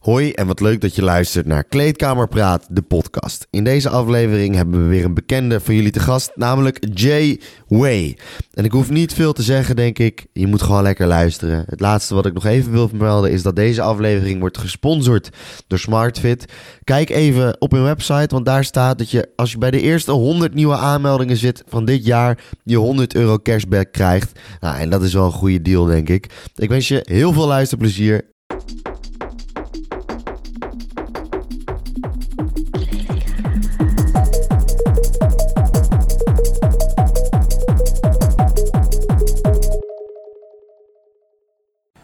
[0.00, 3.46] Hoi en wat leuk dat je luistert naar Kleedkamer Praat, de podcast.
[3.50, 8.16] In deze aflevering hebben we weer een bekende van jullie te gast, namelijk Jay Way.
[8.52, 10.26] En ik hoef niet veel te zeggen, denk ik.
[10.32, 11.64] Je moet gewoon lekker luisteren.
[11.66, 15.30] Het laatste wat ik nog even wil vermelden is dat deze aflevering wordt gesponsord
[15.66, 16.52] door SmartFit.
[16.84, 20.12] Kijk even op hun website, want daar staat dat je als je bij de eerste
[20.12, 24.38] 100 nieuwe aanmeldingen zit van dit jaar, je 100 euro cashback krijgt.
[24.60, 26.26] Nou, en dat is wel een goede deal, denk ik.
[26.54, 28.28] Ik wens je heel veel luisterplezier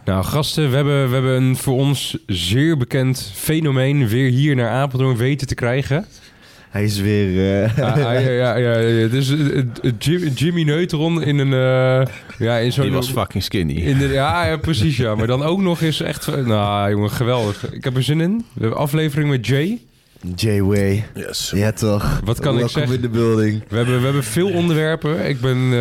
[0.06, 4.70] Nou, gasten, we hebben, we hebben een voor ons zeer bekend fenomeen weer hier naar
[4.70, 6.06] Apeldoorn weten te krijgen.
[6.68, 7.28] Hij is weer...
[7.28, 7.76] Uh...
[7.76, 9.62] Ja, ja, ja, ja, Het is uh,
[9.98, 11.52] Jim, Jimmy Neutron in een...
[11.52, 12.06] Uh,
[12.38, 12.84] ja, in zo'n...
[12.84, 13.74] Die was fucking skinny.
[13.74, 15.14] In de, ja, ja, precies, ja.
[15.14, 16.26] Maar dan ook nog eens echt...
[16.44, 17.72] Nou, jongen, geweldig.
[17.72, 18.44] Ik heb er zin in.
[18.52, 19.80] We hebben aflevering met Jay.
[20.36, 21.04] J-Way.
[21.14, 21.52] Yes.
[21.54, 22.20] Ja, toch.
[22.24, 22.94] Wat kan ik zeggen?
[22.94, 23.62] in de building.
[23.68, 25.28] We hebben, we hebben veel onderwerpen.
[25.28, 25.72] Ik ben...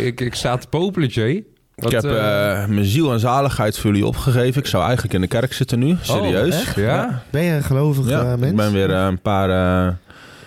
[0.00, 1.44] ik, ik sta te popelen, Jay.
[1.80, 4.60] Wat, ik heb uh, mijn ziel en zaligheid voor jullie opgegeven.
[4.60, 6.68] Ik zou eigenlijk in de kerk zitten nu, serieus.
[6.68, 7.22] Oh, ja?
[7.30, 8.50] Ben je een gelovig ja, uh, mens?
[8.50, 9.96] Ik ben weer uh, een paar...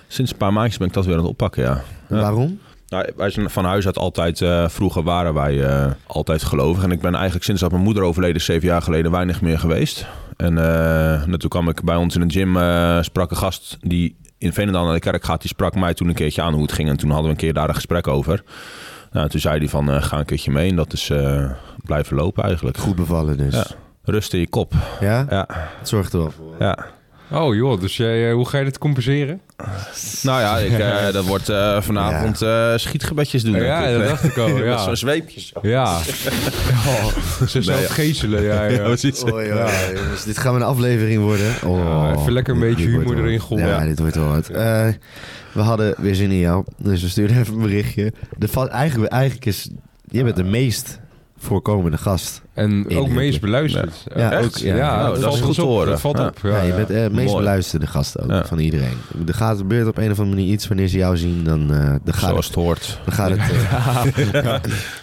[0.07, 1.81] sinds een paar maandjes ben ik dat weer aan het oppakken, ja.
[2.09, 2.15] ja.
[2.15, 2.59] Waarom?
[2.87, 4.45] Nou, wij zijn van huis uit altijd...
[4.67, 5.65] vroeger waren wij
[6.07, 6.83] altijd gelovig.
[6.83, 10.05] En ik ben eigenlijk sinds dat mijn moeder overleden, zeven jaar geleden, weinig meer geweest.
[10.37, 10.55] En
[11.37, 12.57] toen kwam ik bij ons in een gym,
[13.03, 15.41] sprak een gast die in Veenendaal naar de kerk gaat.
[15.41, 16.89] Die sprak mij toen een keertje aan hoe het ging.
[16.89, 18.43] En toen hadden we een keer daar een gesprek over.
[19.13, 20.69] Nou, toen zei hij van, uh, ga een keertje mee.
[20.69, 21.51] En dat is uh,
[21.83, 22.77] blijven lopen eigenlijk.
[22.77, 23.53] Goed bevallen dus.
[23.53, 23.65] Ja.
[24.03, 24.73] Rust in je kop.
[24.99, 25.25] Ja?
[25.29, 25.47] Ja.
[25.79, 26.55] Dat zorgt er wel voor.
[26.59, 26.85] Ja.
[27.31, 29.41] Oh joh, dus jij, hoe ga je dit compenseren?
[30.21, 31.45] Nou ja, ik, uh, dat wordt
[31.79, 32.77] vanavond ja.
[32.77, 33.55] schietgebedjes doen.
[33.55, 34.47] Ja, dat dacht ik al.
[34.63, 34.69] Ja.
[34.69, 35.39] Met zo'n zweepje.
[35.39, 35.59] Zo.
[35.61, 35.97] Ja.
[36.87, 37.05] oh,
[37.47, 38.43] ze zelf nee, gezelen.
[38.43, 38.83] Ja, ja.
[38.83, 39.23] precies.
[39.23, 39.69] Oh, ja.
[39.95, 41.53] Jongens, dit gaat een aflevering worden.
[41.65, 43.67] Oh, even lekker een beetje humor erin gooien.
[43.67, 44.47] Ja, dit wordt wel wat.
[44.47, 48.13] we hadden weer zin in jou, dus we stuurden even een berichtje.
[48.37, 49.69] De, eigenlijk, eigenlijk is...
[50.07, 50.99] Je bent de meest
[51.37, 52.41] voorkomende gast.
[52.53, 54.03] En ook meest beluisterd.
[54.15, 55.89] Ja, ja, ook, ja, ja nou, dat, is goed op, horen.
[55.89, 56.39] Dat valt op.
[56.43, 57.37] Ja, je bent de uh, meest Mooi.
[57.37, 58.97] beluisterde gast ook van iedereen.
[59.27, 61.77] Er gaat gebeurt op een of andere manier iets wanneer ze jou zien, dan, uh,
[62.03, 62.99] dan gaat Zoals het, het hoort.
[63.05, 63.41] Dan gaat het.
[64.33, 64.55] Uh,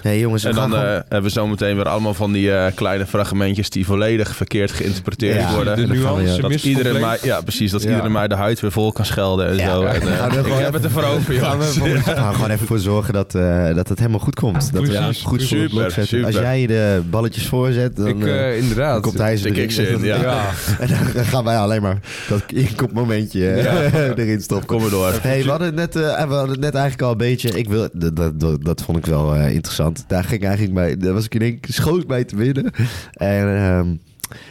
[0.02, 0.84] hey, jongens, en dan gewoon...
[0.86, 5.76] hebben we zometeen weer allemaal van die kleine fragmentjes die volledig verkeerd geïnteresseerd worden.
[5.76, 9.04] De nuance dat iedereen mij, ja, precies, dat iedereen mij de huid weer vol kan
[9.04, 9.82] schelden en zo.
[9.82, 10.02] En,
[10.46, 11.58] ik heb het ervoor over, joh.
[11.58, 13.32] We gaan gewoon even voor zorgen dat
[13.74, 14.72] dat het helemaal goed komt.
[14.72, 15.84] Dat we goed super.
[16.24, 18.92] Als jij de balletjes voorzet, dan ik, uh, inderdaad.
[18.92, 19.98] Dan komt hij ze erin.
[19.98, 20.22] In, ja.
[20.22, 20.50] ja.
[20.80, 23.82] en dan gaan wij alleen maar dat inkopmomentje ja.
[24.22, 24.66] erin stoppen.
[24.66, 25.18] Kom maar door.
[25.22, 27.58] Hey, we hadden net, we hadden het net eigenlijk al een beetje.
[27.58, 30.04] Ik wil, dat, dat, dat vond ik wel interessant.
[30.06, 30.96] Daar ging eigenlijk bij.
[30.96, 32.72] Daar was ik in één schoot bij te winnen.
[33.12, 34.00] En um,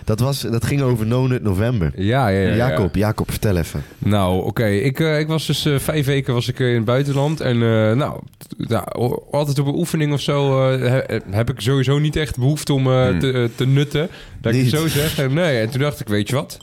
[0.03, 1.91] dat, was, dat ging over No Nut November.
[1.95, 2.55] Ja, ja, ja.
[2.55, 3.83] Jacob, Jacob, vertel even.
[3.97, 4.47] Nou, oké.
[4.47, 4.77] Okay.
[4.77, 7.41] Ik, uh, ik was dus uh, vijf weken was ik in het buitenland.
[7.41, 8.19] En uh, nou,
[8.57, 12.87] nou, altijd op een oefening of zo he, heb ik sowieso niet echt behoefte om
[12.87, 13.19] hmm.
[13.19, 14.09] te, te nutten.
[14.41, 15.29] Dat ik het zo zeg.
[15.29, 16.57] Nee, en toen dacht ik, weet je wat?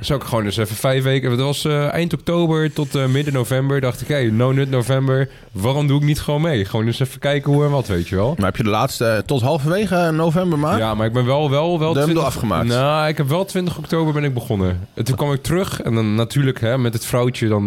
[0.00, 1.30] Zou ik gewoon dus even vijf weken...
[1.30, 3.80] Het was uh, eind oktober tot uh, midden november.
[3.80, 5.28] Dacht ik, hé, hey, no nut november.
[5.52, 6.64] Waarom doe ik niet gewoon mee?
[6.64, 8.34] Gewoon eens even kijken hoe en wat, weet je wel.
[8.36, 10.78] Maar heb je de laatste tot halverwege november maar?
[10.78, 11.50] Ja, maar ik ben wel...
[11.50, 12.24] wel, wel de 20...
[12.24, 12.68] afgemaakt?
[12.68, 14.88] Nou, ik heb wel 20 oktober ben ik begonnen.
[14.94, 15.82] En toen kwam ik terug.
[15.82, 17.64] En dan natuurlijk hè, met het vrouwtje dan...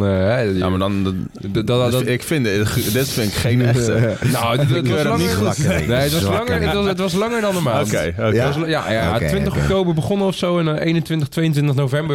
[0.55, 1.03] Ja, maar dan...
[1.03, 2.45] Dat, dat, dat, ik vind,
[2.93, 4.17] dit vind ik geen echte...
[4.31, 5.17] nou, was langer...
[5.17, 7.87] Niet gelakken, nee, het was, langer, het, was, het was langer dan maand.
[7.87, 8.33] Oké, okay, okay.
[8.33, 8.67] ja?
[8.67, 10.59] ja, ja, okay, 20 oktober begonnen of zo.
[10.59, 12.08] En 21, 22 november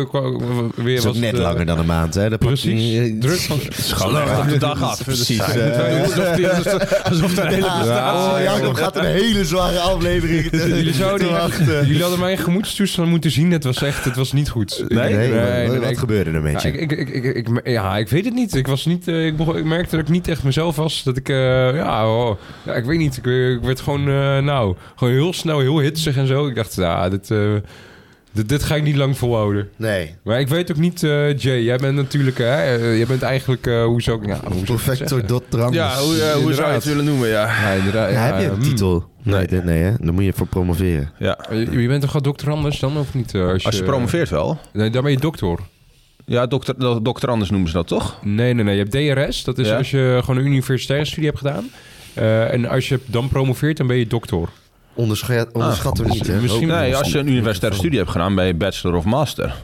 [0.75, 2.31] weer was net langer dan een maand, hè?
[2.31, 3.13] De precies.
[3.21, 3.61] Druk van...
[3.83, 5.05] Schoon op de dag af.
[5.05, 5.41] Precies.
[7.05, 10.51] Alsof er een hele Oh, Jacob gaat een hele zware aflevering.
[10.51, 11.51] Jullie zouden.
[11.87, 13.51] Jullie hadden mijn gemoedstoestand moeten zien.
[13.51, 14.85] Het was echt, het was niet goed.
[14.89, 15.15] Nee?
[15.15, 16.73] nee, wat gebeurde er met je?
[16.73, 18.55] Ik, ik, ik, ja, ik weet het niet.
[18.55, 19.07] Ik was niet...
[19.07, 21.03] Ik, ik merkte dat ik niet echt mezelf was.
[21.03, 21.29] Dat ik...
[21.29, 23.17] Ja, oh, ja, ik weet niet.
[23.17, 24.05] Ik, werd gewoon...
[24.45, 26.47] Nou, gewoon heel snel, heel hitsig en zo.
[26.47, 27.31] Ik dacht, ja, dit...
[28.35, 29.69] Dit, dit, ga ik niet lang volhouden.
[29.77, 30.15] Nee.
[30.25, 33.67] Maar ik weet ook niet, uh, Jay, jij bent natuurlijk, hè, uh, jij bent eigenlijk,
[33.67, 35.75] uh, hoe zou ik, ja, hoe Perfector dot trans.
[35.75, 37.47] Ja, hoe, hoe zou je het willen noemen, ja.
[37.47, 38.11] Ja, inderdaad.
[38.11, 39.09] Ja, heb je een titel?
[39.23, 39.93] Nee, nee, nee hè?
[40.01, 41.11] dan moet je voor promoveren.
[41.19, 41.39] Ja.
[41.51, 43.35] Je, je bent toch gewoon dokter anders dan, of niet?
[43.35, 44.59] als, je, als je promoveert wel.
[44.73, 45.59] Nee, dan ben je dokter.
[46.27, 48.19] Ja, dokter, dokter anders noemen ze dat, toch?
[48.23, 48.77] Nee, nee, nee.
[48.77, 49.45] Je hebt DRS.
[49.45, 49.77] Dat is ja?
[49.77, 51.71] als je gewoon een universitaire studie hebt gedaan.
[52.51, 54.49] en als je dan promoveert, dan ben je dokter.
[54.95, 56.41] Onderschat, onderschat ah, niet, hè?
[56.41, 59.55] Misschien, nee, als je een universitaire studie hebt gedaan, ben je bachelor of master.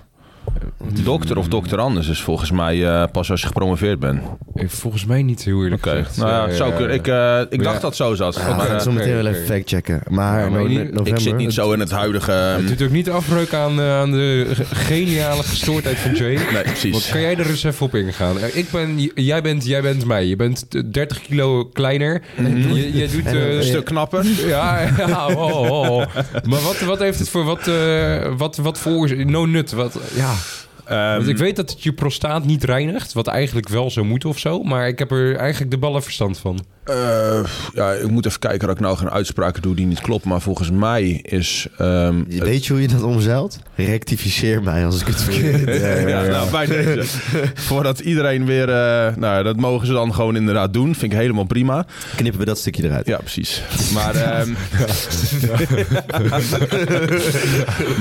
[0.89, 4.21] Dokter of dokter anders is volgens mij uh, pas als je gepromoveerd bent.
[4.55, 6.17] Eh, Volgens mij niet heel eerlijk Oké, gezegd.
[6.17, 6.89] nou ja, zou.
[6.89, 7.81] Ik, eh, ik dacht Ja.
[7.81, 8.35] dat zo zat.
[8.35, 10.03] Ja, maar, we gaan eh, het zo meteen wel even factchecken.
[10.09, 11.07] Maar, Ja, maar no- niet- november...
[11.13, 12.31] ik zit niet zo in het huidige...
[12.33, 16.35] Het doet ook niet afbreuk aan, eh, aan de ge- geniale gestoordheid van Jay.
[16.53, 17.11] Nee, Wat precies.
[17.11, 18.39] kan jij er eens even op ingaan?
[18.39, 20.27] Eh, Ik ben, jij, bent, jij bent mij.
[20.27, 22.23] Je bent eh, 30 kilo kleiner.
[22.37, 23.25] Je, jij doet...
[23.27, 24.25] En, eh, Een stuk knapper.
[24.47, 26.07] ja, ja oh, oh, oh.
[26.49, 27.45] maar wat, wat heeft het voor...
[27.45, 29.25] Wat, eh, wat, wat voor...
[29.27, 29.73] No nut.
[29.73, 30.33] Wat, ja.
[30.91, 33.13] Ehm, Want ik weet dat het je prostaat niet reinigt.
[33.13, 34.63] Wat eigenlijk wel zou moeten of zo.
[34.63, 36.65] Maar ik heb er eigenlijk de ballen verstand van.
[36.85, 37.41] eh,
[37.75, 40.29] ja, ik moet even kijken dat ik nou geen uitspraken doe die niet kloppen.
[40.31, 41.67] Maar volgens mij is...
[41.79, 43.59] ehm, Je Weet je hoe je dat omzeilt?
[43.75, 46.09] Rectificeer mij als ik het verkeerd heb.
[46.09, 47.19] ja, nou, bij deze.
[47.55, 48.69] Voordat iedereen weer...
[48.69, 50.95] eh, nou, dat mogen ze dan gewoon inderdaad doen.
[50.95, 51.87] Vind ik helemaal prima.
[52.17, 53.07] Knippen we dat stukje eruit.
[53.07, 53.63] Ja, precies.
[53.95, 54.51] Maar, ehm,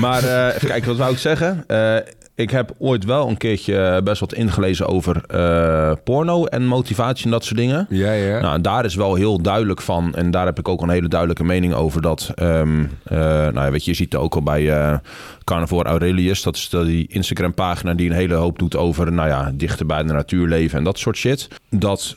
[0.00, 1.64] maar eh, even kijken, wat wou ik zeggen?
[1.66, 1.96] Eh,
[2.40, 7.30] ik heb ooit wel een keertje best wat ingelezen over eh, porno en motivatie en
[7.30, 7.86] dat soort dingen.
[7.88, 8.40] Ja, ja.
[8.40, 11.44] Nou, daar is wel heel duidelijk van, en daar heb ik ook een hele duidelijke
[11.44, 14.70] mening over, dat, ehm, eh, nou ja, weet je, je ziet het ook al bij
[14.70, 14.98] eh
[15.44, 19.86] Carnivore Aurelius, dat is die Instagram-pagina die een hele hoop doet over, nou ja, dichter
[19.86, 21.48] bij de natuur leven en dat soort shit.
[21.70, 22.16] Dat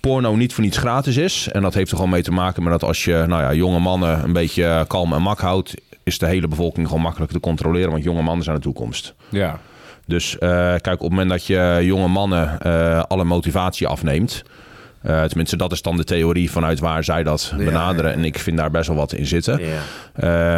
[0.00, 1.48] porno niet voor niets gratis is.
[1.52, 3.78] En dat heeft er gewoon mee te maken met dat als je nou ja, jonge
[3.78, 7.90] mannen een beetje kalm en mak houdt, is de hele bevolking gewoon makkelijk te controleren,
[7.90, 9.14] want jonge mannen zijn de toekomst.
[9.28, 9.60] ja.
[10.06, 14.42] Dus eh, kijk, op het moment dat je jonge mannen eh, alle motivatie afneemt.
[15.02, 18.10] Eh, tenminste, dat is dan de theorie vanuit waar zij dat Ja, benaderen.
[18.10, 18.16] ja.
[18.16, 19.60] En ik vind daar best wel wat in zitten.
[19.64, 19.80] Ja.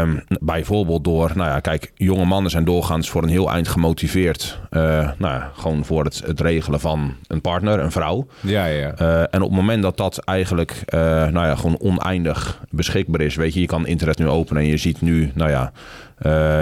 [0.02, 4.60] Ehm, bijvoorbeeld door, nou ja, kijk, jonge mannen zijn doorgaans voor een heel eind gemotiveerd.
[4.70, 4.80] eh,
[5.18, 8.26] nou ja, gewoon voor het, het regelen van een partner, een vrouw.
[8.40, 8.92] Ja, ja.
[8.96, 13.34] Eh, en op het moment dat dat eigenlijk nou ja, gewoon oneindig beschikbaar is.
[13.36, 15.72] Weet je, je kan internet nu openen en je ziet nu, nou ja,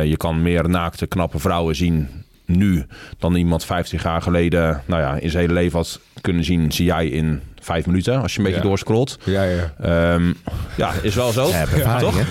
[0.02, 2.08] je kan meer naakte, knappe vrouwen zien
[2.44, 2.84] nu
[3.18, 6.84] dan iemand 50 jaar geleden, nou ja, in zijn hele leven had kunnen zien, zie
[6.84, 8.66] jij in vijf minuten als je een beetje Ja.
[8.66, 9.18] doorscrollt.
[9.24, 9.72] Ja, ja.
[9.80, 10.32] Ehm,
[10.76, 11.48] ja, is wel zo.
[11.76, 12.14] Ja, toch?
[12.18, 12.24] hè?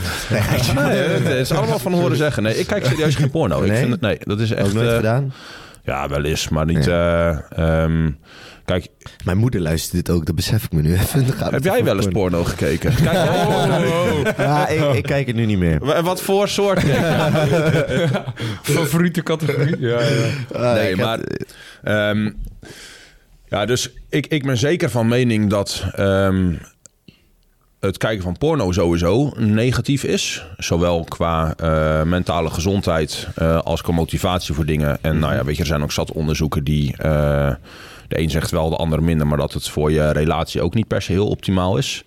[0.87, 2.43] Nee, het is allemaal van horen zeggen.
[2.43, 3.61] Nee, ik kijk serieus geen porno.
[3.61, 3.77] Ik Nee?
[3.79, 4.73] vind het, nee, dat is Ook echt.
[4.73, 5.33] nooit eh, gedaan.
[5.83, 6.87] ja, wel eens, maar niet.
[6.87, 8.11] eh, ehm,
[8.65, 8.87] kijk,
[9.25, 11.25] Mijn moeder luistert dit ook, dat besef ik me nu even.
[11.27, 12.95] Dan gaat het heb jij wel eens porno gekeken?
[12.95, 13.83] Kijk jij porno?
[14.37, 15.91] Ja, ik, ik kijk het nu niet meer.
[15.93, 16.83] En wat voor soort?
[18.61, 19.75] Favoriete categorie?
[19.79, 20.07] Ja, ja.
[20.53, 21.19] Ah, nee, ik had-
[21.83, 22.31] maar.
[23.49, 25.85] Ja, dus ik, ik ben zeker van mening dat.
[25.95, 26.53] ehm,
[27.79, 30.45] het kijken van porno sowieso negatief is.
[30.57, 34.97] Zowel qua eh, mentale gezondheid eh, als qua motivatie voor dingen.
[35.01, 36.97] En nou ja, weet je, er zijn ook zat onderzoeken die...
[36.97, 37.51] eh,
[38.07, 39.27] de een zegt wel, de ander minder...
[39.27, 42.03] maar dat het voor je relatie ook niet per se heel optimaal is.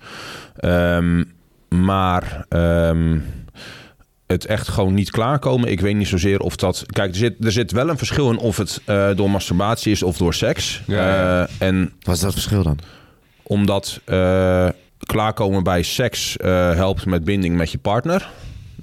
[0.57, 1.25] Ehm,
[1.69, 2.47] maar...
[2.49, 3.19] ehm,
[4.33, 5.69] het echt gewoon niet klaarkomen.
[5.71, 6.85] Ik weet niet zozeer of dat...
[6.87, 10.03] Kijk, er zit, er zit wel een verschil in of het eh, door masturbatie is
[10.03, 10.83] of door seks.
[10.87, 11.43] Ja, ja.
[11.43, 12.79] Eh, en Wat is dat verschil dan?
[13.43, 14.69] omdat eh,
[14.99, 18.29] klaarkomen bij seks eh, helpt met binding met je partner.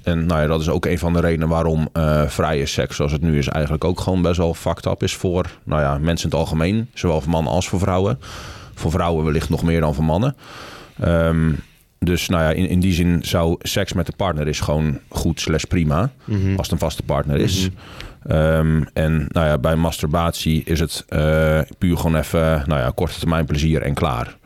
[0.02, 3.12] En nou ja, dat is ook een van de redenen waarom eh, vrije seks, zoals
[3.12, 6.30] het nu is, eigenlijk ook gewoon best wel fucked up is voor nou ja, mensen
[6.30, 6.88] in het algemeen.
[6.94, 8.18] Zowel voor mannen als voor vrouwen.
[8.74, 10.36] Voor vrouwen wellicht nog meer dan voor mannen.
[11.00, 11.52] Ehm,
[12.04, 15.40] dus nou ja, in, in die zin zou seks met de partner is gewoon goed
[15.40, 16.10] slash prima.
[16.24, 16.56] Mhm.
[16.56, 17.68] Als het een vaste partner is.
[18.26, 23.18] Ehm, en nou ja, bij masturbatie is het eh, puur gewoon even nou ja, korte
[23.18, 24.36] termijn plezier en klaar.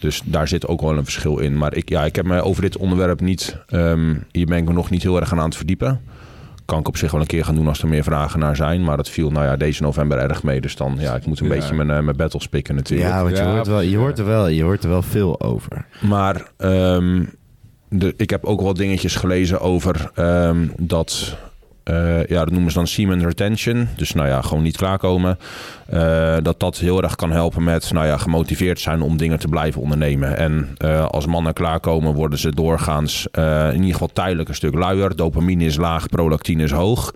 [0.00, 1.58] Dus daar zit ook wel een verschil in.
[1.58, 3.56] Maar ik, ja, ik heb me over dit onderwerp niet...
[3.66, 6.00] ehm, hier ben ik me nog niet heel erg aan aan het verdiepen.
[6.68, 8.84] Kan ik op zich wel een keer gaan doen als er meer vragen naar zijn.
[8.84, 10.60] Maar dat viel nou ja, deze november erg mee.
[10.60, 11.54] Dus dan, ja, ik moet een Ja.
[11.54, 13.08] beetje mijn, eh, mijn battles pikken natuurlijk.
[13.10, 15.40] Ja, want je, Ja, hoort wel, je, hoort er wel, je hoort er wel veel
[15.40, 15.84] over.
[16.00, 17.24] Maar ehm,
[17.88, 21.36] de, ik heb ook wel dingetjes gelezen over ehm, dat...
[21.88, 23.88] eh, ja, dat noemen ze dan semen retention.
[23.96, 25.38] Dus nou ja, gewoon niet klaarkomen.
[25.86, 29.48] Eh, dat dat heel erg kan helpen met nou ja, gemotiveerd zijn om dingen te
[29.48, 30.36] blijven ondernemen.
[30.36, 33.26] En eh, als mannen klaarkomen, worden ze doorgaans
[33.72, 35.16] in ieder geval tijdelijk een stuk luier.
[35.16, 37.14] Dopamine is laag, prolactine is hoog.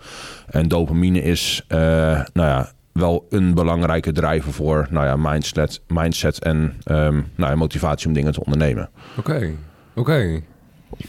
[0.50, 6.76] En dopamine is nou ja, wel een belangrijke drijver voor nou ja, mindset, mindset en
[6.82, 8.90] ehm, nou ja, motivatie om dingen te ondernemen.
[9.16, 9.50] Oké,
[9.94, 10.42] oké.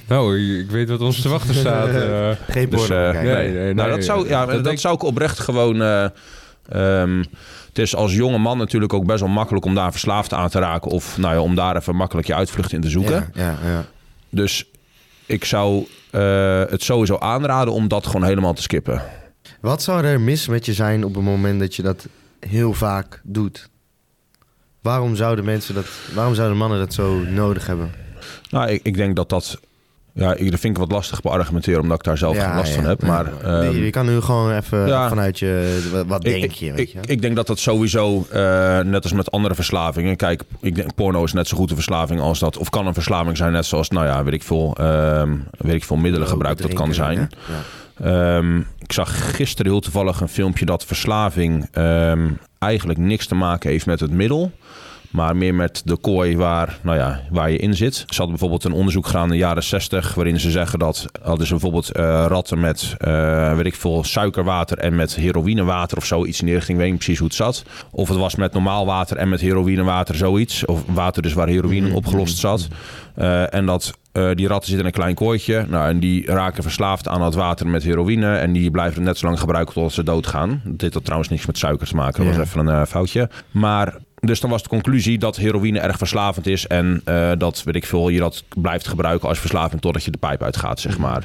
[0.07, 1.87] Nou, ik weet wat ons te wachten staat.
[1.95, 2.29] eh.
[2.49, 3.23] Geen Dus, eh, kijken.
[3.23, 5.81] nee, nee, nou, nee, dat zou, ja, dat dat, denk- zou ik oprecht gewoon.
[5.81, 6.03] eh,
[6.69, 7.23] ehm,
[7.67, 10.59] het is als jonge man natuurlijk ook best wel makkelijk om daar verslaafd aan te
[10.59, 10.91] raken.
[10.91, 13.31] Of nou ja, om daar even makkelijk je uitvlucht in te zoeken.
[13.33, 13.85] Ja, ja, ja.
[14.29, 14.65] Dus
[15.25, 19.01] ik zou eh, het sowieso aanraden om dat gewoon helemaal te skippen.
[19.59, 22.07] Wat zou er mis met je zijn op het moment dat je dat
[22.39, 23.69] heel vaak doet?
[24.81, 27.91] Waarom zouden mensen dat, waarom zouden mannen dat zo nodig hebben?
[28.49, 29.59] Nou, ik, ik denk dat dat
[30.15, 32.83] Ja, ik, dat vind ik wat lastig beargumenteren, omdat ik daar zelf geen last van
[32.83, 33.01] heb.
[33.01, 35.09] Maar, Nee, ehm, je kan nu gewoon even ja.
[35.09, 36.03] vanuit je...
[36.07, 36.99] Wat, denk je, weet ik, je?
[37.05, 40.15] ik denk dat dat sowieso, eh, net als met andere verslavingen...
[40.15, 42.57] Kijk, ik denk porno is net zo goed een verslaving als dat...
[42.57, 45.83] Of kan een verslaving zijn, net zoals, nou ja, weet ik veel, ehm, weet ik
[45.83, 46.61] veel middelen gebruikt.
[46.61, 47.29] Dat kan zijn.
[48.03, 51.69] Ehm, ik zag gisteren heel toevallig een filmpje dat verslaving
[52.57, 54.51] eigenlijk niks te maken heeft met het middel.
[55.13, 57.95] Maar meer met de kooi waar, nou ja, waar je in zit.
[57.95, 60.13] Ze hadden bijvoorbeeld een onderzoek gedaan in de jaren 60...
[60.13, 64.77] waarin ze zeggen dat hadden ze bijvoorbeeld eh, ratten met, eh, weet ik veel, suikerwater...
[64.77, 66.77] en met heroïnewater of zoiets in die richting.
[66.77, 67.63] Ik weet niet precies hoe het zat.
[67.91, 70.65] Of het was met normaal water en met heroïnewater zoiets.
[70.65, 72.67] Of water dus waar heroïne in opgelost zat.
[73.15, 75.65] Eh, en dat eh, die ratten zitten in een klein kooitje.
[75.69, 78.35] Nou, en die raken verslaafd aan dat water met heroïne.
[78.35, 80.61] En die blijven het net zo lang gebruiken tot ze doodgaan.
[80.65, 82.23] Dit had trouwens niks met suiker te maken.
[82.25, 82.39] Dat Ja.
[82.39, 83.29] was even een eh, foutje.
[83.51, 86.67] Maar dus dan was de conclusie dat heroïne erg verslavend is.
[86.67, 90.17] En eh, dat, weet ik veel, je dat blijft gebruiken als verslaving totdat je de
[90.17, 91.23] pijp uitgaat, zeg maar.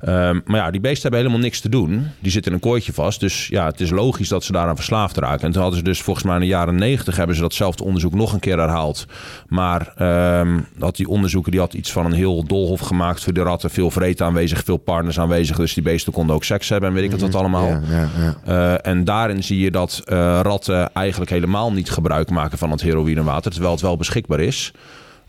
[0.00, 2.06] Ehm, maar ja, die beesten hebben helemaal niks te doen.
[2.20, 3.20] Die zitten in een kooitje vast.
[3.20, 5.46] Dus ja, het is logisch dat ze daaraan verslaafd raken.
[5.46, 7.16] En toen hadden ze dus volgens mij in de jaren negentig...
[7.16, 9.06] hebben ze datzelfde onderzoek nog een keer herhaald.
[9.48, 11.50] Maar ehm, dat die onderzoeken...
[11.50, 13.70] die had iets van een heel dolhof gemaakt voor de ratten.
[13.70, 15.56] Veel vreten aanwezig, veel partners aanwezig.
[15.56, 17.66] Dus die beesten konden ook seks hebben en weet ik het wat allemaal.
[17.66, 18.36] Ja, ja, ja.
[18.44, 22.82] Eh, en daarin zie je dat eh, ratten eigenlijk helemaal niet gebruik maken van het
[22.82, 24.72] heroïnewater, terwijl het wel beschikbaar is.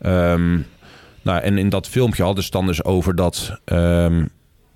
[0.01, 0.57] Ehm,
[1.21, 3.59] nou, en in dat filmpje hadden ze het dan dus over dat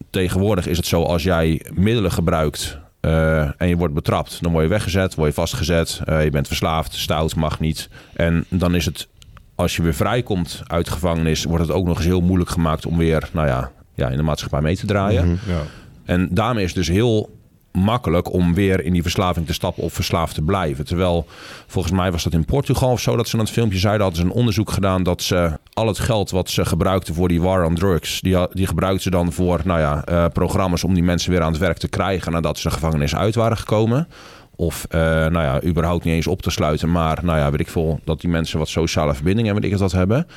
[0.09, 4.63] tegenwoordig is het zo als jij middelen gebruikt eh, en je wordt betrapt, dan word
[4.63, 7.89] je weggezet, word je vastgezet, eh, je bent verslaafd, stout, mag niet.
[8.13, 9.07] En dan is het,
[9.55, 12.97] als je weer vrijkomt uit gevangenis, wordt het ook nog eens heel moeilijk gemaakt om
[12.97, 15.25] weer, nou ja, ja in de maatschappij mee te draaien.
[15.25, 15.51] Mhm.
[15.51, 15.61] Ja.
[16.05, 17.29] En daarmee is het dus heel
[17.73, 20.85] makkelijk om weer in die verslaving te stappen of verslaafd te blijven.
[20.85, 21.25] Terwijl,
[21.67, 24.21] volgens mij was dat in Portugal of zo, dat ze in het filmpje zeiden, hadden
[24.21, 27.65] ze een onderzoek gedaan dat ze al het geld wat ze gebruikten voor die war
[27.65, 31.31] on drugs, die, die gebruikten ze dan voor, nou ja, eh, programma's om die mensen
[31.31, 34.07] weer aan het werk te krijgen nadat ze de gevangenis uit waren gekomen.
[34.55, 37.69] Of, eh, nou ja, überhaupt niet eens op te sluiten, maar, nou ja, weet ik
[37.69, 40.27] veel, dat die mensen wat sociale verbindingen en weet hebben.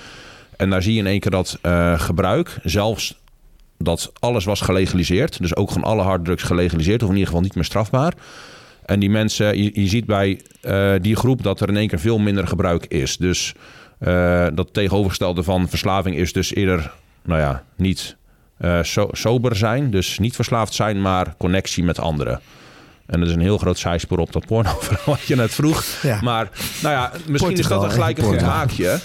[0.56, 3.18] En daar zie je in één keer dat eh, gebruik, zelfs
[3.78, 5.40] dat alles was gelegaliseerd.
[5.40, 7.02] Dus ook gewoon alle harddrugs gelegaliseerd.
[7.02, 8.14] Of in ieder geval niet meer strafbaar.
[8.84, 11.98] En die mensen, je, je ziet bij eh, die groep dat er in één keer
[12.00, 13.16] veel minder gebruik is.
[13.16, 13.54] Dus
[13.98, 16.92] eh, dat tegenovergestelde van verslaving is dus eerder,
[17.22, 18.16] nou ja, niet
[18.58, 19.90] eh, so- sober zijn.
[19.90, 22.40] Dus niet verslaafd zijn, maar connectie met anderen.
[23.06, 25.84] En dat is een heel groot zijspoor op dat porno wat je net vroeg.
[26.02, 26.20] Ja.
[26.22, 26.50] Maar
[26.82, 28.98] nou ja, misschien is dat een gelijk een goed haakje.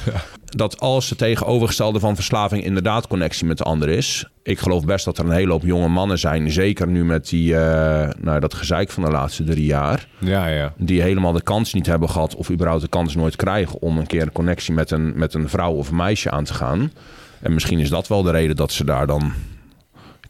[0.56, 4.26] Dat als het tegenovergestelde van verslaving inderdaad connectie met de ander is.
[4.44, 6.52] Ik geloof best dat er een hele hoop jonge mannen zijn.
[6.52, 10.08] Zeker nu met die, eh, nou, dat gezeik van de laatste drie jaar.
[10.18, 10.74] Ja, ja.
[10.78, 12.36] Die helemaal de kans niet hebben gehad.
[12.36, 15.50] Of überhaupt de kans nooit krijgen om een keer een connectie met een, met een
[15.50, 16.92] vrouw of een meisje aan te gaan.
[17.42, 19.34] En misschien is dat wel de reden dat ze daar dan...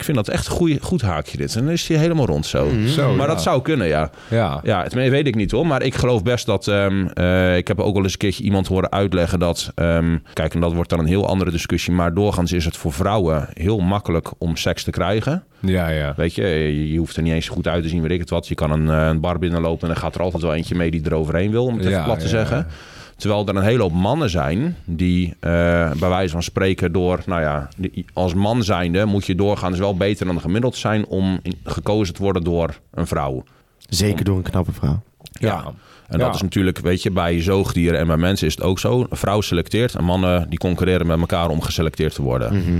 [0.02, 1.56] Ik vind dat echt een goeie, goed haakje dit.
[1.56, 2.70] En dan is hij helemaal rond zo.
[2.88, 3.34] Zo, maar ja.
[3.34, 4.10] dat zou kunnen, ja.
[4.30, 4.60] Ja.
[4.64, 5.68] Ja, het weet ik niet hoor.
[5.68, 6.68] Maar ik geloof best dat.
[6.68, 9.72] ehm, eh, ik heb ook wel eens een keertje iemand horen uitleggen dat.
[9.76, 11.94] ehm, kijk, en dat wordt dan een heel andere discussie.
[11.94, 15.44] Maar doorgaans is het voor vrouwen heel makkelijk om seks te krijgen.
[15.60, 16.14] Ja, ja.
[16.18, 18.30] Weet je, je, je hoeft er niet eens goed uit te zien, weet ik het
[18.30, 18.48] wat.
[18.48, 20.92] Je kan een, eh, een bar binnenlopen en dan gaat er altijd wel eentje mee
[20.92, 22.68] die er overheen wil, om het even Ja, plat te ja, zeggen.
[23.22, 25.52] Terwijl er een hele hoop mannen zijn die eh,
[25.92, 29.96] bij wijze van spreken door, nou ja, die- als man zijnde moet je doorgaans wel
[29.98, 33.44] beter dan gemiddeld zijn om in- gekozen te worden door een vrouw.
[33.90, 35.02] Zeker door een knappe vrouw.
[35.32, 35.64] Ja.
[36.08, 36.26] En Ja.
[36.26, 39.06] dat is natuurlijk, weet je, bij zoogdieren en bij mensen is het ook zo.
[39.10, 42.54] Een vrouw selecteert en mannen die concurreren met elkaar om geselecteerd te worden.
[42.58, 42.80] Mhm.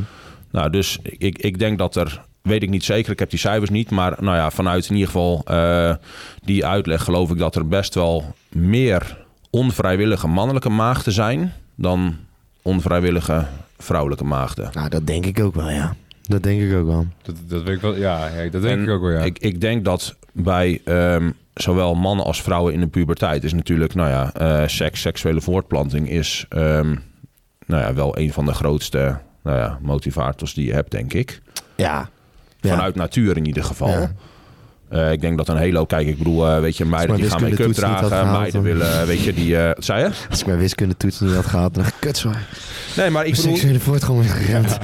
[0.52, 3.70] Nou, dus ik, ik denk dat er, weet ik niet zeker, ik heb die cijfers
[3.70, 3.90] niet.
[3.90, 5.96] Maar nou ja, vanuit in ieder geval eh,
[6.44, 9.18] die uitleg geloof ik dat er best wel meer
[9.52, 12.16] onvrijwillige mannelijke maagden zijn dan
[12.62, 14.70] onvrijwillige vrouwelijke maagden.
[14.74, 15.96] Nou, dat denk ik ook wel, ja.
[16.22, 17.06] Dat denk ik ook wel.
[17.22, 17.96] Dat, dat weet ik wel.
[17.96, 19.20] Ja, ja dat denk En ik ook wel, ja.
[19.20, 23.94] Ik, ik denk dat bij ehm, zowel mannen als vrouwen in de puberteit is natuurlijk,
[23.94, 26.96] nou ja, eh, seks, seksuele voortplanting is ehm,
[27.66, 31.42] nou ja, wel een van de grootste nou ja, motivators die je hebt, denk ik.
[31.76, 32.10] Ja.
[32.60, 32.70] Ja.
[32.70, 33.90] Vanuit natuur in ieder geval.
[33.90, 34.12] Ja.
[34.92, 37.30] Eh, ik denk dat een hele hoop, kijk, ik bedoel, eh, weet je, meiden die
[37.30, 38.62] gaan make-up dragen, gehaald, meiden dan.
[38.64, 40.10] willen, weet je, die, wat zei je?
[40.30, 42.48] Als ik mijn wiskunde toets niet had gehad, dan kut zwaar.
[42.98, 44.78] Nee, maar ik bedoel, seksuele voortgang is geremd.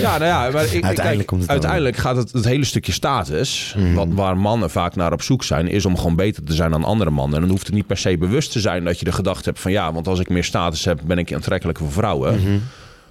[0.00, 2.92] Ja, nou ja, maar ik, Uiteindelijk kijk, komt het uiteindelijk gaat het, het hele stukje
[2.92, 3.94] status, Mhm.
[3.94, 6.84] wat, waar mannen vaak naar op zoek zijn, is om gewoon beter te zijn dan
[6.84, 7.34] andere mannen.
[7.34, 9.60] En dan hoeft het niet per se bewust te zijn dat je de gedachte hebt
[9.60, 12.34] van ja, want als ik meer status heb, ben ik aantrekkelijk voor vrouwen.
[12.40, 12.58] Mhm.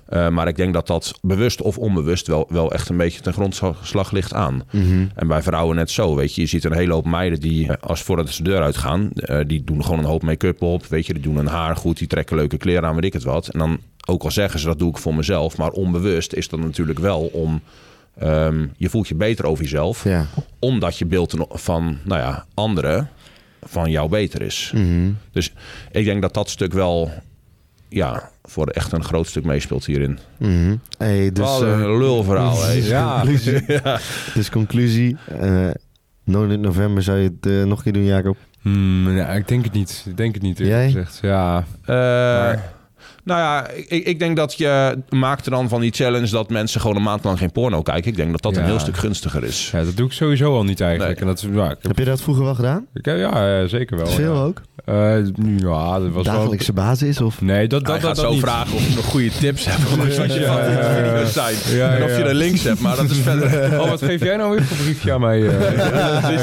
[0.10, 3.34] Eh, maar ik denk dat dat bewust of onbewust wel, wel echt een beetje ten
[3.34, 4.63] grondslag ligt aan.
[4.72, 5.06] Mhm.
[5.16, 6.42] En bij vrouwen net zo, weet je.
[6.42, 9.10] Je ziet een hele hoop meiden die eh, als voordat ze de deur uitgaan...
[9.13, 11.13] eh, die doen gewoon een hoop make-up op, weet je.
[11.13, 13.48] Die doen hun haar goed, die trekken leuke kleren aan, weet ik het wat.
[13.48, 15.58] En dan, ook al zeggen ze dat doe ik voor mezelf...
[15.58, 17.62] maar onbewust is dat natuurlijk wel om...
[18.20, 20.25] ehm, je voelt je beter over jezelf, Ja.
[20.60, 23.10] omdat je beeld van nou ja, anderen
[23.63, 24.72] van jou beter is.
[24.75, 25.12] Mhm.
[25.32, 25.54] Dus
[25.92, 27.12] ik denk dat dat stuk wel
[27.89, 30.19] ja, voor echt een groot stuk meespeelt hierin.
[30.38, 30.75] Mhm.
[30.98, 32.72] Hey, dus, Wat eh, een lulverhaal, hè.
[32.96, 33.13] Ja.
[33.22, 33.65] conclusie.
[34.34, 35.17] dus conclusie.
[35.39, 35.67] eh,
[36.24, 38.38] no- in november zou je het eh, nog een keer doen, Jacob?
[38.62, 40.05] Hmm, ja, ik denk het niet.
[40.10, 40.86] Ik denk het niet, Jij?
[40.86, 41.19] gezegd.
[41.22, 41.63] Ja.
[41.86, 42.60] Eh,
[43.29, 46.81] Nou ja, ik, ik denk dat je maakt er dan van die challenge dat mensen
[46.81, 48.12] gewoon een maand lang geen porno kijken.
[48.12, 48.59] Ik denk dat dat Ja.
[48.62, 49.69] een heel stuk gunstiger is.
[49.71, 51.12] ja, dat doe ik sowieso al niet eigenlijk.
[51.12, 51.19] Nee.
[51.29, 52.86] En dat, is- ja, ik heb, Heb je dat vroeger wel gedaan?
[52.93, 54.07] ik heb- ja, eh, zeker wel.
[54.07, 54.41] Veel ja.
[54.41, 54.62] ook?
[54.86, 54.95] Eh,
[55.57, 57.21] ja, dat was Dagelijkse basis?
[57.21, 57.39] Of?
[57.39, 57.50] wel...
[57.55, 58.41] Nee, dat, dat, Hij dat, gaat dat zo niet.
[58.41, 59.95] vragen of je nog goede tips hebt.
[59.95, 60.95] Wat je Ja, van ja, die ja.
[61.05, 61.77] video's zijn.
[61.77, 62.25] Ja, en of je ja.
[62.25, 62.79] er links hebt.
[62.79, 63.48] Maar dat is verder...
[63.81, 65.48] Oh, wat geef jij nou weer voor briefje aan mij?
[65.48, 66.29] eh?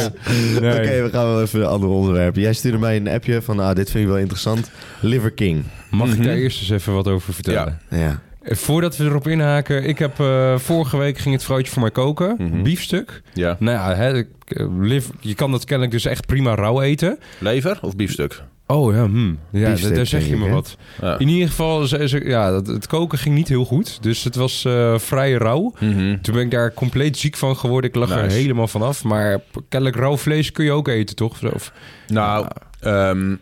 [0.60, 0.72] nee.
[0.72, 2.36] Oké, we gaan wel even een ander onderwerp.
[2.36, 4.70] Jij stuurde mij een appje van, ah, dit vind ik wel interessant.
[5.00, 5.64] Liver King.
[5.90, 6.22] Mag ik Mhm.
[6.26, 7.78] daar eerst eens even wat over vertellen?
[7.90, 8.20] Ja.
[8.42, 11.90] Eh, Voordat we erop inhaken, ik heb eh, vorige week ging het vrouwtje voor mij
[11.90, 12.62] koken, Mhm.
[12.62, 13.22] biefstuk.
[13.32, 13.56] Ja.
[13.58, 14.12] Nou ja, hè,
[14.46, 17.18] eh, je kan dat kennelijk dus echt prima rauw eten.
[17.38, 18.42] Lever of biefstuk?
[18.68, 19.38] Oh ja, hmm.
[19.50, 20.76] ja daar, zeg je me wat.
[21.00, 21.18] Ja.
[21.18, 24.02] In ieder geval, ze, ze- ja, het koken ging niet heel goed.
[24.02, 25.74] Dus het was eh, vrij rauw.
[25.80, 26.16] Mhm.
[26.20, 27.90] Toen ben ik daar compleet ziek van geworden.
[27.90, 29.04] Ik lag er helemaal vanaf.
[29.04, 31.52] Maar kennelijk rauw vlees kun je ook eten, toch?
[31.54, 31.72] Of,
[32.06, 32.46] Nou,
[32.80, 33.34] ehm,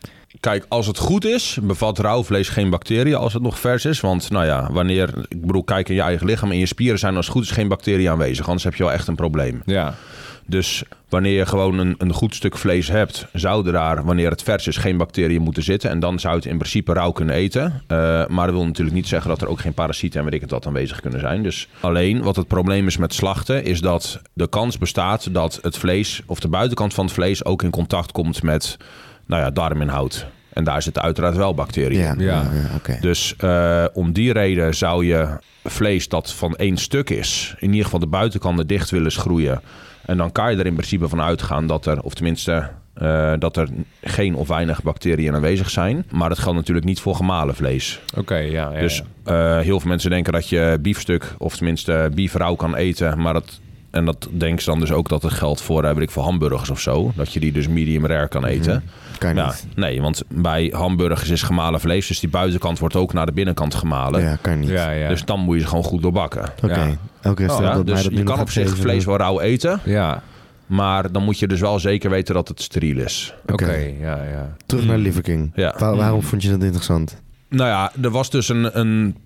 [0.44, 4.00] kijk, als het goed is, bevat rauw vlees geen bacteriën als het nog vers is.
[4.00, 7.16] Want, nou ja, wanneer, ik bedoel, kijk in je eigen lichaam en je spieren zijn
[7.16, 8.46] als het goed is geen bacteriën aanwezig.
[8.46, 9.62] Anders heb je wel echt een probleem.
[9.64, 9.94] ja.
[10.46, 14.66] Dus wanneer je gewoon een, een goed stuk vlees hebt, zouden daar, wanneer het vers
[14.66, 15.90] is, geen bacteriën moeten zitten.
[15.90, 17.82] En dan zou je het in principe rauw kunnen eten.
[17.86, 20.40] Eh, maar dat wil natuurlijk niet zeggen dat er ook geen parasieten en weet ik
[20.40, 21.42] het wat aanwezig kunnen zijn.
[21.42, 25.78] Dus alleen wat het probleem is met slachten, is dat de kans bestaat dat het
[25.78, 28.76] vlees of de buitenkant van het vlees ook in contact komt met,
[29.26, 30.26] nou ja, darminhoud.
[30.52, 32.00] En daar zitten uiteraard wel bacteriën.
[32.00, 32.24] Ja, ja.
[32.24, 32.50] Ja.
[32.52, 32.96] ja, oké.
[33.00, 37.84] Dus eh, om die reden zou je vlees dat van één stuk is, in ieder
[37.84, 39.60] geval de buitenkanten dicht willen schroeien.
[40.06, 43.56] En dan kan je er in principe van uitgaan dat er, of tenminste, eh, dat
[43.56, 43.68] er
[44.02, 46.04] geen of weinig bacteriën aanwezig zijn.
[46.10, 48.00] Maar dat geldt natuurlijk niet voor gemalen vlees.
[48.16, 48.80] Oké, ja, ja.
[48.80, 49.56] dus ja.
[49.58, 53.20] eh, heel veel mensen denken dat je biefstuk, of tenminste bief rauw kan eten.
[53.20, 53.60] Maar dat,
[53.94, 56.70] en dat denken ze dan dus ook dat het geldt voor, weet ik, voor hamburgers
[56.70, 57.12] of zo.
[57.16, 58.84] Dat je die dus medium rare kan eten.
[59.18, 59.66] Kan Ja, niet.
[59.76, 62.06] nee, want bij hamburgers is gemalen vlees.
[62.06, 64.22] Dus die buitenkant wordt ook naar de binnenkant gemalen.
[64.22, 64.68] Ja, kan niet.
[64.68, 65.08] ja, ja.
[65.08, 66.44] Dus dan moet je ze gewoon goed doorbakken.
[66.62, 66.74] Oké.
[66.74, 66.96] Ja.
[67.20, 69.40] Elke restaurant dat mij dus dat je nu kan nog op zich vlees wel rauw
[69.40, 69.80] eten.
[69.84, 70.22] ja,
[70.66, 73.34] Maar dan moet je dus wel zeker weten dat het steriel is.
[73.46, 74.56] oké, ja, ja.
[74.66, 75.52] Terug naar Liver King.
[75.54, 75.74] Ja.
[75.78, 77.22] Waar- waarom vond je dat interessant?
[77.48, 79.16] Nou ja, er was dus een, een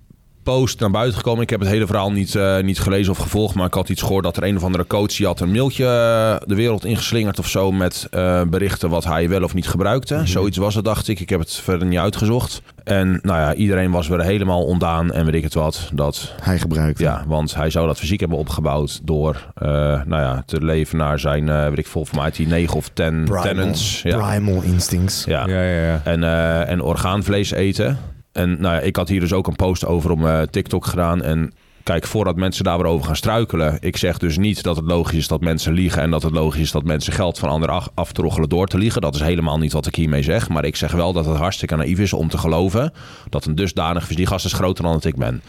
[0.54, 1.42] post naar buiten gekomen.
[1.42, 3.54] Ik heb het hele verhaal niet, eh, niet gelezen of gevolgd.
[3.54, 5.16] Maar ik had iets gehoord dat er een of andere coach...
[5.16, 7.72] die had een mailtje eh, de wereld ingeslingerd of zo...
[7.72, 10.20] met eh, berichten wat hij wel of niet gebruikte.
[10.24, 11.20] Zoiets was het, dacht ik.
[11.20, 12.62] Ik heb het verder niet uitgezocht.
[12.84, 15.90] En nou ja, iedereen was weer helemaal ondaan en weet ik het wat.
[15.92, 17.02] Dat Hij gebruikte.
[17.02, 19.68] Ja, want hij zou dat fysiek hebben opgebouwd door eh,
[20.04, 22.90] nou ja, te leven naar zijn, eh weet ik veel, voor mij die 9 of
[22.92, 24.02] 10 Primal, tenants.
[24.02, 24.28] Ja.
[24.28, 25.24] primal instincts.
[25.24, 25.46] Ja.
[25.46, 26.00] Ja, ja, ja.
[26.04, 27.98] En, eh, en orgaanvlees eten.
[28.32, 31.22] En nou ja, ik had hier dus ook een post over om eh, TikTok gedaan.
[31.22, 33.76] En kijk, voordat mensen daar weer over gaan struikelen.
[33.80, 36.02] Ik zeg dus niet dat het logisch is dat mensen liegen.
[36.02, 39.00] En dat het logisch is dat mensen geld van anderen af, aftroggelen door te liegen.
[39.00, 40.48] Dat is helemaal niet wat ik hiermee zeg.
[40.48, 42.92] Maar ik zeg wel dat het hartstikke naïef is om te geloven.
[43.28, 44.16] Dat een dusdanig fysiek...
[44.16, 45.42] Die gast is groter dan dat ik ben.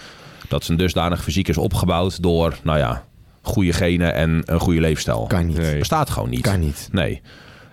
[0.48, 3.04] Dat een dusdanig fysiek is opgebouwd door, nou ja,
[3.42, 5.26] goede genen en een goede leefstijl.
[5.28, 5.58] Kan niet.
[5.58, 5.80] Nee.
[5.80, 6.42] Bestaat gewoon niet.
[6.42, 6.90] Kan niet.
[6.92, 7.22] Nee.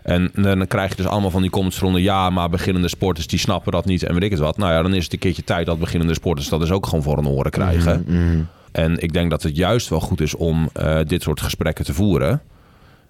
[0.07, 2.01] En dan krijg je dus allemaal van die comments eronder.
[2.01, 4.57] Ja, maar beginnende sporters die snappen dat niet en weet ik het wat.
[4.57, 7.03] Nou ja, dan is het een keertje tijd dat beginnende sporters dat dus ook gewoon
[7.03, 8.05] voor hun oren krijgen.
[8.07, 8.40] Mhm.
[8.73, 11.95] En ik denk dat het juist wel goed is om eh, dit soort gesprekken te
[11.95, 12.42] voeren.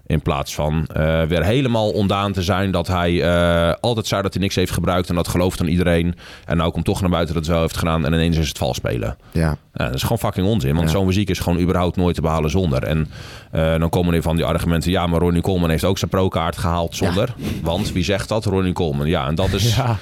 [0.07, 4.33] In plaats van eh, weer helemaal ondaan te zijn dat hij eh, altijd zei dat
[4.33, 5.09] hij niks heeft gebruikt.
[5.09, 6.15] En dat gelooft dan iedereen.
[6.45, 8.05] En nou komt toch naar buiten dat het wel heeft gedaan.
[8.07, 9.17] En ineens is het vals spelen.
[9.33, 9.57] Ja.
[9.75, 10.75] Ja, dat is gewoon fucking onzin.
[10.75, 10.93] Want Ja.
[10.97, 12.83] zo'n muziek is gewoon überhaupt nooit te behalen zonder.
[12.83, 13.11] En
[13.51, 14.91] eh, dan komen er van die argumenten.
[14.91, 17.35] Ja, maar Ronnie Coleman heeft ook zijn pro-kaart gehaald zonder.
[17.63, 18.45] Want wie zegt dat?
[18.45, 19.07] Ronnie Coleman.
[19.07, 19.99] Ja, en dat is Ja,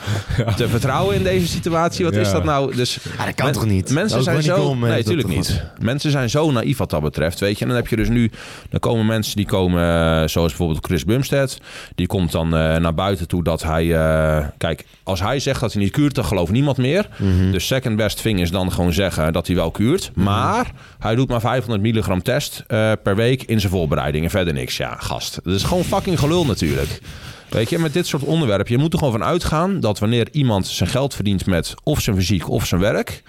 [0.57, 2.05] te vertrouwen in deze situatie.
[2.05, 2.21] Wat Ja.
[2.21, 2.75] is dat nou?
[2.77, 3.91] Dus Ah, dat kan men- toch niet?
[3.91, 4.61] Mensen zijn Ronnie zo...
[4.63, 5.63] Coleman Nee, natuurlijk niet.
[5.79, 7.63] Mensen zijn zo naïef wat dat betreft, weet je.
[7.63, 8.31] En dan heb je dus nu...
[8.71, 9.83] Dan komen mensen die komen,
[10.27, 11.59] zoals bijvoorbeeld Chris Bumstead.
[11.95, 13.95] Die komt dan eh, naar buiten toe dat hij...
[13.95, 17.09] eh, kijk, als hij zegt dat hij niet kuurt, dan gelooft niemand meer.
[17.19, 17.51] Mhm.
[17.51, 20.11] De second best thing is dan gewoon zeggen dat hij wel kuurt.
[20.15, 24.25] Maar hij doet maar 500 milligram test eh, per week in zijn voorbereiding.
[24.25, 24.77] En verder niks.
[24.77, 25.41] Ja, gast.
[25.45, 27.01] Dat is gewoon fucking gelul natuurlijk.
[27.49, 28.73] Weet je, met dit soort onderwerpen.
[28.73, 32.17] Je moet er gewoon van uitgaan dat wanneer iemand zijn geld verdient met of zijn
[32.17, 33.23] fysiek of zijn werk.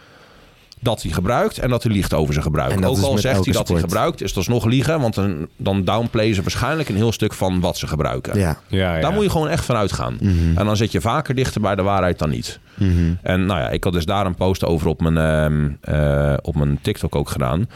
[0.80, 2.86] Dat hij gebruikt en dat hij liegt over zijn gebruik.
[2.86, 5.00] Ook al zegt hij dat hij gebruikt, is dat nog liegen.
[5.00, 8.40] Want dan, dan downplayen ze waarschijnlijk een heel stuk van wat ze gebruiken.
[8.40, 8.58] Ja.
[8.68, 9.02] Ja, ja.
[9.02, 10.18] Daar moet je gewoon echt van uitgaan.
[10.22, 10.58] Mhm.
[10.58, 12.60] En dan zit je vaker dichter bij de waarheid dan niet.
[12.74, 13.14] Mhm.
[13.22, 16.56] En nou ja, ik had dus daar een post over op mijn, ehm, eh, op
[16.56, 17.70] mijn TikTok ook gedaan.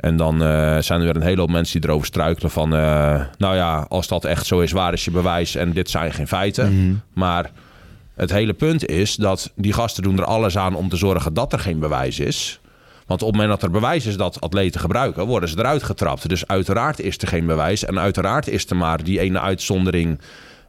[0.00, 2.74] En dan eh, zijn er weer een hele hoop mensen die erover struikelen van...
[2.74, 5.54] eh, nou ja, als dat echt zo is, waar is je bewijs?
[5.54, 6.74] En dit zijn geen feiten.
[6.74, 6.94] Mhm.
[7.12, 7.50] Maar
[8.20, 11.52] het hele punt is dat die gasten doen er alles aan om te zorgen dat
[11.52, 12.60] er geen bewijs is.
[13.06, 16.28] Want op het moment dat er bewijs is dat atleten gebruiken, worden ze eruit getrapt.
[16.28, 17.84] Dus uiteraard is er geen bewijs.
[17.84, 20.20] En uiteraard is er maar die ene uitzondering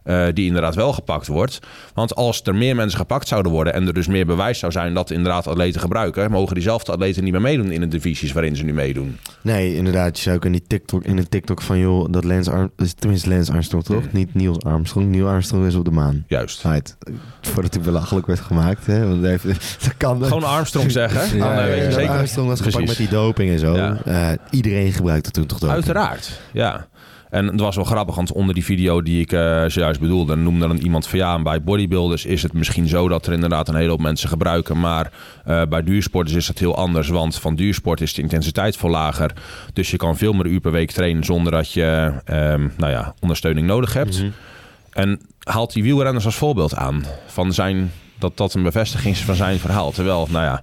[0.04, 1.58] eh, die inderdaad wel gepakt wordt.
[1.94, 4.94] Want als er meer mensen gepakt zouden worden en er dus meer bewijs zou zijn
[4.94, 8.64] dat inderdaad atleten gebruiken, mogen diezelfde atleten niet meer meedoen in de divisies waarin ze
[8.64, 9.18] nu meedoen.
[9.40, 10.16] Nee, inderdaad.
[10.16, 12.90] Je zou ook in, die TikTok, in een TikTok van, joh, dat Lance Armstrong...
[12.98, 14.02] Tenminste, Lance Armstrong, toch?
[14.02, 14.08] Mm.
[14.10, 15.10] Niet Niels Armstrong.
[15.10, 16.24] Neil Armstrong is op de maan.
[16.26, 16.62] Juist.
[16.62, 16.96] Right.
[17.40, 19.08] Voordat hij belachelijk werd gemaakt, hè.
[19.08, 19.22] Want
[19.82, 20.24] dat kan...
[20.24, 21.38] Gewoon Armstrong zeggen.
[21.38, 21.90] Ja, eh, ja, ja.
[21.90, 22.10] zeker.
[22.10, 23.74] Armstrong was gepakt met die doping en zo.
[23.74, 25.76] Eh, iedereen gebruikte toen toch doping?
[25.76, 26.86] Uiteraard, ja.
[27.32, 30.66] En het was wel grappig, want onder die video die ik eh, zojuist bedoelde, noemde
[30.66, 33.88] dan iemand van ja, bij bodybuilders is het misschien zo dat er inderdaad een hele
[33.90, 35.12] hoop mensen gebruiken, maar
[35.44, 39.32] eh, bij duursporters is dat heel anders, want van duursport is de intensiteit veel lager,
[39.72, 43.14] dus je kan veel meer uur per week trainen zonder dat je ehm, nou ja,
[43.20, 44.18] ondersteuning nodig hebt.
[44.18, 44.30] Mhm.
[44.90, 49.34] En haalt die wielrenners als voorbeeld aan van zijn, dat dat een bevestiging is van
[49.34, 49.90] zijn verhaal.
[49.90, 50.62] Terwijl, nou ja,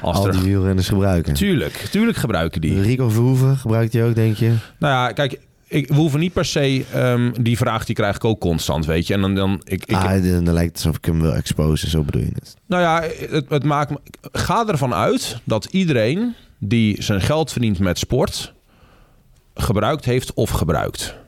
[0.00, 0.32] als Al er...
[0.32, 1.34] die wielrenners gebruiken.
[1.34, 2.80] Tuurlijk, tuurlijk gebruiken die.
[2.82, 4.54] Rico Verhoeven gebruikt hij ook, denk je?
[4.78, 5.38] Nou ja, kijk,
[5.72, 6.84] ik, we hoeven niet per se...
[6.92, 9.14] ehm, die vraag die krijg ik ook constant, weet je.
[9.14, 9.34] En dan...
[9.34, 12.22] dan ik, ik, ah, dan dan lijkt het alsof ik hem wil exposen, zo bedoel
[12.22, 12.56] je het.
[12.66, 13.98] Nou ja, het, het maakt me...
[14.32, 18.52] Ga ervan uit dat iedereen die zijn geld verdient met sport...
[19.54, 21.20] gebruikt heeft of gebruikt.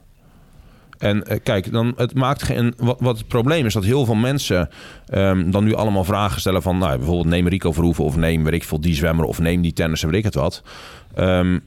[0.99, 2.75] En eh, kijk, dan, het maakt geen.
[2.77, 4.69] Wat, wat het probleem is dat heel veel mensen
[5.07, 8.53] ehm, dan nu allemaal vragen stellen van, nou, bijvoorbeeld neem Rico Verhoeven of neem weet
[8.53, 10.63] ik veel die zwemmer of neem die tennisser, weet ik het wat.
[11.15, 11.59] Ehm,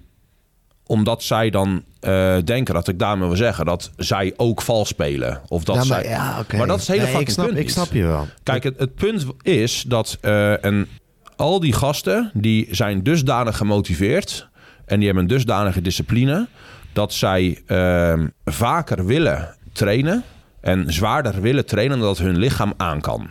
[0.87, 5.41] omdat zij dan eh, denken dat ik daarmee wil zeggen dat zij ook vals spelen.
[5.47, 7.57] Of dat Ja, zij, maar, ja, maar dat is het hele Nee, ik snap, punt
[7.59, 8.27] Ik snap je wel.
[8.43, 10.87] Kijk, het, het punt is dat eh, en
[11.35, 14.47] al die gasten die zijn dusdanig gemotiveerd
[14.85, 16.47] en die hebben een dusdanige discipline
[16.93, 20.23] dat zij eh, vaker willen trainen
[20.61, 23.29] en zwaarder willen trainen dan dat hun lichaam aan kan.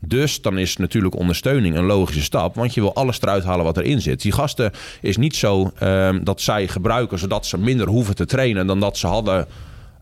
[0.00, 3.76] Dus dan is natuurlijk ondersteuning een logische stap, want je wil alles eruit halen wat
[3.76, 4.22] erin zit.
[4.22, 8.66] Die gasten is niet zo eh, dat zij gebruiken zodat ze minder hoeven te trainen
[8.66, 9.46] dan dat ze hadden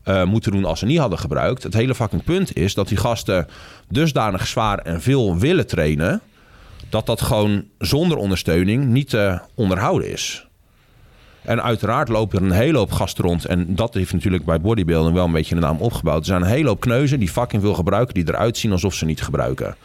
[0.03, 1.63] eh, moeten doen als ze niet hadden gebruikt.
[1.63, 3.47] Het hele fucking punt is dat die gasten
[3.89, 6.21] dusdanig zwaar en veel willen trainen,
[6.89, 10.46] dat dat gewoon zonder ondersteuning niet te onderhouden is.
[11.47, 13.45] En uiteraard lopen er een hele hoop gasten rond.
[13.45, 16.19] En dat heeft natuurlijk bij bodybuilding wel een beetje een naam opgebouwd.
[16.19, 19.05] Er zijn een hele hoop kneuzen die fucking veel gebruiken, die eruit zien alsof ze
[19.05, 19.77] niet gebruiken.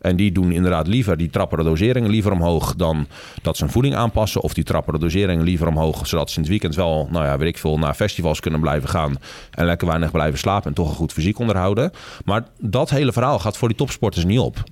[0.00, 3.06] En die doen inderdaad liever, die trappen de doseringen liever omhoog dan
[3.42, 4.40] dat ze hun voeding aanpassen.
[4.40, 7.38] Of die trappen de doseringen liever omhoog, zodat ze in het weekend wel, nou ja,
[7.38, 9.16] weet ik veel, naar festivals kunnen blijven gaan.
[9.50, 11.90] En lekker weinig blijven slapen en toch een goed fysiek onderhouden.
[12.24, 14.62] Maar dat hele verhaal gaat voor die topsporters niet op.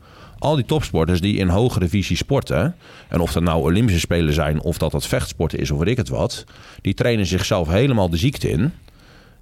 [0.41, 2.75] Al die topsporters die in hogere divisie sporten,
[3.09, 5.97] en of dat nou Olympische Spelen zijn of dat dat vechtsporten is of weet ik
[5.97, 6.45] het wat,
[6.81, 8.73] die trainen zichzelf helemaal de ziekte in.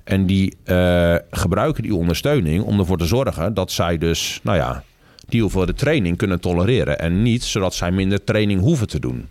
[0.05, 4.83] En die eh, gebruiken die ondersteuning om ervoor te zorgen dat zij dus, nou ja,
[5.29, 6.99] die hoeveelheid training kunnen tolereren.
[6.99, 9.29] En niet zodat zij minder training hoeven te doen.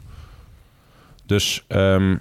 [1.26, 2.16] Dus, ehm,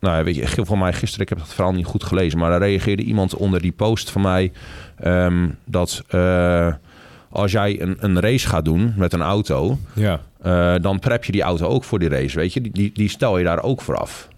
[0.00, 2.58] nou weet je, voor mij gisteren, ik heb het verhaal niet goed gelezen, maar er
[2.58, 4.52] reageerde iemand onder die post van mij
[4.96, 6.74] ehm, dat eh,
[7.30, 10.20] als jij een, een race gaat doen met een auto, Ja.
[10.42, 12.60] eh, dan prep je die auto ook voor die race, weet je.
[12.60, 14.28] Die, die, die stel je daar ook voor af.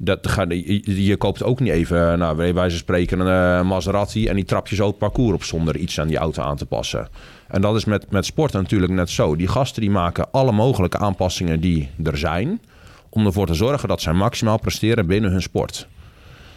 [0.00, 3.68] Dat, ga, je, je koopt ook niet even, nou, bij wijze van spreken, een eh,
[3.68, 4.28] Maserati...
[4.28, 6.66] en die trap je zo het parcours op zonder iets aan die auto aan te
[6.66, 7.08] passen.
[7.48, 9.36] En dat is met, met sport natuurlijk net zo.
[9.36, 12.60] Die gasten die maken alle mogelijke aanpassingen die er zijn...
[13.08, 15.88] om ervoor te zorgen dat zij maximaal presteren binnen hun sport.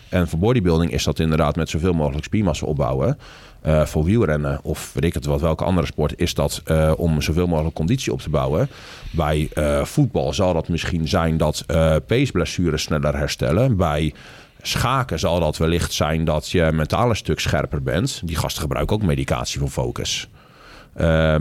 [0.10, 3.18] En voor bodybuilding is dat inderdaad met zoveel mogelijk spiermassa opbouwen.
[3.62, 7.22] Eh, voor wielrennen of weet ik het wat, welke andere sport is dat eh, om
[7.22, 8.70] zoveel mogelijk conditie op te bouwen.
[9.12, 11.66] Bij eh, voetbal zal dat misschien zijn dat
[12.08, 13.78] peesblessures sneller herstellen.
[13.78, 14.14] Bij
[14.62, 18.22] schaken zal dat wellicht zijn dat je mentaal een stuk scherper bent.
[18.26, 20.30] Die gasten gebruiken ook medicatie voor focus.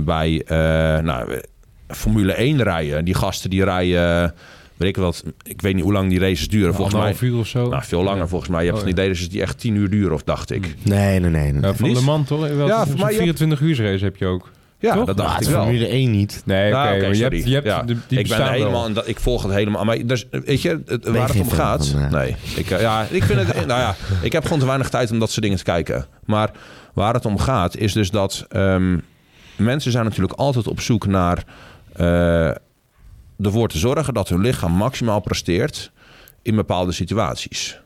[0.00, 0.44] Bij
[1.02, 1.42] nou,
[1.88, 4.34] Formule 1 rijden, die gasten die rijden,
[4.78, 6.74] weet ik wat, ik weet niet hoe lang die races duren.
[6.74, 7.68] Volgens mij uur of zo.
[7.68, 8.60] nou, veel langer volgens mij.
[8.60, 10.74] Je hebt Oh, van die races die echt 10 uur duren, of dacht ik.
[10.82, 11.52] Nee, nee, nee.
[11.52, 11.62] nee.
[11.62, 12.48] Ja, van de man toch?
[12.48, 14.50] Wel, Ja, voor mij, je 24 uur race heb je ook.
[14.80, 15.04] Ja, Toch?
[15.06, 15.62] dat dacht ik wel.
[15.62, 16.42] Formule 1 niet.
[16.44, 16.82] Nee, oké.
[16.82, 17.82] Ja, oké, maar je hebt, je hebt Ja.
[17.82, 19.84] de, die ik ben helemaal, en dat- ik volg het helemaal.
[19.84, 21.88] Maar dus, weet je, het, waar het om gaat.
[21.88, 22.10] van, eh.
[22.10, 23.66] nee, ik, eh, ja, ik vind het.
[23.66, 26.06] nou ja, ik heb gewoon te weinig tijd om dat soort dingen te kijken.
[26.24, 26.50] Maar
[26.94, 28.98] waar het om gaat, is dus dat ehm,
[29.56, 31.44] mensen zijn natuurlijk altijd op zoek naar.
[31.96, 32.50] eh,
[33.42, 35.90] ervoor te zorgen dat hun lichaam maximaal presteert
[36.42, 37.80] in bepaalde situaties.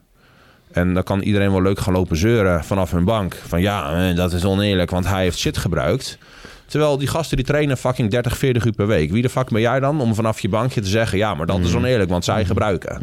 [0.72, 3.34] En dan kan iedereen wel leuk gaan lopen zeuren vanaf hun bank.
[3.46, 6.18] Van ja, eh, dat is oneerlijk, want hij heeft shit gebruikt.
[6.66, 9.10] Terwijl die gasten die trainen fucking 30, 40 uur per week.
[9.10, 11.18] Wie de fuck ben jij dan om vanaf je bankje te zeggen...
[11.18, 13.00] ja, maar dat is oneerlijk, want zij gebruiken.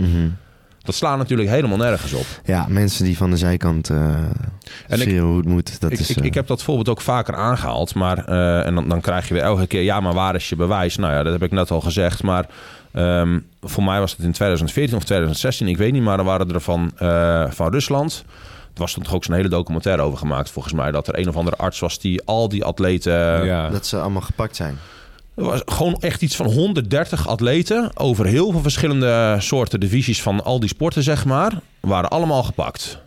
[0.90, 2.26] Dat slaat natuurlijk helemaal nergens op.
[2.46, 3.98] Ja, mensen die van de zijkant eh
[4.88, 5.80] En ik- hoe het moet.
[5.82, 7.96] Dat ik, is, ik, eh, ik heb dat voorbeeld ook vaker aangehaald.
[7.96, 9.82] Maar, eh, en dan, dan krijg je weer elke keer...
[9.82, 10.96] ja, maar waar is je bewijs?
[10.96, 12.24] Nou ja, dat heb ik net al gezegd.
[12.24, 12.46] Maar
[12.92, 16.04] ehm, voor mij was het in 2014 of 2016, ik weet niet...
[16.04, 18.24] maar er waren er van, eh, van Rusland...
[18.74, 20.92] Er was toen toch ook zo'n hele documentaire over gemaakt, volgens mij.
[20.92, 23.46] Dat er een of andere arts was die al die atleten...
[23.46, 23.70] ja.
[23.70, 24.78] dat ze allemaal gepakt zijn.
[25.40, 30.44] Er was gewoon echt iets van 130 atleten over heel veel verschillende soorten divisies van
[30.44, 33.00] al die sporten, zeg maar, waren allemaal gepakt.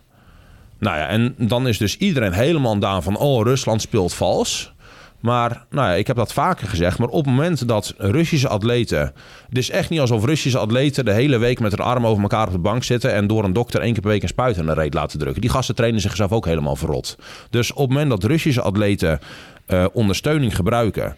[0.78, 4.72] Nou ja, en dan is dus iedereen helemaal daan van, oh, Rusland speelt vals.
[5.20, 9.12] Maar nou ja, ik heb dat vaker gezegd, maar op het moment dat Russische atleten...
[9.48, 12.46] Het is echt niet alsof Russische atleten de hele week met hun armen over elkaar
[12.46, 13.12] op de bank zitten...
[13.12, 15.40] en door een dokter één keer per week een spuit in de reet laten drukken.
[15.40, 17.16] Die gasten trainen zichzelf ook helemaal verrot.
[17.50, 19.20] Dus op het moment dat Russische atleten
[19.66, 21.16] eh, ondersteuning gebruiken...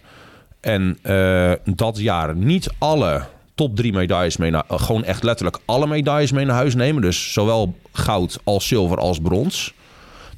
[0.64, 3.22] En eh, dat jaar niet alle
[3.54, 4.64] top drie medailles mee naar...
[4.68, 7.02] gewoon echt letterlijk alle medailles mee naar huis nemen.
[7.02, 9.74] Dus zowel goud als zilver als brons.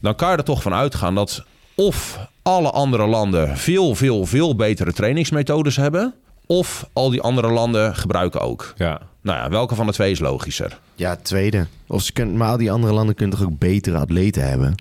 [0.00, 4.56] Dan kan je er toch van uitgaan dat of alle andere landen veel, veel, veel
[4.56, 6.14] betere trainingsmethodes hebben...
[6.46, 8.74] of al die andere landen gebruiken ook.
[8.76, 9.00] ja.
[9.26, 10.78] Nou ja, welke van de twee is logischer?
[10.94, 11.66] Ja, tweede.
[11.86, 14.74] Of ze kunnen, maar al die andere landen kunnen toch ook betere atleten hebben?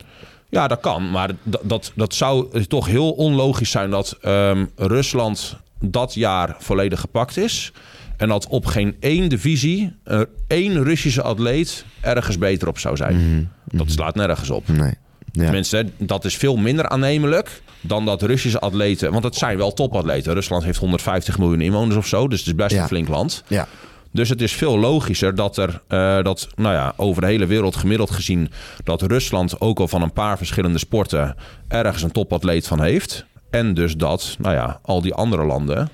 [0.55, 1.11] Ja, dat kan.
[1.11, 6.99] Maar dat, dat, dat zou toch heel onlogisch zijn dat ehm, Rusland dat jaar volledig
[6.99, 7.71] gepakt is.
[8.17, 13.51] En dat op geen één divisie er één Russische atleet ergens beter op zou zijn.
[13.65, 14.67] Dat slaat nergens op.
[14.67, 14.93] Nee.
[15.31, 15.43] Ja.
[15.43, 19.11] Tenminste, dat is veel minder aannemelijk dan dat Russische atleten...
[19.11, 20.33] Want het zijn wel topatleten.
[20.33, 22.27] Rusland heeft 150 miljoen inwoners of zo.
[22.27, 22.81] Dus het is best Ja.
[22.81, 23.43] een flink land.
[23.47, 23.67] ja.
[24.15, 27.75] Dus het is veel logischer dat er, eh, dat, nou ja, over de hele wereld
[27.75, 28.51] gemiddeld gezien,
[28.83, 31.35] dat Rusland ook al van een paar verschillende sporten
[31.67, 33.25] ergens een topatleet van heeft.
[33.49, 35.89] En dus dat, nou ja, al die andere landen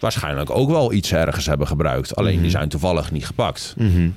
[0.00, 2.16] waarschijnlijk ook wel iets ergens hebben gebruikt.
[2.16, 3.74] Alleen die zijn toevallig niet gepakt.
[3.76, 4.10] Mhm.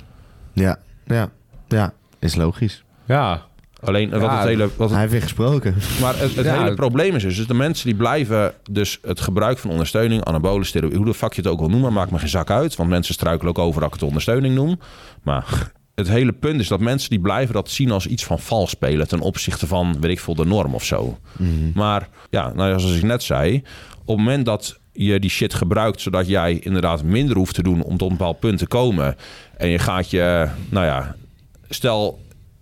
[0.54, 0.78] ja.
[1.06, 1.30] Ja.
[1.68, 1.94] Ja.
[2.20, 2.84] Is logisch.
[3.06, 3.46] Ja.
[3.84, 5.76] Alleen wat Ja, het hele, wat het Hij heeft weer gesproken.
[6.02, 9.00] Maar het, het Ja, hele het- probleem is dus, dus de mensen die blijven dus
[9.02, 12.12] het gebruik van ondersteuning, anabolen steroïden, hoe de fuck je het ook wil noemen, maakt
[12.12, 12.76] me geen zak uit.
[12.76, 14.80] Want mensen struikelen ook over dat ik het ondersteuning noem.
[15.24, 18.70] Maar het hele punt is dat mensen die blijven dat zien als iets van vals
[18.70, 21.18] spelen ten opzichte van, weet ik veel, de norm of zo.
[21.74, 23.56] Maar ja, nou ja, zoals ik net zei,
[24.02, 27.82] op het moment dat je die shit gebruikt zodat jij inderdaad minder hoeft te doen
[27.84, 29.16] om tot een bepaald punt te komen
[29.58, 31.16] en je gaat je, nou ja,
[31.70, 32.20] stel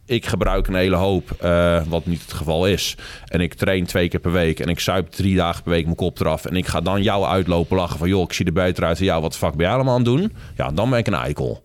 [0.10, 2.96] ik gebruik een hele hoop, eh, wat niet het geval is.
[3.26, 5.96] En ik train twee keer per week en ik zuip drie dagen per week mijn
[5.96, 6.46] kop eraf.
[6.46, 8.10] En ik ga dan jou uitlopen lachen van...
[8.10, 10.10] joh, ik zie er beter uit jou, wat de fuck ben jij allemaal aan het
[10.10, 10.34] doen?
[10.56, 11.64] Ja, dan ben ik een eikel.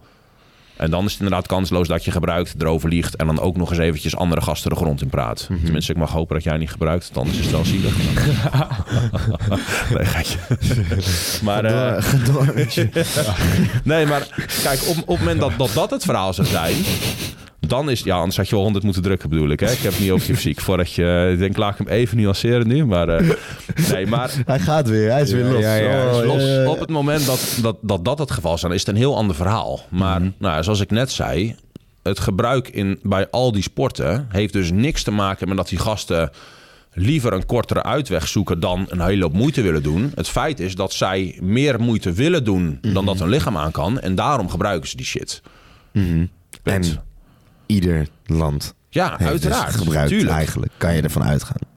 [0.76, 3.16] En dan is het inderdaad kansloos dat je gebruikt, erover liegt...
[3.16, 5.48] en dan ook nog eens eventjes andere gasten de grond in praat.
[5.64, 7.96] Tenminste, ik mag hopen dat jij niet gebruikt, want anders is het wel zielig.
[9.96, 10.38] nee, geitje.
[11.46, 12.04] maar, eh.
[13.84, 14.26] Nee, maar
[14.62, 16.74] kijk, op, op het moment dat, dat dat het verhaal zou zijn...
[17.66, 18.00] dan is...
[18.00, 19.60] Ja, anders had je wel 100 moeten drukken, bedoel ik.
[19.60, 19.70] Hè?
[19.70, 20.60] Ik heb het niet over je fysiek.
[20.60, 21.28] Voordat je...
[21.32, 22.86] Ik denk, laat ik hem even nuanceren nu.
[22.86, 23.30] Maar eh,
[23.90, 24.32] nee, maar...
[24.46, 25.10] Hij gaat weer.
[25.10, 25.60] Hij is weer los.
[25.60, 26.68] ja, ja, hij is Oh, Los, ja, ja.
[26.68, 29.16] op het moment dat dat, dat dat het geval is, dan is het een heel
[29.16, 29.80] ander verhaal.
[29.88, 31.54] Maar nou, zoals ik net zei,
[32.02, 35.78] het gebruik in, bij al die sporten heeft dus niks te maken met dat die
[35.78, 36.30] gasten
[36.94, 40.12] liever een kortere uitweg zoeken dan een hele hoop moeite willen doen.
[40.14, 44.00] Het feit is dat zij meer moeite willen doen dan dat hun lichaam aan kan.
[44.00, 45.42] En daarom gebruiken ze die shit.
[45.92, 46.26] Mhm.
[46.62, 46.82] En
[47.66, 49.72] ieder land ja, heeft uiteraard.
[49.72, 50.36] dus gebruikt tuurlijk.
[50.36, 50.72] eigenlijk.
[50.76, 51.73] Kan je ervan uitgaan.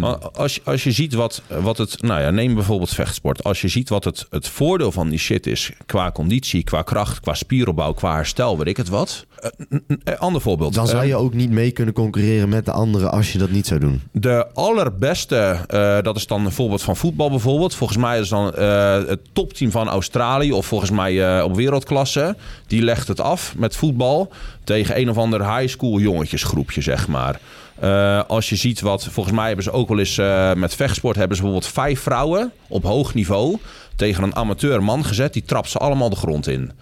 [0.00, 2.02] Maar Als, je- als je ziet wat, wat het...
[2.02, 3.44] Nou ja, neem bijvoorbeeld vechtsport.
[3.44, 5.70] Als je ziet wat het, het voordeel van die shit is...
[5.86, 9.26] qua conditie, qua kracht, qua spieropbouw, qua herstel, weet ik het wat.
[9.40, 10.74] Eh, een- een- een ander voorbeeld.
[10.74, 13.50] Dan zou Eh, je ook niet mee kunnen concurreren met de anderen als je dat
[13.50, 14.00] niet zou doen.
[14.12, 17.74] De allerbeste, eh, dat is dan een voorbeeld van voetbal bijvoorbeeld.
[17.74, 20.52] Volgens mij is dan eh, het topteam van Australië...
[20.52, 22.36] of volgens mij eh, op wereldklasse...
[22.66, 24.32] die legt het af met voetbal...
[24.64, 27.40] tegen een of ander high school jongetjesgroepje, zeg maar.
[27.82, 29.04] Eh, als je ziet wat...
[29.10, 31.16] Volgens mij hebben ze ook wel eens eh, met vechtsport...
[31.16, 33.58] hebben ze bijvoorbeeld vijf vrouwen op hoog niveau...
[33.96, 35.32] tegen een amateur man gezet.
[35.32, 36.72] Die trapt ze allemaal de grond in.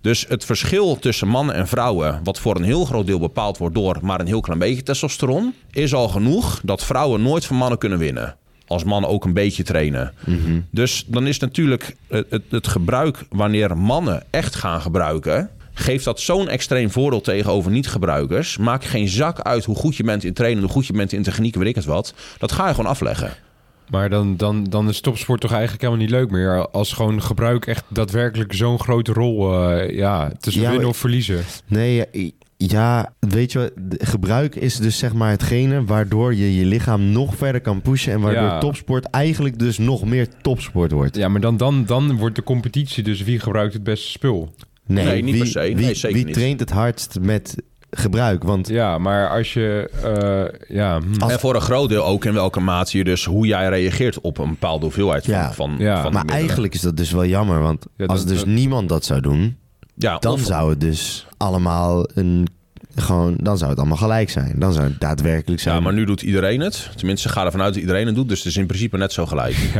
[0.00, 3.74] Dus het verschil tussen mannen en vrouwen, wat voor een heel groot deel bepaald wordt
[3.74, 7.78] door maar een heel klein beetje testosteron, is al genoeg dat vrouwen nooit van mannen
[7.78, 8.36] kunnen winnen.
[8.66, 10.12] Als mannen ook een beetje trainen.
[10.70, 15.50] Dus dan is natuurlijk het, het, het gebruik wanneer mannen echt gaan gebruiken.
[15.80, 18.56] Geeft dat zo'n extreem voordeel tegenover niet-gebruikers?
[18.58, 21.22] Maak geen zak uit hoe goed je bent in trainen, hoe goed je bent in
[21.22, 22.14] techniek, weet ik het wat.
[22.38, 23.32] Dat ga je gewoon afleggen.
[23.90, 26.68] Maar dan, dan, dan is topsport toch eigenlijk helemaal niet leuk meer.
[26.68, 29.62] Als gewoon gebruik echt daadwerkelijk zo'n grote rol...
[29.70, 31.44] eh, ja, tussen Ja, winnen of verliezen.
[31.66, 32.04] Nee,
[32.56, 37.60] ja, weet je Gebruik is dus zeg maar hetgene waardoor je je lichaam nog verder
[37.60, 38.12] kan pushen.
[38.12, 38.58] En waardoor Ja.
[38.58, 41.16] topsport eigenlijk dus nog meer topsport wordt.
[41.16, 44.54] Ja, maar dan, dan, dan wordt de competitie dus wie gebruikt het beste spul.
[44.92, 45.58] Nee, niet wie, per se.
[45.58, 46.34] Nee, Wie, zeker wie niet.
[46.34, 47.54] traint het hardst met
[47.90, 48.42] gebruik?
[48.42, 49.90] Want Ja, maar als je...
[50.02, 51.20] eh, ja, hm.
[51.22, 54.20] Als- En voor een groot deel ook in welke mate je dus hoe jij reageert
[54.20, 55.52] op een bepaalde hoeveheid van, Ja.
[55.52, 56.02] van, Ja.
[56.02, 57.60] van maar eigenlijk is dat dus wel jammer.
[57.60, 59.56] Want Ja, als dus dat- niemand dat zou doen,
[59.94, 62.46] ja, dan of- zou het dus allemaal een.
[62.94, 64.52] Gewoon, dan zou het allemaal gelijk zijn.
[64.56, 65.74] Dan zou het daadwerkelijk zijn.
[65.74, 66.90] Ja, maar nu doet iedereen het.
[66.96, 68.28] Tenminste, ga ervan uit dat iedereen het doet.
[68.28, 69.56] Dus het is in principe net zo gelijk.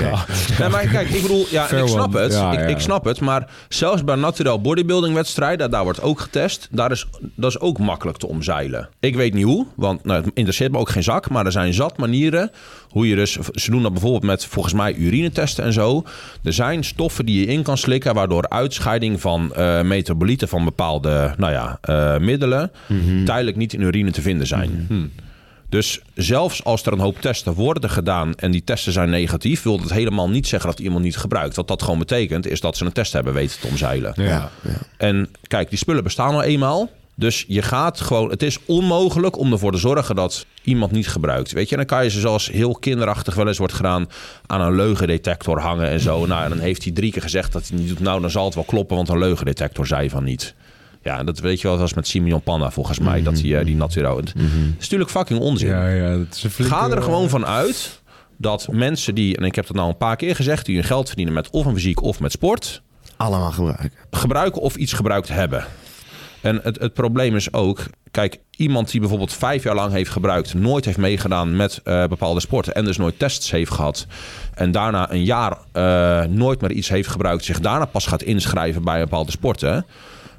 [0.00, 0.24] Ja.
[0.58, 2.20] Nee, maar kijk, ik bedoel, ja, Fair ik snap one.
[2.20, 2.32] het.
[2.32, 2.66] Ja, ik, ja.
[2.66, 3.20] ik snap het.
[3.20, 6.68] Maar zelfs bij naturel bodybuilding wedstrijden, daar wordt ook getest.
[6.70, 8.88] Daar is, dat is ook makkelijk te omzeilen.
[9.00, 11.30] Ik weet niet hoe, want nou, het interesseert me ook geen zak.
[11.30, 12.50] Maar er zijn zat manieren
[12.90, 13.32] hoe je dus...
[13.52, 16.04] Ze doen dat bijvoorbeeld met volgens mij urinetesten en zo.
[16.44, 18.14] Er zijn stoffen die je in kan slikken...
[18.14, 22.70] waardoor uitscheiding van eh, metabolieten van bepaalde nou ja, eh, middelen...
[23.24, 24.88] tijdelijk niet in urine te vinden zijn.
[25.70, 29.78] Dus zelfs als er een hoop testen worden gedaan en die testen zijn negatief, wil
[29.78, 31.56] dat helemaal niet zeggen dat iemand niet gebruikt.
[31.56, 34.12] Wat dat gewoon betekent, is dat ze een test hebben weten te omzeilen.
[34.16, 34.76] Ja, ja.
[34.96, 36.90] En kijk, die spullen bestaan al eenmaal.
[37.20, 41.52] Dus je gaat gewoon, het is onmogelijk om ervoor te zorgen dat iemand niet gebruikt.
[41.52, 44.06] Weet je, en dan kan je ze zoals heel kinderachtig wel eens wordt gedaan
[44.46, 46.26] aan een leugendetector hangen en zo.
[46.26, 48.00] Nou, en dan heeft hij drie keer gezegd dat hij niet doet.
[48.00, 50.54] Nou, dan zal het wel kloppen, want een leugendetector zei van niet.
[51.02, 53.58] Ja, en dat weet je wel, dat was met Simeon Panna volgens mij, dat hij
[53.58, 54.16] eh, die Naturo.
[54.16, 54.42] Het is
[54.78, 55.68] natuurlijk fucking onzin.
[55.68, 58.00] Ja, ja, dat is een flinke- Ga er gewoon van uit
[58.36, 61.06] dat mensen die, en ik heb dat nou een paar keer gezegd, die hun geld
[61.06, 62.82] verdienen met of een fysiek of met sport,
[63.16, 63.90] Allemaal gebruiken.
[64.10, 65.64] gebruiken of iets gebruikt hebben.
[66.40, 70.54] En het, het probleem is ook, kijk, iemand die bijvoorbeeld vijf jaar lang heeft gebruikt,
[70.54, 74.06] nooit heeft meegedaan met eh, bepaalde sporten en dus nooit tests heeft gehad.
[74.54, 78.84] En daarna een jaar eh, nooit meer iets heeft gebruikt, zich daarna pas gaat inschrijven
[78.84, 79.86] bij bepaalde sporten.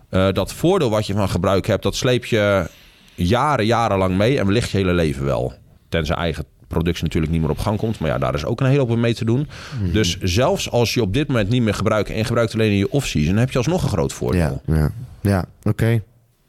[0.09, 2.69] eh, dat voordeel wat je van gebruik hebt, dat sleep je
[3.15, 5.53] jaren, jarenlang mee en wellicht je hele leven wel.
[5.89, 7.99] Tenzij eigen productie natuurlijk niet meer op gang komt.
[7.99, 9.47] Maar ja, daar is ook een hele hoop mee te doen.
[9.91, 12.91] Dus zelfs als je op dit moment niet meer gebruikt en gebruikt alleen in je
[12.91, 14.61] off-season, heb je alsnog een groot voordeel.
[14.65, 14.91] Ja, ja.
[15.21, 15.99] Ja oké.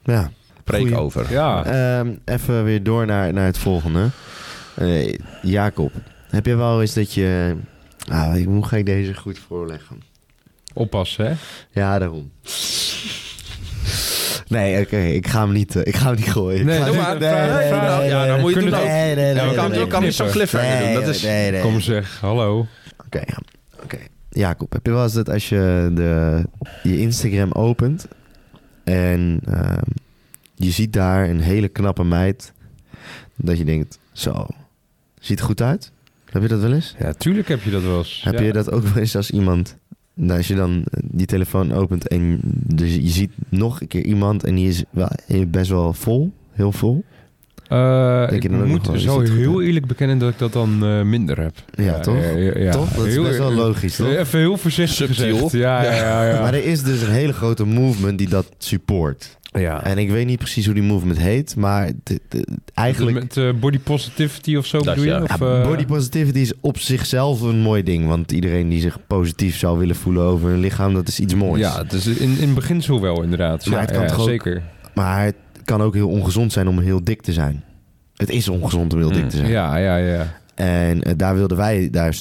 [0.03, 0.31] Ja.
[0.65, 0.97] Preek Goeie.
[0.99, 1.27] over.
[1.31, 4.09] Ja, Ehm, even weer door naar, naar het volgende.
[4.75, 5.93] Eh, Jacob,
[6.31, 7.57] heb je wel eens dat je...
[8.09, 10.03] Ah, hoe ga ik deze goed voorleggen?
[10.75, 11.33] oppassen, hè?
[11.81, 12.31] Ja, daarom.
[14.49, 16.67] Nee, oké, ik ga hem niet, eh, ik ga hem niet gooien.
[16.67, 17.23] Nee, Ik doe maar.
[18.05, 18.85] ja, dan moet je we ook.
[18.85, 19.35] Nee, nee, nee.
[19.35, 20.95] Ja, we nee, kan nee, kan niet zo'n cliffhanger doen.
[21.05, 21.23] Dat is...
[21.23, 21.61] nee, nee.
[21.61, 22.67] Kom zeg, hallo.
[23.07, 23.39] Oké, ja.
[23.83, 23.99] Oké.
[24.31, 26.43] Jacob, heb je wel eens dat als je de,
[26.83, 28.07] je Instagram opent
[28.85, 29.83] en ehm,
[30.55, 32.53] je ziet daar een hele knappe meid,
[33.37, 34.47] dat je denkt, zo,
[35.21, 35.93] ziet er goed uit?
[36.25, 36.95] Heb je dat wel eens?
[36.99, 38.23] Ja, tuurlijk heb je dat wel eens.
[38.25, 38.41] Heb Ja.
[38.45, 39.77] je dat ook wel eens als iemand,
[40.15, 42.39] nou, als je dan die telefoon opent en
[42.75, 45.11] dus je ziet nog een keer iemand en die is wel
[45.49, 47.05] best wel vol, heel vol?
[47.73, 51.41] Eh, ik nog moet zo goed, heel eerlijk bekennen dat ik dat dan eh, minder
[51.41, 51.55] heb.
[51.75, 52.17] Ja, toch?
[52.55, 52.73] Ja.
[52.73, 52.91] Toch?
[52.93, 54.09] Dat is Heel- best wel logisch, toch?
[54.09, 55.53] Even heel voorzichtig gezegd.
[55.53, 56.29] Ja, ja, ja.
[56.29, 56.41] ja.
[56.41, 59.39] Maar er is dus een hele grote movement die dat support.
[59.53, 59.85] ja.
[59.85, 61.91] En ik weet niet precies hoe die movement heet, maar
[62.75, 63.17] eigenlijk...
[63.19, 65.11] Met eh, body positivity of zo Dat bedoel je?
[65.11, 65.23] ja.
[65.23, 68.07] Of, Ja, body positivity is op zichzelf een mooi ding.
[68.07, 71.61] Want iedereen die zich positief zou willen voelen over hun lichaam, dat is iets moois.
[71.61, 73.67] Ja, dus in, in beginsel wel inderdaad.
[73.67, 74.63] Maar ja, het kan ja, toch ook- zeker.
[74.95, 75.33] Maar
[75.65, 77.65] kan ook heel ongezond zijn om heel dik te zijn.
[78.17, 79.29] Het is ongezond om heel dik Hmm.
[79.29, 79.51] te zijn.
[79.51, 80.27] Ja, ja, ja.
[80.55, 82.15] En eh, daar wilden wij, daar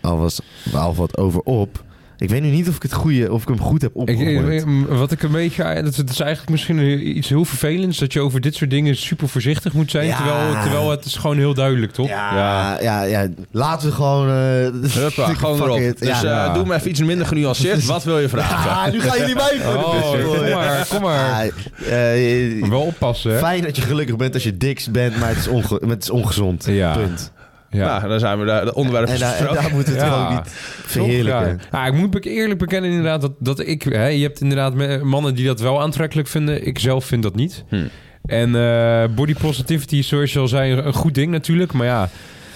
[0.00, 0.40] al, was,
[0.72, 1.84] al wat over op.
[2.18, 4.52] Ik weet nu niet of ik het goede, of ik hem goed heb opgehoord.
[4.52, 5.82] ik- wat ik een beetje...
[5.82, 7.98] Dat, dat is eigenlijk misschien iets heel vervelends...
[7.98, 10.06] dat je over dit soort dingen super voorzichtig moet zijn...
[10.06, 10.16] Ja.
[10.16, 12.08] Terwijl, terwijl het is gewoon heel duidelijk, toch?
[12.08, 13.02] ja, ja.
[13.02, 14.28] Ja, laten we gewoon...
[14.28, 15.78] eh, Huppa, gewoon erop.
[15.78, 15.98] it.
[15.98, 16.46] Dus Ja.
[16.46, 17.84] eh, doe me even iets minder genuanceerd.
[17.94, 18.70] Wat wil je vragen?
[18.70, 21.44] Ah, nu gaan jullie mij voor de Oh, kom maar, kom maar.
[21.88, 23.38] Eh, Maar wel oppassen, hè?
[23.38, 26.02] Fijn dat je gelukkig bent als je diks bent, maar het is, onge maar het
[26.02, 26.64] is ongezond.
[26.68, 26.92] Ja.
[26.96, 27.32] Punt.
[27.74, 27.86] Ja.
[27.98, 28.64] Nou, dan zijn we daar.
[28.64, 30.14] De onderwerp En, is daar, en daar moeten we het Ja.
[30.14, 30.52] gewoon niet
[30.86, 31.60] verheerlijken.
[31.72, 31.78] Ja.
[31.78, 33.82] Ja, ik moet eerlijk bekennen inderdaad dat, dat ik...
[33.82, 36.66] Hè, je hebt inderdaad mannen die dat wel aantrekkelijk vinden.
[36.66, 37.64] Ik zelf vind dat niet.
[37.68, 37.84] Hm.
[38.24, 41.72] En eh, body positivity is zoals je al zei een goed ding natuurlijk.
[41.72, 42.08] Maar ja,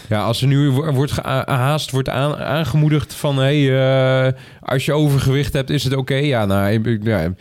[0.09, 3.37] ja als er nu wo- wordt gea- haast wordt aan, aangemoedigd van...
[3.39, 3.81] Hey,
[4.27, 6.15] eh, als je overgewicht hebt is het oké.
[6.15, 7.33] Ja, nou, ja,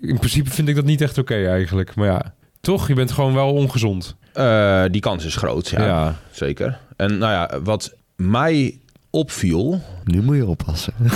[0.00, 1.94] in principe vind ik dat niet echt oké eigenlijk.
[1.94, 2.88] Maar ja, toch?
[2.88, 4.16] Je bent gewoon wel ongezond.
[4.32, 5.84] Eh, die kans is groot, ja.
[5.86, 6.14] Ja.
[6.30, 6.78] Zeker.
[6.98, 8.78] En nou ja, wat mij
[9.10, 9.80] opviel...
[10.04, 10.92] Nu moet je oppassen.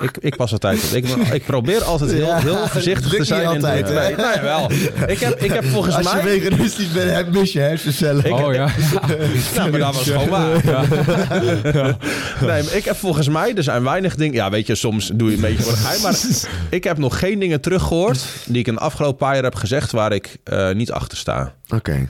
[0.00, 0.96] Ik, ik pas altijd op.
[0.96, 3.40] Ik, ik probeer altijd heel, Ja, heel voorzichtig te niet zijn.
[3.42, 4.70] in altijd, de, nee, nou ja, wel.
[5.06, 6.40] Ik heb, ik heb volgens Als je mij...
[6.40, 8.32] veganistisch bent, heb- mis je hersencellen.
[8.32, 8.68] Oh ja.
[9.56, 10.62] Nou, maar dat was gewoon waar.
[12.40, 14.34] Nee, maar ik heb volgens mij, er zijn weinig dingen...
[14.34, 16.02] Ja, weet je, soms doe je een beetje voor de geheim.
[16.02, 16.16] Maar
[16.70, 18.24] ik heb nog geen dingen teruggehoord...
[18.46, 19.90] die ik in de afgelopen paar jaar heb gezegd...
[19.92, 21.54] waar ik eh, niet achter sta.
[21.68, 22.08] Oké.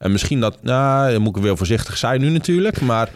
[0.00, 0.56] En misschien dat...
[0.62, 2.80] Nou, dan moet ik weer voorzichtig zijn nu natuurlijk.
[2.80, 3.08] Maar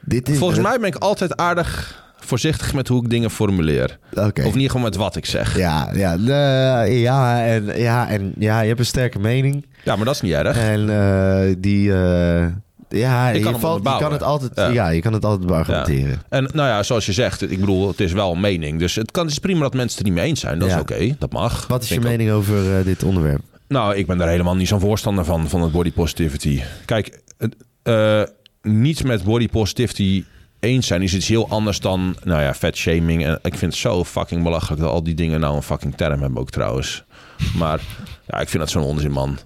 [0.00, 0.38] Dit is...
[0.38, 2.74] volgens mij ben ik altijd aardig voorzichtig...
[2.74, 3.98] met hoe ik dingen formuleer.
[4.12, 4.40] Oké.
[4.40, 5.56] Of in ieder geval met wat ik zeg.
[5.56, 9.66] Ja, ja, de- ja, en, ja, en ja, je hebt een sterke mening.
[9.84, 10.56] Ja, maar dat is niet erg.
[10.58, 11.92] En eh, die...
[11.94, 12.46] eh,
[12.88, 14.66] ja, je, kan valt, je kan het altijd, Ja.
[14.68, 14.88] ja.
[14.88, 16.22] je kan het altijd beargumenteren.
[16.28, 18.78] En nou ja, zoals je zegt, ik bedoel, het is wel een mening.
[18.78, 20.58] Dus het, kan, het is prima dat mensen het er niet mee eens zijn.
[20.58, 20.74] Dat Ja.
[20.74, 21.66] is oké, dat mag.
[21.66, 23.40] Wat is je mening over eh, dit onderwerp?
[23.68, 26.62] Nou, ik ben daar helemaal niet zo'n voorstander van, van het body positivity.
[26.84, 28.22] Kijk, het, eh,
[28.62, 30.24] niet met body positivity
[30.60, 33.24] eens zijn is iets heel anders dan, nou ja, fat shaming.
[33.24, 36.20] En ik vind het zo fucking belachelijk dat al die dingen nou een fucking term
[36.20, 37.04] hebben ook trouwens.
[37.56, 37.80] Maar
[38.26, 39.38] ja, ik vind dat zo'n onzin, man.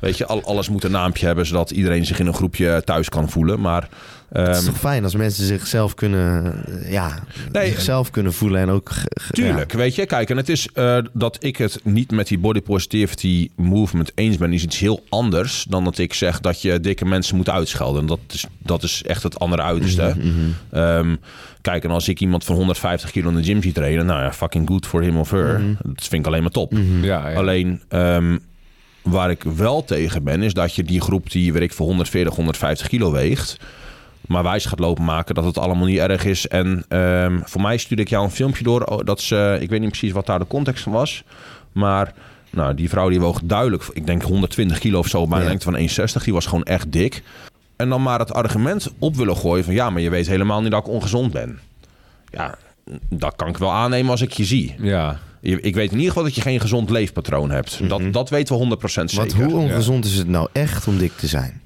[0.00, 3.08] Weet je, al, alles moet een naampje hebben zodat iedereen zich in een groepje thuis
[3.08, 3.60] kan voelen.
[3.60, 3.88] Maar
[4.28, 7.18] het is ehm, toch fijn als mensen zichzelf kunnen, ja,
[7.52, 8.90] Nee, zichzelf kunnen voelen en ook...
[9.30, 10.06] Tuurlijk, weet je.
[10.06, 14.36] Kijk, en het is eh, dat ik het niet met die body positivity movement eens
[14.36, 18.06] ben, is iets heel anders dan dat ik zeg dat je dikke mensen moet uitschelden.
[18.06, 20.14] Dat is, dat is echt het andere uiterste.
[20.16, 20.32] Mhm,
[20.70, 21.16] Ehm,
[21.60, 24.32] kijk, en als ik iemand van 150 kilo in de gym zie trainen, nou ja,
[24.32, 25.60] fucking good for him of her.
[25.60, 25.74] Mhm.
[25.82, 26.72] Dat vind ik alleen maar top.
[27.02, 27.36] Ja, ja.
[27.36, 28.38] Alleen, ehm,
[29.02, 32.34] waar ik wel tegen ben, is dat je die groep die, weet ik, voor 140,
[32.34, 33.56] 150 kilo weegt,
[34.28, 36.48] maar wijs gaat lopen maken dat het allemaal niet erg is.
[36.48, 38.82] En ehm, voor mij stuurde ik jou een filmpje door.
[38.84, 41.24] oh, Dat ze, ik weet niet precies wat daar de context van was.
[41.72, 42.12] Maar
[42.50, 45.48] nou, die vrouw die woog duidelijk, ik denk 120 kilo of zo, bij een Ja.
[45.48, 45.76] lengte van
[46.18, 46.24] 1,60.
[46.24, 47.22] Die was gewoon echt dik.
[47.76, 50.70] En dan maar het argument op willen gooien van ja, maar je weet helemaal niet
[50.70, 51.58] dat ik ongezond ben.
[52.30, 52.54] Ja,
[53.08, 54.74] dat kan ik wel aannemen als ik je zie.
[54.80, 55.18] ja.
[55.40, 57.88] Ik weet in ieder geval dat je geen gezond leefpatroon hebt.
[57.88, 59.16] Dat, dat weten we 100% zeker.
[59.16, 61.62] Want hoe ongezond is het nou echt om dik te zijn?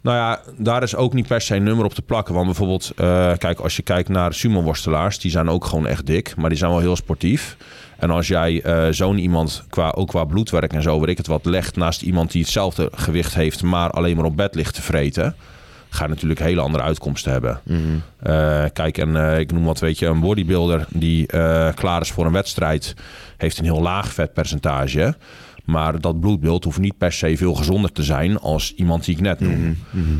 [0.00, 2.34] Nou ja, daar is ook niet per se een nummer op te plakken.
[2.34, 6.36] Want bijvoorbeeld, eh, kijk, als je kijkt naar sumo-worstelaars, die zijn ook gewoon echt dik,
[6.36, 7.56] maar die zijn wel heel sportief.
[7.96, 11.26] En als jij eh, zo'n iemand, qua, ook qua bloedwerk en zo, weet ik het
[11.26, 14.82] wat, legt naast iemand die hetzelfde gewicht heeft, maar alleen maar op bed ligt te
[14.82, 15.34] vreten,
[15.88, 17.60] ga je natuurlijk hele andere uitkomsten hebben.
[18.22, 21.26] Eh, kijk, en ik noem wat, weet je, een bodybuilder die
[21.74, 22.94] klaar is voor een wedstrijd,
[23.36, 25.14] heeft een heel laag vetpercentage.
[25.68, 29.20] Maar dat bloedbeeld hoeft niet per se veel gezonder te zijn als iemand die ik
[29.20, 29.76] net noem.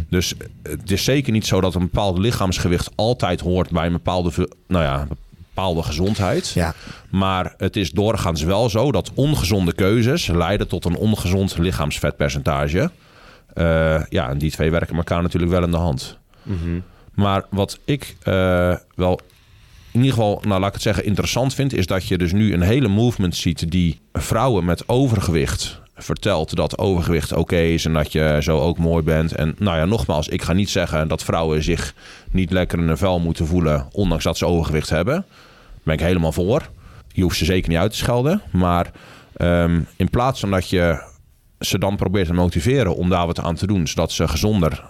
[0.09, 4.49] Dus het is zeker niet zo dat een bepaald lichaamsgewicht altijd hoort bij een bepaalde,
[4.67, 5.07] nou ja,
[5.55, 6.49] bepaalde gezondheid.
[6.49, 6.75] Ja,
[7.11, 12.91] Maar het is doorgaans wel zo dat ongezonde keuzes leiden tot een ongezond lichaamsvetpercentage.
[13.55, 16.19] Eh, ja, en die twee werken elkaar natuurlijk wel in de hand.
[17.15, 19.21] Maar wat ik eh, wel
[19.99, 22.53] in ieder geval, nou laat ik het zeggen, interessant vind, is dat je dus nu
[22.53, 28.13] een hele movement ziet die vrouwen met overgewicht vertelt dat overgewicht oké is en dat
[28.13, 29.33] je zo ook mooi bent.
[29.33, 31.95] En nou ja, nogmaals, ik ga niet zeggen dat vrouwen zich
[32.31, 35.15] niet lekker in een vel moeten voelen, ondanks dat ze overgewicht hebben.
[35.15, 36.71] Daar ben ik helemaal voor.
[37.13, 38.43] Je hoeft ze zeker niet uit te schelden.
[38.51, 38.91] Maar
[39.37, 41.03] ehm, in plaats van dat je
[41.61, 44.85] ze dan probeert te motiveren om daar wat aan te doen, zodat ze gezonder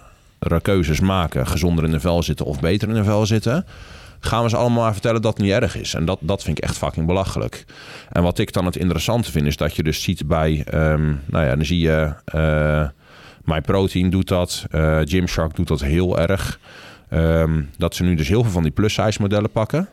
[0.61, 3.65] keuzes maken, gezonder in de vel zitten of beter in de vel zitten,
[4.19, 5.93] gaan we ze allemaal maar vertellen dat het niet erg is.
[5.93, 7.65] En dat, dat vind ik echt fucking belachelijk.
[8.09, 11.45] En wat ik dan het interessante vind, is dat je dus ziet bij, ehm, nou
[11.45, 12.87] ja, dan zie je, eh
[13.43, 16.59] MyProtein doet dat, eh Gymshark doet dat heel erg.
[17.09, 19.89] Ehm, dat ze nu dus heel veel van die plus-size modellen pakken.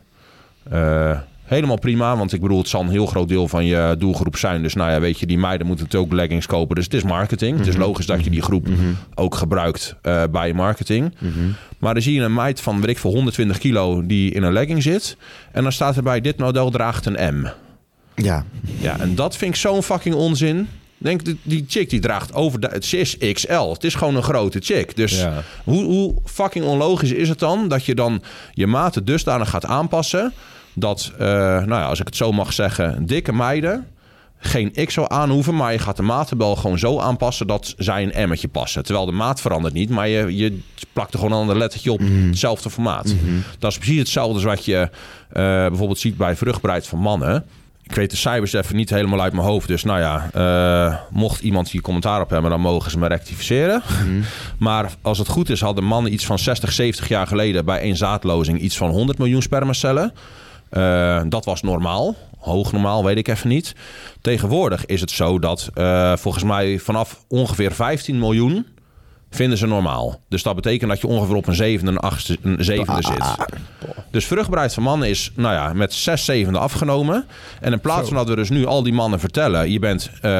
[0.69, 4.37] Eh, helemaal prima, want ik bedoel, het zal een heel groot deel van je doelgroep
[4.37, 4.61] zijn.
[4.61, 6.75] Dus nou ja, weet je, die meiden moeten natuurlijk ook leggings kopen.
[6.75, 7.57] Dus het is marketing.
[7.57, 8.67] Het is logisch dat je die groep
[9.15, 11.13] ook gebruikt eh, bij marketing.
[11.79, 14.53] Maar dan zie je een meid van, weet ik veel, 120 kilo die in een
[14.53, 15.17] legging zit.
[15.51, 17.47] En dan staat erbij, dit model draagt een M.
[18.15, 18.45] ja.
[18.79, 20.67] Ja, en dat vind ik zo'n fucking onzin.
[20.99, 22.67] Denk, die- die chick die draagt over de...
[22.71, 23.69] Het is XL.
[23.69, 24.95] Het is gewoon een grote chick.
[24.95, 25.43] Dus Ja.
[25.63, 27.67] hoe, hoe fucking onlogisch is het dan...
[27.67, 28.21] dat je dan
[28.53, 30.33] je maten dusdanig gaat aanpassen...
[30.79, 33.05] dat, eh, nou ja, als ik het zo mag zeggen...
[33.05, 33.87] dikke meiden
[34.39, 35.55] geen XL aan hoeven...
[35.55, 37.47] maar je gaat de matenbel gewoon zo aanpassen...
[37.47, 38.83] dat zij een emmetje passen.
[38.83, 39.89] Terwijl de maat verandert niet...
[39.89, 40.59] maar je, je
[40.93, 41.99] plakt er gewoon een ander lettertje op.
[41.99, 43.15] Hetzelfde formaat.
[43.59, 44.89] Dat is precies hetzelfde als wat je eh,
[45.43, 46.17] bijvoorbeeld ziet...
[46.17, 47.45] bij vruchtbaarheid van mannen...
[47.89, 49.67] Ik weet de cijfers even niet helemaal uit mijn hoofd.
[49.67, 53.81] Dus nou ja, eh, mocht iemand hier commentaar op hebben, dan mogen ze me rectificeren.
[54.57, 57.95] Maar als het goed is, hadden mannen iets van 60, 70 jaar geleden bij één
[57.95, 60.13] zaadlozing iets van 100 miljoen spermacellen.
[60.69, 62.15] Eh, dat was normaal.
[62.37, 63.75] Hoog normaal, weet ik even niet.
[64.21, 68.65] Tegenwoordig is het zo dat eh, volgens mij vanaf ongeveer 15 miljoen
[69.29, 70.21] vinden ze normaal.
[70.29, 73.35] Dus dat betekent dat je ongeveer op een zevende, een achtste, een zevende zit.
[74.11, 77.25] Dus vruchtbaarheid van mannen is, nou ja, met zes zevende afgenomen.
[77.61, 80.31] En in plaats van dat we dus nu al die mannen vertellen, je bent, eh,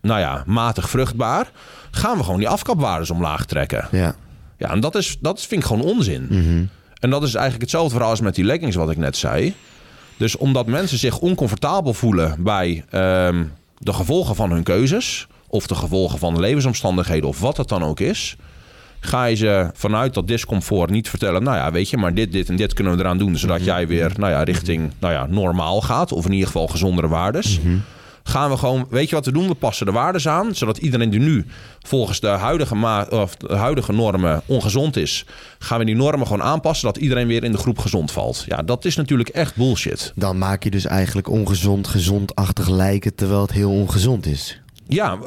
[0.00, 1.50] nou ja, matig vruchtbaar,
[1.90, 3.88] gaan we gewoon die afkapwaardes omlaag trekken.
[3.90, 4.14] Ja.
[4.58, 6.26] Ja, en dat, is, dat vind ik gewoon onzin.
[6.30, 6.64] Mhm.
[7.00, 9.54] En dat is eigenlijk hetzelfde verhaal als met die leggings wat ik net zei.
[10.16, 13.44] Dus omdat mensen zich oncomfortabel voelen bij ehm,
[13.78, 15.26] de gevolgen van hun keuzes...
[15.46, 18.36] of de gevolgen van levensomstandigheden of wat het dan ook is...
[19.00, 21.42] ga je ze vanuit dat discomfort niet vertellen...
[21.42, 23.36] nou ja, weet je, maar dit, dit en dit kunnen we eraan doen...
[23.36, 26.12] zodat jij weer nou ja, richting nou ja, normaal gaat...
[26.12, 27.60] of in ieder geval gezondere waardes
[28.28, 29.48] gaan we gewoon, weet je wat we doen?
[29.48, 31.46] We passen de waardes aan, zodat iedereen die nu
[31.80, 35.26] volgens de huidige, ma of de huidige normen ongezond is,
[35.58, 38.44] gaan we die normen gewoon aanpassen, dat iedereen weer in de groep gezond valt.
[38.46, 40.12] Ja, dat is natuurlijk echt bullshit.
[40.14, 44.60] Dan maak je dus eigenlijk ongezond, gezondachtig lijken, terwijl het heel ongezond is.
[44.88, 45.18] Ja,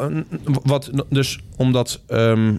[0.64, 2.56] wat, dus omdat ehm,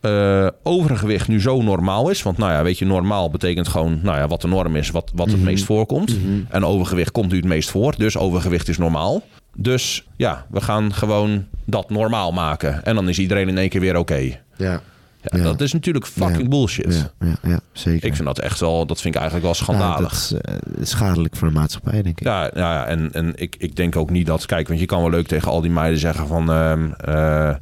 [0.00, 2.22] eh, overgewicht nu zo normaal is.
[2.22, 5.10] Want nou ja, weet je, normaal betekent gewoon nou ja, wat de norm is, wat,
[5.14, 6.16] wat het meest voorkomt.
[6.48, 7.94] En overgewicht komt nu het meest voor.
[7.96, 9.22] Dus overgewicht is normaal.
[9.56, 12.84] Dus ja, we gaan gewoon dat normaal maken.
[12.84, 14.14] En dan is iedereen in één keer weer oké.
[14.14, 14.36] Ja.
[14.56, 15.42] Ja, Ja.
[15.42, 16.48] Dat is natuurlijk fucking Ja.
[16.48, 17.10] bullshit.
[17.20, 18.04] Ja, ja, ja zeker.
[18.08, 20.10] Ik vind dat echt wel, dat vind ik eigenlijk wel Ja, schandalig.
[20.10, 22.26] dat is eh, schadelijk voor de maatschappij, denk ik.
[22.26, 24.46] Ja, ja, ja, en, en ik, ik denk ook niet dat...
[24.46, 26.50] Kijk, want je kan wel leuk tegen al die meiden zeggen van...
[26.52, 27.54] ehm, eh,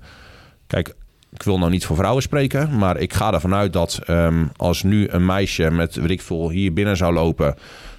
[0.67, 0.95] kijk,
[1.33, 2.79] ik wil nou niet voor vrouwen spreken...
[2.79, 6.51] maar ik ga ervan uit dat ehm, als nu een meisje met, weet ik veel,
[6.51, 7.55] hier binnen zou lopen...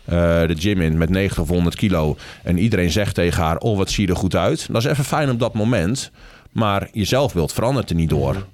[0.05, 0.15] eh,
[0.47, 2.17] de gym in met 90 of 100 kilo...
[2.43, 4.67] en iedereen zegt tegen haar, oh, wat zie je er goed uit.
[4.71, 6.11] Dat is even fijn op dat moment...
[6.51, 8.45] maar je zelfbeeld verandert er niet door.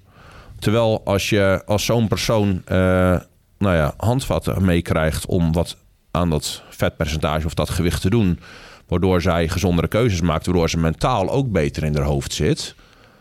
[0.59, 2.77] Terwijl als je als zo'n persoon eh,
[3.57, 5.77] nou ja, handvatten meekrijgt om wat
[6.11, 8.39] aan dat vetpercentage of dat gewicht te doen,
[8.87, 12.75] waardoor zij gezondere keuzes maakt, waardoor ze mentaal ook beter in haar hoofd zit.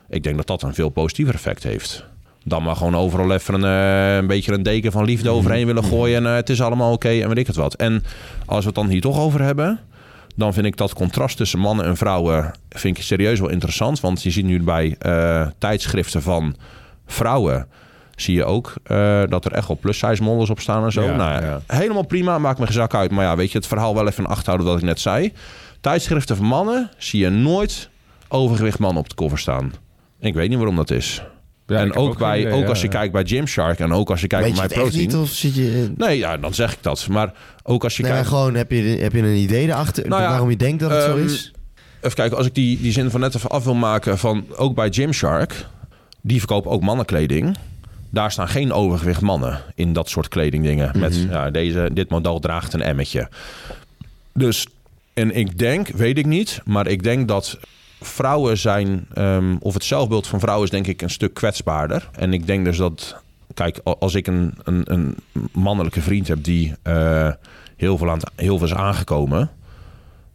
[0.08, 2.04] Ik denk dat dat een veel positiever effect heeft.
[2.48, 5.84] Dan maar gewoon overal even een, eh, een beetje een deken van liefde overheen willen
[5.84, 7.74] gooien en eh, het is allemaal oké en weet ik het wat.
[7.74, 8.04] En
[8.44, 9.80] als we het dan hier toch over hebben,
[10.36, 14.00] dan vind ik dat contrast tussen mannen en vrouwen vind ik serieus wel interessant.
[14.00, 16.56] Want je ziet nu bij eh, tijdschriften van
[17.06, 17.66] vrouwen
[18.16, 18.72] zie je ook
[19.28, 21.02] dat er echt wel plus-size models op staan en zo.
[21.02, 21.60] Ja, nou, ja.
[21.66, 23.10] Helemaal prima, maakt me geen zak uit.
[23.10, 25.32] Maar ja, weet je, het verhaal wel even in acht houden wat ik net zei.
[25.80, 27.88] Tijdschriften van mannen zie je nooit
[28.28, 29.72] overgewicht mannen op de cover staan.
[30.20, 31.22] Ik weet niet waarom dat is.
[31.66, 32.92] Ja, en ook, bij, idee, ook ja, als je ja.
[32.92, 35.20] kijkt bij Gymshark en ook als je kijkt Weet je bij het My echt Protein.
[35.20, 35.92] niet of zit je...
[35.96, 37.08] Nee, ja, dan zeg ik dat.
[37.08, 38.28] Maar ook als je Nee, kijkt...
[38.28, 41.02] gewoon, heb je, heb je een idee erachter Nou ja, waarom je denkt dat het
[41.02, 41.52] zo ehm, is?
[42.00, 44.74] Even kijken, als ik die, die zin van net even af wil maken van ook
[44.74, 45.66] bij Gymshark,
[46.20, 47.56] die verkopen ook mannenkleding.
[48.10, 50.98] Daar staan geen overgewicht mannen in dat soort kledingdingen.
[50.98, 53.28] Met ja, deze, dit model draagt een emmetje.
[54.34, 54.66] Dus,
[55.14, 57.58] en ik denk, weet ik niet, maar ik denk dat
[58.00, 62.08] vrouwen zijn, ehm, of het zelfbeeld van vrouwen is denk ik een stuk kwetsbaarder.
[62.12, 63.16] En ik denk dus dat,
[63.54, 65.16] kijk, als ik een, een, een
[65.52, 67.28] mannelijke vriend heb die eh,
[67.76, 69.50] heel, veel aan heel veel is aangekomen,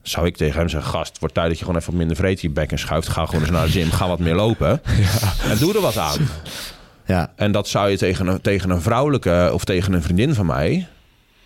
[0.01, 2.17] zou ik tegen hem zeggen: Gast, het wordt tijd dat je gewoon even wat minder
[2.17, 3.07] vreet in je bek en schuift.
[3.07, 4.81] Ga gewoon eens naar de gym, ga wat meer lopen.
[5.49, 6.17] En doe er wat aan.
[7.05, 10.45] Ja, En dat zou je tegen een, tegen een vrouwelijke of tegen een vriendin van
[10.45, 10.87] mij,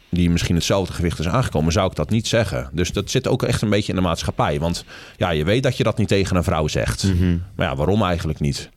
[0.10, 2.70] die misschien hetzelfde gewicht is aangekomen, zou ik dat niet zeggen.
[2.72, 4.60] Dus dat zit ook echt een beetje in de maatschappij.
[4.60, 4.86] Want
[5.18, 7.14] ja, je weet dat je dat niet tegen een vrouw zegt.
[7.56, 8.70] Maar ja, waarom eigenlijk niet?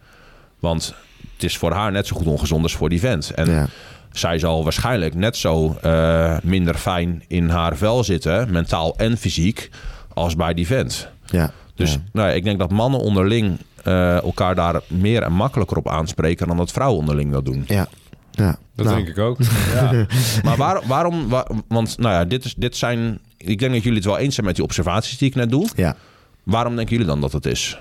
[0.58, 0.94] Want
[1.34, 3.30] het is voor haar net zo goed ongezond als voor die vent.
[3.30, 3.66] En ja.
[4.12, 9.70] zij zal waarschijnlijk net zo eh, minder fijn in haar vel zitten, mentaal en fysiek,
[10.14, 11.08] als bij die vent.
[11.26, 11.50] ja.
[11.74, 11.98] Dus ja.
[12.12, 16.56] nou, ik denk dat mannen onderling eh, elkaar daar meer en makkelijker op aanspreken dan
[16.56, 17.64] dat vrouwen onderling dat doen.
[17.66, 17.88] Ja.
[18.38, 18.58] Ja.
[18.74, 19.38] Dat Nou, denk ik ook.
[19.74, 20.06] Ja.
[20.42, 21.28] Maar waar, waarom?
[21.28, 23.18] wa- want nou ja, dit, is, dit zijn.
[23.36, 25.68] Ik denk dat jullie het wel eens zijn met die observaties die ik net doe.
[25.76, 25.96] Ja.
[26.42, 27.80] Waarom denken jullie dan dat het is?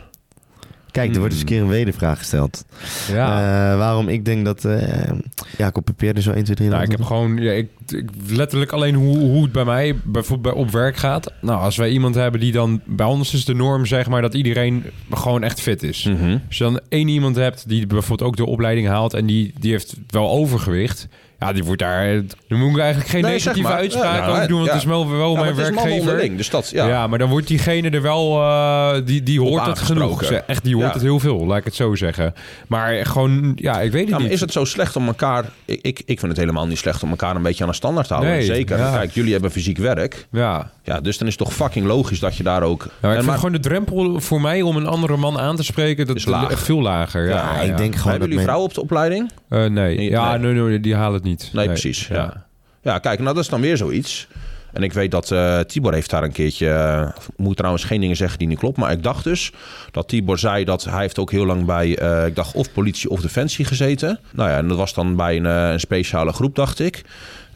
[0.98, 2.66] Kijk, er wordt eens een keer een wedervraag gesteld.
[3.12, 3.72] ja.
[3.72, 4.66] Eh, waarom ik denk dat...
[4.66, 5.12] eh
[5.58, 6.70] Jacob Pepeer er zo 1, 2, 3...
[6.70, 10.56] Nou, ik heb gewoon ja, ik, ik, letterlijk alleen hoe, hoe het bij mij bijvoorbeeld
[10.56, 11.34] bij op werk gaat.
[11.42, 14.34] Nou, als wij iemand hebben die dan bij ons is de norm zeg maar dat
[14.34, 16.04] iedereen gewoon echt fit is.
[16.04, 16.38] Mhm.
[16.48, 19.72] Als je dan één iemand hebt die bijvoorbeeld ook de opleiding haalt en die, die
[19.72, 21.08] heeft wel overgewicht.
[21.40, 22.22] Ja, die wordt daar.
[22.48, 23.78] Dan moet ik eigenlijk geen Nee, zeg negatieve maar.
[23.78, 24.74] uitspraak Ja, over doen, want ja.
[24.74, 26.38] het is wel, wel Ja, mijn werkgever.
[26.38, 26.88] dus dat, ja.
[26.88, 27.08] Ja.
[27.08, 30.24] maar dan wordt diegene er wel, eh, die, die hoort het genoeg.
[30.24, 32.34] Echt, die hoort het heel veel, laat ik het zo zeggen.
[32.68, 34.32] Maar gewoon, ja, ik weet het niet.
[34.32, 35.46] is het zo slecht om elkaar...
[35.66, 38.08] Ik, ik, ik vind het helemaal niet slecht om elkaar een beetje aan een standaard
[38.08, 38.36] te houden.
[38.36, 38.78] Nee, Zeker.
[38.78, 40.28] Kijk, jullie hebben fysiek werk.
[40.32, 42.84] Ja, Ja, dus dan is het toch fucking logisch dat je daar ook...
[42.84, 45.56] Ja, maar ik En vind gewoon de drempel voor mij om een andere man aan
[45.56, 46.52] te spreken, dat Is laag.
[46.52, 47.28] echt veel lager.
[47.28, 49.32] Ja, Ja, ik denk gewoon hebben jullie vrouwen op de opleiding?
[49.50, 49.70] Eh, nee.
[49.98, 50.54] Nee, ja, nee.
[50.54, 50.64] nee.
[50.64, 51.50] nee, die halen het niet.
[51.54, 52.46] Nee, precies, ja.
[52.82, 54.28] Ja, kijk, nou dat is dan weer zoiets.
[54.74, 56.70] En ik weet dat eh, Tibor heeft daar een keertje...
[56.70, 58.78] eh, moet trouwens geen dingen zeggen die niet klopt.
[58.78, 59.52] Maar ik dacht dus
[59.92, 61.98] dat Tibor zei dat hij heeft ook heel lang bij...
[61.98, 64.20] eh, ik dacht of politie of defensie gezeten.
[64.34, 67.02] Nou ja, en dat was dan bij een, een speciale groep, dacht ik.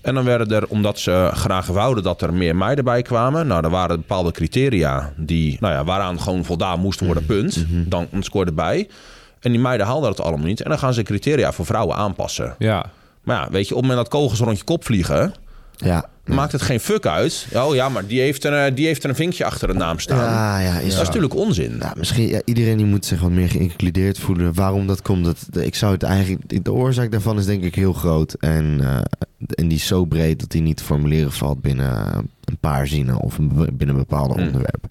[0.02, 3.48] En dan werden er, omdat ze graag wouden dat er meer meiden bij kwamen...
[3.48, 7.66] Nou, er waren bepaalde criteria die, nou ja, waaraan gewoon voldaan moest worden, punt.
[7.70, 8.90] Dan scoorde bij.
[9.40, 10.62] En die meiden haalden dat allemaal niet.
[10.62, 12.56] En dan gaan ze criteria voor vrouwen aanpassen.
[12.58, 12.86] Ja.
[13.24, 15.34] Maar ja, weet je, op het moment dat kogels rond je kop vliegen...
[15.84, 16.06] Ja.
[16.26, 17.48] maakt het geen fuck uit.
[17.54, 20.00] Oh ja, maar die heeft, een, eh, die heeft er een vinkje achter de naam
[20.00, 20.18] staan.
[20.18, 21.78] Ja, ja, is Dat is natuurlijk onzin.
[21.80, 24.54] Ja, misschien ja, iedereen die moet zich wat meer geïncludeerd voelen.
[24.54, 26.64] Waarom dat komt, dat, de- ik zou het eigenlijk.
[26.64, 28.34] De oorzaak daarvan is denk ik heel groot.
[28.34, 29.00] En, eh,
[29.56, 31.98] en die is zo breed dat die niet te formuleren valt binnen
[32.46, 34.46] een paar zinnen of binnen een bepaald Hmm.
[34.46, 34.86] onderwerp.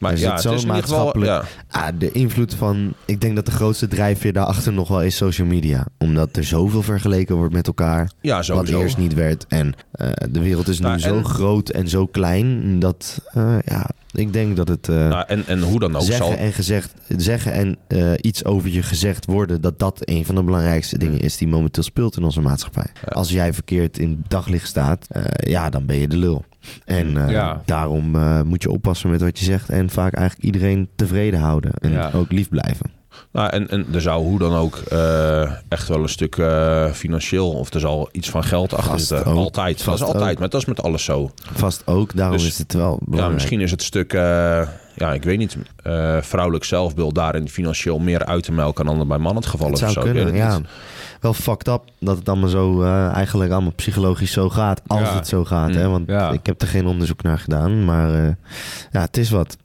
[0.00, 0.66] Maar Er ja, het is geval...
[0.74, 2.92] maatschappelijk- Ja, Ah, de invloed van.
[3.04, 5.86] Ik denk dat de grootste drijfveer daarachter nog wel is social media.
[5.98, 8.10] Omdat er zoveel vergeleken wordt met elkaar.
[8.20, 9.44] ja Wat eerst niet werd.
[9.48, 12.78] En eh, de wereld is nu Nou, zo en- groot en zo klein.
[12.78, 14.88] Dat eh, ja, ik denk dat het.
[14.88, 16.36] eh, Nou, en, en hoe dan ook zeggen zal...
[16.36, 17.78] en gezegd, zeggen en
[18.20, 21.82] iets over je gezegd worden, dat dat een van de belangrijkste dingen is die momenteel
[21.82, 22.86] speelt in onze maatschappij.
[23.08, 26.44] Als jij verkeerd in daglicht staat, ja, dan ben je de lul.
[26.84, 27.62] En eh, Ja.
[27.64, 31.72] daarom eh, moet je oppassen met wat je zegt en vaak eigenlijk iedereen tevreden houden
[31.74, 32.10] en Ja.
[32.14, 32.90] ook lief blijven.
[33.32, 37.50] Nou, en, en er zou hoe dan ook eh, echt wel een stuk eh, financieel...
[37.50, 39.26] of er zal iets van geld achter Vast zitten.
[39.32, 39.36] ook.
[39.36, 39.76] Altijd.
[39.76, 40.30] Dat Vast is altijd.
[40.32, 40.38] ook.
[40.38, 41.30] Maar dat is met alles zo.
[41.52, 43.32] Vast ook, daarom Dus- is het wel Ja, belangrijk.
[43.34, 44.12] misschien is het stuk...
[44.12, 44.20] eh,
[44.94, 45.56] ja, ik weet niet.
[46.20, 48.84] vrouwelijk zelfbeeld daarin financieel meer uit te melken...
[48.84, 49.78] dan dat bij mannen het geval is.
[49.78, 50.00] zou zo.
[50.00, 50.58] Kunnen, ja.
[50.58, 50.66] niet.
[51.20, 52.82] Wel fucked up dat het allemaal zo
[53.12, 54.80] eigenlijk allemaal psychologisch zo gaat.
[54.86, 55.14] Als Ja.
[55.14, 55.74] het zo gaat, Mm.
[55.76, 55.88] hè.
[55.88, 56.30] Want Ja.
[56.30, 57.84] ik heb er geen onderzoek naar gedaan.
[57.84, 58.10] Maar
[58.92, 59.56] ja, het is wat.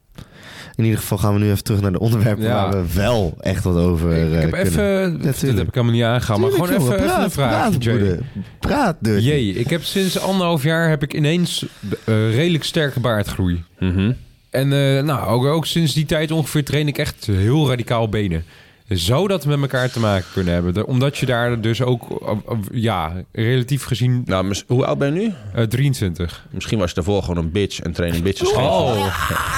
[0.75, 2.69] In ieder geval gaan we nu even terug naar de onderwerpen Ja.
[2.69, 4.67] waar we wel echt wat over Ik eh, heb kunnen.
[4.67, 5.21] even...
[5.21, 6.39] dat heb ik helemaal niet aangegaan.
[6.41, 8.19] Maar gewoon jongen, even, een vraag, Praat, Jay.
[8.59, 8.97] Praat.
[9.01, 11.65] Jee, ik heb sinds anderhalf jaar heb ik ineens
[12.03, 13.63] eh, redelijk sterke baardgroei.
[13.79, 14.11] Mhm.
[14.49, 18.43] En eh, nou, ook, ook sinds die tijd ongeveer train ik echt heel radicaal benen.
[18.89, 20.85] Zou dat met elkaar te maken kunnen hebben?
[20.87, 25.19] Omdat je daar dus ook, eh, eh, ja, relatief gezien Nou, hoe oud ben je
[25.21, 25.33] nu?
[25.53, 26.45] eh, 23.
[26.51, 28.51] Misschien was je daarvoor gewoon een bitch en trainen bitches.
[28.53, 29.05] Oh,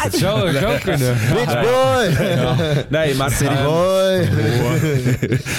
[0.04, 1.18] het zou, het zou kunnen.
[1.34, 2.86] Bitch boy!
[2.90, 3.32] Nee, maar...
[3.32, 4.16] City eh, boy!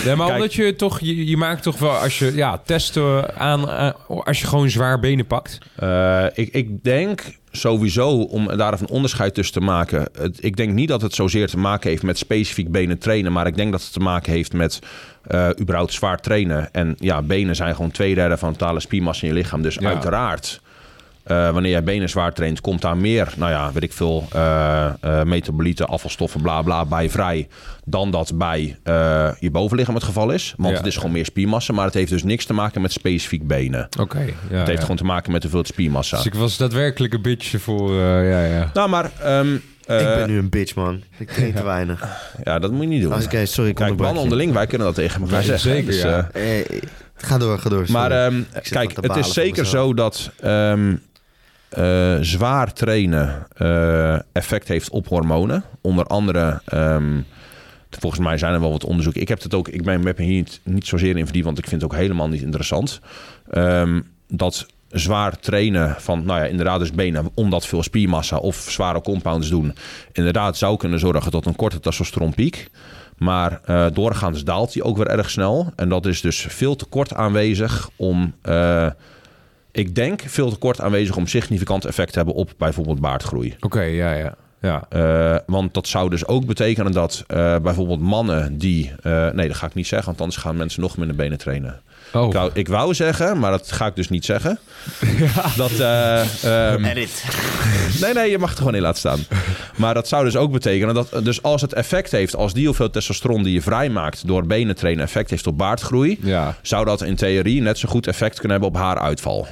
[0.04, 0.38] Nee, maar Kijk.
[0.38, 4.40] omdat je toch, je, je maakt toch wel, als je ja, testen aan, aan- als
[4.40, 5.58] je gewoon zwaar benen pakt.
[5.76, 10.08] Eh, ik, ik denk sowieso, om daar een onderscheid tussen te maken.
[10.18, 13.32] Het, ik denk niet dat het zozeer te maken heeft met specifiek benen trainen.
[13.32, 14.78] Maar ik denk dat het te maken heeft met
[15.26, 16.68] eh überhaupt zwaar trainen.
[16.72, 19.62] En ja, benen zijn gewoon twee derde van de totale spiermassa in je lichaam.
[19.62, 19.88] Dus Ja.
[19.88, 20.60] uiteraard.
[21.22, 24.92] eh, wanneer jij benen zwaar traint, komt daar meer, nou ja, weet ik veel, eh,
[25.22, 27.48] metabolieten, afvalstoffen, bla bla, bij vrij.
[27.90, 30.54] Dan dat bij eh, je bovenlichaam het geval is.
[30.56, 30.76] Want Ja.
[30.76, 31.72] het is gewoon meer spiermassa.
[31.72, 33.88] Maar het heeft dus niks te maken met specifiek benen.
[34.00, 34.18] Oké.
[34.18, 34.80] ja, Het heeft ja.
[34.80, 36.16] gewoon te maken met hoeveel spiermassa.
[36.16, 38.70] Dus ik was daadwerkelijk een beetje voor, eh, ja, ja.
[38.74, 41.02] Nou, maar ehm, ik eh, ben nu een bitch, man.
[41.18, 42.04] Ik train te weinig.
[42.44, 43.14] ja, dat moet je niet doen.
[43.14, 45.70] Oh, Oké, sorry, ik Kijk, mannen onderling, wij kunnen dat tegen elkaar zeggen.
[45.70, 46.28] zeker, Dus, ja.
[47.16, 47.84] ga door, ga door.
[47.88, 48.44] maar sorry.
[48.52, 50.94] ehm, kijk, het is zeker zo dat ehm,
[51.68, 55.64] eh, zwaar trainen eh, effect heeft op hormonen.
[55.80, 57.20] Onder andere, ehm,
[57.90, 59.22] volgens mij zijn er wel wat onderzoeken.
[59.22, 61.68] Ik heb het ook, ik ben, ben hier niet, niet zozeer in verdiept, want ik
[61.68, 63.00] vind het ook helemaal niet interessant.
[63.50, 69.00] Ehm, dat zwaar trainen van, nou ja, inderdaad dus benen, omdat veel spiermassa of zware
[69.00, 69.74] compounds doen,
[70.12, 72.68] inderdaad zou kunnen zorgen tot een korte testosteronpiek.
[73.18, 75.72] Maar eh, doorgaans daalt die ook weer erg snel.
[75.76, 78.34] En dat is dus veel te kort aanwezig om...
[78.42, 78.90] eh,
[79.72, 83.56] ik denk veel te kort aanwezig om significant effect te hebben op bijvoorbeeld baardgroei.
[83.60, 84.34] Oké, ja, ja.
[84.60, 88.92] Ja, Eh, want dat zou dus ook betekenen dat eh, bijvoorbeeld mannen die...
[89.02, 91.80] eh, nee, dat ga ik niet zeggen, want anders gaan mensen nog minder benen trainen.
[92.12, 92.26] oh.
[92.26, 94.58] Ik, wou, ik wou zeggen, maar dat ga ik dus niet zeggen.
[95.56, 97.24] Dat, eh, ehm, Edit.
[98.00, 99.20] Nee, nee, je mag het gewoon in laten staan.
[99.76, 101.20] Maar dat zou dus ook betekenen dat...
[101.22, 104.26] Dus als het effect heeft, als die hoeveel testosteron die je vrijmaakt...
[104.26, 106.18] door benen trainen effect heeft op baardgroei...
[106.22, 106.56] Ja.
[106.62, 109.46] zou dat in theorie net zo goed effect kunnen hebben op haaruitval.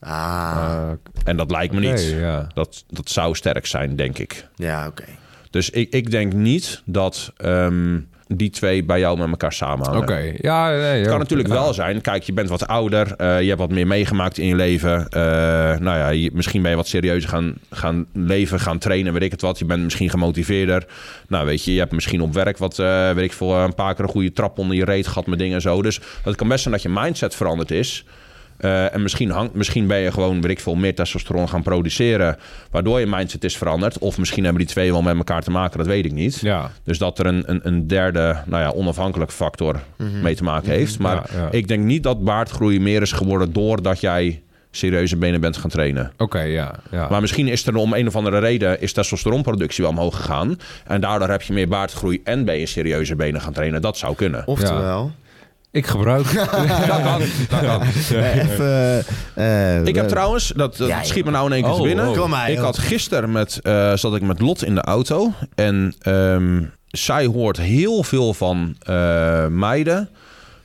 [0.00, 0.90] Ah, Eh,
[1.24, 2.14] En dat lijkt me niet.
[2.18, 2.46] ja.
[2.54, 4.46] Dat, dat zou sterk zijn, denk ik.
[4.56, 5.04] ja, oké.
[5.50, 10.02] Dus ik, ik denk niet dat ehm, die twee bij jou met elkaar samenhangen.
[10.02, 11.08] Oké, ja, nee, Het ja.
[11.10, 11.54] kan natuurlijk Ja.
[11.54, 12.00] wel zijn.
[12.00, 13.14] Kijk, je bent wat ouder.
[13.16, 15.08] eh, je hebt wat meer meegemaakt in je leven.
[15.08, 15.20] eh,
[15.78, 19.30] nou ja, je- misschien ben je wat serieuzer gaan, gaan leven, gaan trainen, weet ik
[19.30, 19.58] het wat.
[19.58, 20.86] Je bent misschien gemotiveerder.
[21.28, 23.94] Nou, weet je, je hebt misschien op werk wat, eh, weet ik veel, een paar
[23.94, 25.82] keer een goede trap onder je reet gehad met dingen en zo.
[25.82, 28.04] Dus het kan best zijn dat je mindset veranderd is.
[28.60, 32.36] Eh, en misschien, hangt, misschien ben je gewoon, weet ik veel, meer testosteron gaan produceren.
[32.70, 33.98] Waardoor je mindset is veranderd.
[33.98, 36.40] Of misschien hebben die twee wel met elkaar te maken, dat weet ik niet.
[36.40, 39.80] Ja, Dus dat er een, een, een derde, nou ja, onafhankelijke factor
[40.22, 40.98] mee te maken heeft.
[40.98, 41.48] Maar Ja, ja.
[41.50, 46.12] ik denk niet dat baardgroei meer is geworden doordat jij serieuze benen bent gaan trainen.
[46.16, 46.74] Oké, ja.
[46.90, 47.08] ja.
[47.08, 50.58] Maar misschien is er om een of andere reden is testosteronproductie wel omhoog gegaan.
[50.86, 53.82] En daardoor heb je meer baardgroei en ben je serieuze benen gaan trainen.
[53.82, 54.46] Dat zou kunnen.
[54.46, 55.12] Oftewel...
[55.72, 56.32] Ik gebruik.
[56.34, 56.66] Dat kan,
[57.48, 57.82] dat kan.
[57.82, 59.04] eh, even...
[59.34, 61.76] eh, Ik heb we- trouwens, dat, dat Ja, schiet me nou in één keer Oh,
[61.76, 62.08] te binnen.
[62.08, 62.18] oh.
[62.18, 65.32] Kom maar, ik had gisteren met, eh, zat ik met Lot in de auto.
[65.54, 70.08] En ehm, zij hoort heel veel van eh, meiden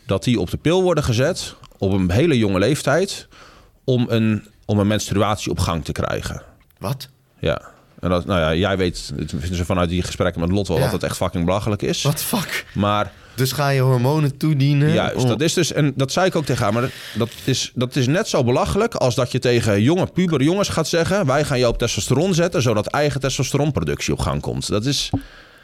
[0.06, 3.28] dat die op de pil worden gezet op een hele jonge leeftijd
[3.84, 6.42] om een, om een menstruatie op gang te krijgen.
[6.78, 7.10] Wat?
[7.40, 7.62] Ja.
[8.00, 10.78] En dat, nou ja, jij weet, het vinden ze vanuit die gesprekken met Lot wel
[10.78, 10.84] Ja.
[10.84, 12.02] dat het echt fucking belachelijk is.
[12.02, 12.66] The fuck?
[12.74, 14.94] Maar Dus ga je hormonen toedienen?
[14.94, 17.30] Juist, om- dat is dus, en dat zei ik ook tegen haar, maar dat- dat
[17.44, 21.26] is, dat is net zo belachelijk als dat je tegen jonge puber jongens gaat zeggen:
[21.26, 24.68] wij gaan jou op testosteron zetten, zodat eigen testosteronproductie op gang komt.
[24.70, 25.10] Dat, is,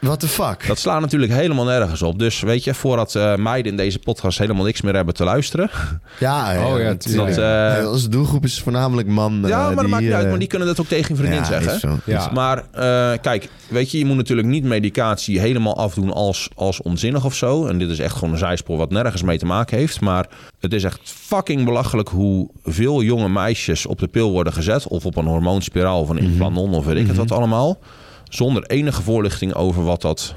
[0.02, 0.66] What the fuck?
[0.66, 2.18] dat slaat natuurlijk helemaal nergens op.
[2.18, 5.70] Dus weet je, voordat eh, meiden in deze podcast helemaal niks meer hebben te luisteren.
[6.18, 7.28] Ja, Oh ja, natuurlijk.
[7.28, 9.42] dat, eh, Eh, onze doelgroep is voornamelijk man.
[9.46, 11.16] ja, eh, maar dat die, maakt niet uit, maar die kunnen dat ook tegen een
[11.16, 11.74] vriendin ja, zeggen.
[11.74, 11.98] is zo.
[12.04, 12.30] Ja.
[12.32, 17.24] Maar eh, kijk, weet je, je moet natuurlijk niet medicatie helemaal afdoen als, als onzinnig
[17.24, 17.66] of zo.
[17.66, 20.00] En dit is echt gewoon een zijspoor wat nergens mee te maken heeft.
[20.00, 20.28] Maar
[20.60, 24.88] het is echt fucking belachelijk hoe veel jonge meisjes op de pil worden gezet.
[24.88, 27.78] Of op een hormoonspiraal of een implanon of weet ik het wat allemaal.
[28.34, 30.34] Zonder enige voorlichting over wat dat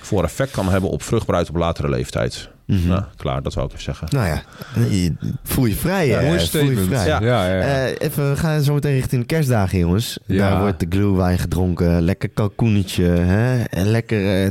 [0.00, 2.48] voor effect kan hebben op vruchtbaarheid op latere leeftijd.
[2.66, 4.08] Nou, klaar, dat wou ik even zeggen.
[4.10, 4.42] Nou ja,
[4.90, 5.12] je-
[5.44, 6.06] voel je vrij.
[6.06, 6.26] Ja, hè?
[6.26, 6.86] mooi voel je statement.
[6.88, 7.06] vrij.
[7.06, 7.60] Ja, ja, ja.
[7.86, 10.18] Eh, even, we gaan zo meteen richting de kerstdagen, jongens.
[10.26, 10.50] Ja.
[10.50, 12.02] Daar wordt de glühwein gedronken.
[12.02, 13.04] Lekker kalkoenetje.
[13.04, 13.62] Hè?
[13.62, 14.50] En lekker eh,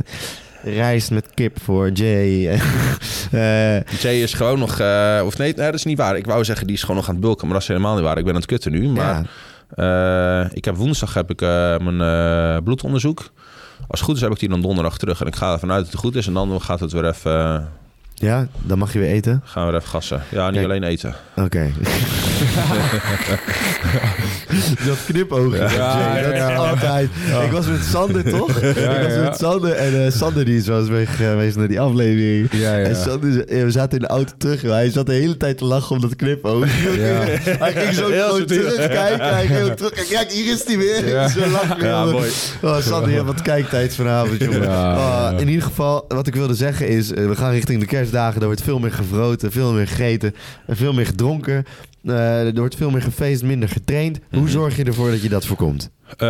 [0.74, 2.48] rijst met kip voor Jay.
[3.30, 4.78] Eh, Jay is gewoon nog...
[4.80, 6.16] eh, of nee, nee, dat is niet waar.
[6.16, 7.44] Ik wou zeggen, die is gewoon nog aan het bulken.
[7.44, 8.18] Maar dat is helemaal niet waar.
[8.18, 8.88] Ik ben aan het kutten nu.
[8.88, 9.30] Maar
[9.74, 13.30] Eh, ik heb woensdag heb ik eh, mijn eh, bloedonderzoek.
[13.88, 15.20] Als het goed is heb ik die dan donderdag terug.
[15.20, 16.26] En ik ga ervan uit dat het goed is.
[16.26, 17.68] En dan gaat het weer even,
[18.20, 19.42] ja, dan mag je weer eten.
[19.44, 20.22] gaan we even gassen.
[20.28, 20.64] Ja, niet Kijk.
[20.64, 21.14] alleen eten.
[21.36, 21.70] Oké.
[24.86, 25.54] dat knipoog.
[25.56, 26.54] Ja, dat ja, is ja.
[26.54, 27.08] altijd.
[27.44, 28.56] Ik was met Sander, toch?
[28.58, 29.22] ik was ja.
[29.22, 29.72] met Sander.
[29.72, 32.48] En eh, Sander die is wel eens mee geweest naar die aflevering.
[32.52, 32.84] Ja, ja.
[32.86, 34.62] En Sander, eh, we zaten in de auto terug.
[34.64, 36.66] en Hij zat de hele tijd te lachen om dat knipoog.
[36.96, 37.20] Ja.
[37.64, 39.34] Hij ging zo Heel gewoon terugkijken.
[39.34, 40.08] Hij ging ook terug.
[40.08, 41.08] Kijk, hier is hij weer.
[41.08, 41.28] Ja.
[41.28, 41.86] Zo lachen.
[41.86, 42.30] Ja, mooi.
[42.62, 44.62] Oh, Sander, je hebt wat kijktijd vanavond, jongen.
[44.62, 45.38] Ja, Oh, ja.
[45.38, 47.12] In ieder geval, wat ik wilde zeggen is...
[47.12, 48.40] eh, we gaan richting de kerstdagen.
[48.40, 50.34] Er wordt veel meer gevroten, veel meer gegeten...
[50.66, 51.64] en veel meer gedronken.
[52.04, 54.18] Eh, er wordt veel meer gefeest, minder getraind.
[54.30, 54.50] Hoe Mhm.
[54.50, 55.90] zorg je ervoor dat je dat voorkomt?
[56.16, 56.28] Eh,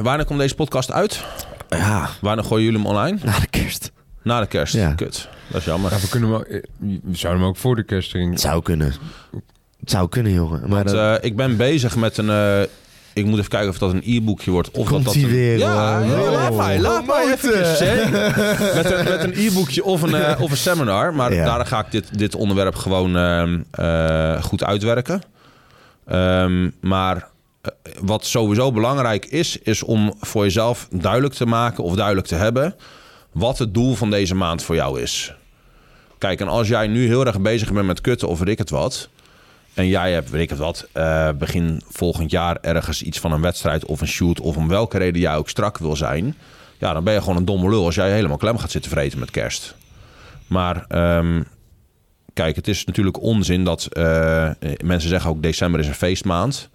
[0.00, 1.24] wanneer komt deze podcast uit?
[1.68, 3.18] Ja, Wanneer gooien jullie hem online?
[3.22, 3.92] na de kerst.
[4.22, 4.74] Na de kerst.
[4.74, 4.92] Ja.
[4.92, 5.28] Kut.
[5.50, 5.90] Dat is jammer.
[5.92, 8.32] Ja, we, kunnen eh, we zouden hem ook voor de kerst drinken.
[8.32, 8.92] Het zou kunnen.
[9.80, 10.60] Het zou kunnen, jongen.
[10.60, 12.30] Maar Want, dat- eh, ik ben bezig met een...
[13.14, 14.70] eh, ik moet even kijken of dat een e-boekje wordt.
[14.70, 16.80] Of Komt dat dat een- weer, Ja, ja, laat mij.
[16.80, 17.70] Laat Oh, mij Mouten.
[17.70, 18.10] even
[18.74, 21.14] met, een, met een e-boekje of een, eh, of een seminar.
[21.14, 21.44] Maar Ja.
[21.44, 25.22] daar ga ik dit, dit onderwerp gewoon ehm, eh, goed uitwerken.
[26.06, 27.28] Ehm, maar
[27.62, 32.34] eh, wat sowieso belangrijk is, is om voor jezelf duidelijk te maken of duidelijk te
[32.34, 32.74] hebben
[33.32, 35.34] wat het doel van deze maand voor jou is.
[36.18, 38.70] Kijk, en als jij nu heel erg bezig bent met kutten of weet ik het
[38.70, 39.08] wat.
[39.74, 43.40] En jij hebt, weet ik het wat, eh, begin volgend jaar ergens iets van een
[43.40, 46.36] wedstrijd of een shoot of om welke reden jij ook strak wil zijn.
[46.78, 49.18] Ja, dan ben je gewoon een domme lul als jij helemaal klem gaat zitten vreten
[49.18, 49.74] met kerst.
[50.46, 51.42] Maar ehm,
[52.34, 54.50] kijk, het is natuurlijk onzin dat eh,
[54.84, 56.68] mensen zeggen ook december is een feestmaand.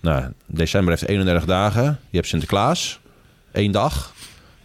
[0.00, 1.84] Nou, december heeft 31 dagen.
[2.10, 3.00] Je hebt Sinterklaas,
[3.52, 4.12] één dag.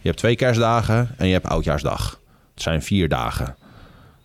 [0.00, 2.20] Je hebt twee kerstdagen en je hebt oudjaarsdag.
[2.54, 3.56] Het zijn vier dagen.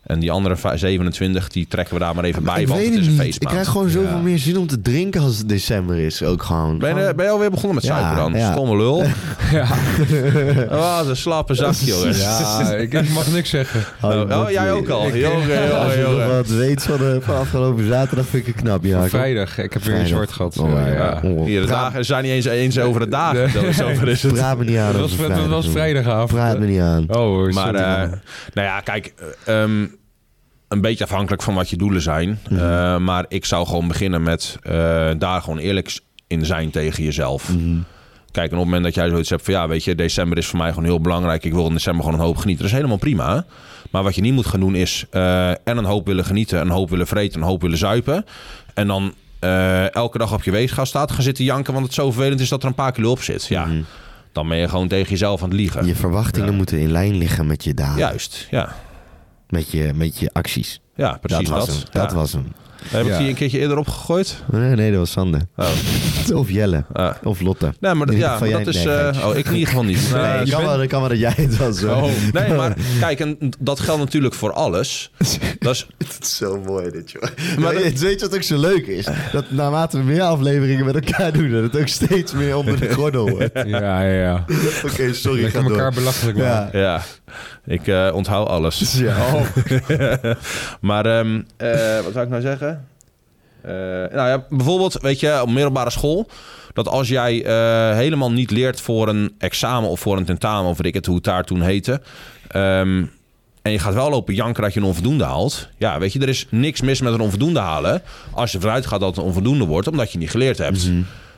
[0.10, 2.90] En die andere va- 27, die trekken we daar maar even bij, ik want weet
[2.94, 3.36] het is een niet.
[3.42, 4.18] Ik krijg gewoon zoveel Ja.
[4.18, 6.24] meer zin om te drinken als het december is.
[6.24, 6.78] Ook gewoon.
[6.78, 8.34] Ben je, ben je alweer begonnen met Ja, suiker dan?
[8.34, 8.52] ja.
[8.52, 9.04] Stomme lul.
[9.52, 9.68] Ja,
[10.72, 12.18] Oh, wat een slappe zak, jongen.
[12.18, 13.80] ja ik, ik mag niks zeggen.
[14.02, 15.08] Oh, Oh, dat- jij ook al.
[15.08, 15.36] Ik- Jongen,
[15.80, 16.28] Als jongen, je nog jongen.
[16.36, 18.84] wat weet van, de, van afgelopen zaterdag vind ik het knap.
[18.84, 19.58] Ja, vrijdag.
[19.58, 20.58] Ik heb weer een zwart gehad.
[20.58, 21.22] Oh, ja, ja.
[21.24, 23.54] Oh, Hier, de praat- dagen zijn niet eens, eens over de dagen.
[23.54, 24.34] Dat is over is het.
[24.34, 24.94] Praat me niet aan.
[24.94, 26.32] Dat was, vrijdagavond.
[26.32, 27.04] Praat me niet aan.
[27.08, 28.10] Oh, sorry, Maar, eh,
[28.54, 29.14] nou ja, kijk,
[29.46, 29.86] eh, ehm,
[30.70, 32.40] een beetje afhankelijk van wat je doelen zijn.
[32.50, 32.60] Mhm.
[32.60, 34.72] Eh, maar ik zou gewoon beginnen met eh,
[35.18, 37.50] daar gewoon eerlijk in zijn tegen jezelf.
[37.50, 37.78] Mhm.
[38.32, 39.54] Kijk, en op het moment dat jij zoiets hebt van...
[39.54, 41.44] ja, weet je, december is voor mij gewoon heel belangrijk.
[41.44, 42.62] Ik wil in december gewoon een hoop genieten.
[42.64, 43.46] Dat is helemaal prima.
[43.92, 45.06] Maar wat je niet moet gaan doen is...
[45.10, 47.42] eh, en een hoop willen genieten, een hoop willen vreten...
[47.42, 48.26] een hoop willen zuipen.
[48.74, 49.14] En dan
[49.92, 51.74] elke dag op je weegschaal staat gaan zitten janken...
[51.74, 53.46] want het zo vervelend is dat er een paar kilo op zit.
[53.46, 53.82] Ja, Mhm.
[54.32, 55.86] dan ben je gewoon tegen jezelf aan het liegen.
[55.86, 56.56] Je verwachtingen Ja.
[56.56, 57.98] moeten in lijn liggen met je daden.
[57.98, 58.76] Juist, ja.
[59.50, 60.82] Met, je, met je acties.
[60.96, 61.68] Ja, precies dat dat.
[61.68, 61.86] was hem.
[61.92, 62.02] Ja.
[62.02, 62.54] Dat was hem.
[62.88, 63.18] Heb ik Ja.
[63.18, 64.44] die een keertje eerder opgegooid?
[64.52, 65.42] Nee, nee, dat was Sander.
[65.56, 65.68] Oh.
[66.34, 66.84] Of Jelle.
[66.94, 67.12] Ah.
[67.24, 67.74] Of Lotte.
[67.80, 68.84] Nee, maar dat, ja, maar dat is...
[68.84, 69.98] nee, eh, oh, ik in ieder geval niet.
[70.14, 71.82] Nee, Nee, je kan, bent- wel, kan wel dat jij het was.
[71.82, 71.96] hoor.
[71.96, 72.10] Oh.
[72.34, 75.12] nee, maar kijk, en dat geldt natuurlijk voor alles.
[75.60, 77.24] Dat is, Het is zo mooi dit, joh.
[77.58, 79.08] Maar dat- het weet je wat ook zo leuk is?
[79.32, 82.94] Dat naarmate we meer afleveringen met elkaar doen, dat het ook steeds meer onder de
[82.94, 83.44] gordel wordt.
[83.50, 84.46] Oké, Ja, ja, ja.
[85.14, 85.78] sorry, Lekker ga door.
[85.78, 86.80] elkaar belachelijk maken.
[86.80, 86.86] Ja.
[86.94, 87.02] ja,
[87.74, 88.94] ik eh, onthoud alles.
[88.98, 89.16] Ja.
[90.82, 92.69] maar ehm, eh, wat zou ik nou zeggen?
[93.62, 93.72] Eh,
[94.16, 96.28] nou ja, bijvoorbeeld, weet je, op middelbare school...
[96.74, 100.70] dat als jij eh, helemaal niet leert voor een examen of voor een tentamen...
[100.70, 102.02] of weet ik het, hoe het daar toen heette...
[102.48, 103.04] ehm,
[103.62, 105.70] en je gaat wel lopen janken dat je een onvoldoende haalt.
[105.78, 108.02] Ja, weet je, er is niks mis met een onvoldoende halen...
[108.32, 109.88] als je vanuit gaat dat het een onvoldoende wordt...
[109.88, 110.90] omdat je niet geleerd hebt.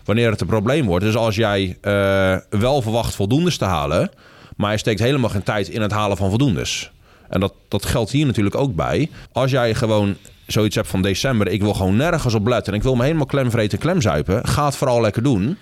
[0.05, 1.05] Wanneer het een probleem wordt.
[1.05, 4.11] Dus als jij eh, wel verwacht voldoendes te halen...
[4.55, 6.91] maar je steekt helemaal geen tijd in het halen van voldoendes...
[7.31, 9.09] En dat, dat geldt hier natuurlijk ook bij.
[9.31, 10.15] Als jij gewoon
[10.47, 13.25] zoiets hebt van december, ik wil gewoon nergens op letten en ik wil me helemaal
[13.25, 15.57] klemvreten en klemzuipen, ga het vooral lekker doen.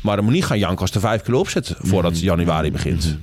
[0.00, 3.18] Maar dan moet niet gaan janken als er vijf kilo op zit voordat januari begint.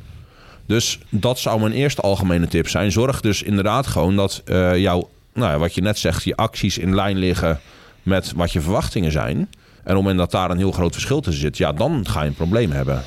[0.66, 2.92] Dus dat zou mijn eerste algemene tip zijn.
[2.92, 6.78] Zorg dus inderdaad gewoon dat eh, jouw, nou ja, wat je net zegt, je acties
[6.78, 7.60] in lijn liggen
[8.04, 9.38] met wat je verwachtingen zijn.
[9.38, 9.48] En
[9.82, 12.28] op het moment dat daar een heel groot verschil tussen zit, ja, dan ga je
[12.28, 13.04] een probleem hebben.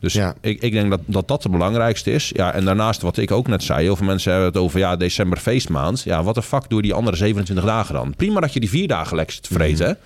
[0.00, 0.34] Dus Ja.
[0.40, 2.30] ik, ik denk dat, dat dat de belangrijkste is.
[2.34, 4.96] Ja, en daarnaast wat ik ook net zei, heel veel mensen hebben het over ja,
[4.96, 6.02] december feestmaand.
[6.02, 8.14] Ja, wat de fuck doe je die andere 27 dagen dan?
[8.16, 9.98] Prima dat je die vier dagen lekker zit te vreten.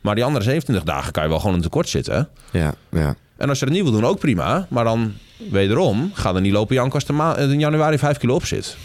[0.00, 2.28] Maar die andere 27 dagen kan je wel gewoon in tekort zitten.
[2.50, 3.14] Ja, ja.
[3.36, 4.66] En als je het niet wil doen, ook prima.
[4.70, 5.12] Maar dan
[5.50, 8.76] wederom, ga er niet lopen janken als in januari 5 kilo op zit.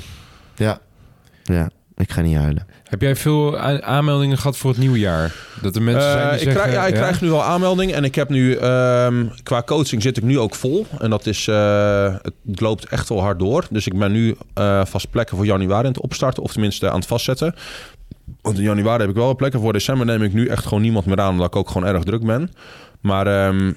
[0.56, 0.80] Ja.
[1.44, 1.70] Ja,
[2.02, 2.66] ik ga niet huilen.
[2.84, 5.36] Heb jij veel aanmeldingen gehad voor het nieuwe jaar?
[5.62, 6.62] Dat er mensen zijn Eh, die ik, zeggen...
[6.62, 10.18] krijg, ja, ik krijg nu al aanmelding en ik heb nu ehm, qua coaching zit
[10.18, 10.86] ik nu ook vol.
[11.00, 13.66] En dat is, eh, het loopt echt wel hard door.
[13.70, 17.00] Dus ik ben nu eh, vast plekken voor januari aan het opstarten, of tenminste aan
[17.00, 17.56] het vastzetten.
[18.42, 19.60] Want in januari heb ik wel plekken.
[19.60, 22.04] Voor december neem ik nu echt gewoon niemand meer aan, omdat ik ook gewoon erg
[22.04, 22.52] druk ben.
[23.02, 23.72] Maar ehm,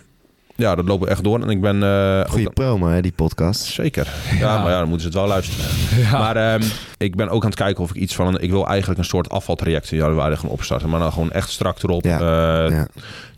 [0.56, 1.40] ja, dat loopt echt door.
[1.42, 3.62] En ik ben eh, Goeie ook- promo, hè, die podcast.
[3.64, 4.08] Zeker.
[4.38, 5.64] Ja, maar ja, dan moeten ze het wel luisteren.
[6.04, 6.18] Ja.
[6.18, 6.62] Maar ehm,
[6.98, 8.42] ik ben ook aan het kijken of ik iets van een...
[8.42, 10.88] Ik wil eigenlijk een soort afvaltraject in januari gaan opstarten.
[10.88, 12.04] Maar dan gewoon echt strak erop.
[12.04, 12.86] Ja, Eh, Ja.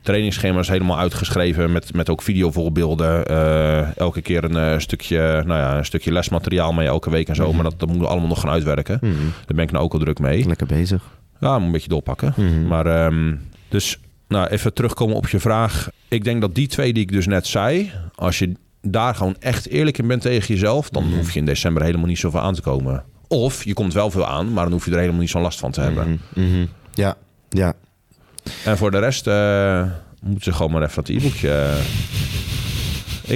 [0.03, 3.27] Trainingsschema's helemaal uitgeschreven met, met ook videovoorbeelden.
[3.27, 7.35] Eh, elke keer een eh, stukje, nou ja, een stukje lesmateriaal mee elke week en
[7.35, 7.53] zo.
[7.53, 8.99] Maar dat, dat moeten we allemaal nog gaan uitwerken.
[9.01, 9.15] Mhm.
[9.15, 10.47] Daar ben ik nou ook al druk mee.
[10.47, 11.03] Lekker bezig.
[11.41, 12.33] Ja, moet een beetje doorpakken.
[12.37, 12.67] Mhm.
[12.67, 13.35] Maar ehm,
[13.69, 13.99] dus
[14.29, 15.89] nou, even terugkomen op je vraag.
[16.09, 18.53] Ik denk dat die twee die ik dus net zei, als je
[18.83, 22.19] daar gewoon echt eerlijk in bent tegen jezelf, dan hoef je in december helemaal niet
[22.19, 23.05] zoveel aan te komen.
[23.29, 25.59] Of je komt wel veel aan, maar dan hoef je er helemaal niet zo'n last
[25.59, 26.21] van te hebben.
[26.35, 26.47] Mhm.
[26.47, 26.67] Mhm.
[26.95, 27.17] Ja,
[27.49, 27.73] ja.
[28.65, 29.83] En voor de rest eh
[30.23, 31.51] moeten ze gewoon maar even dat e-boekje.
[31.51, 31.79] eh,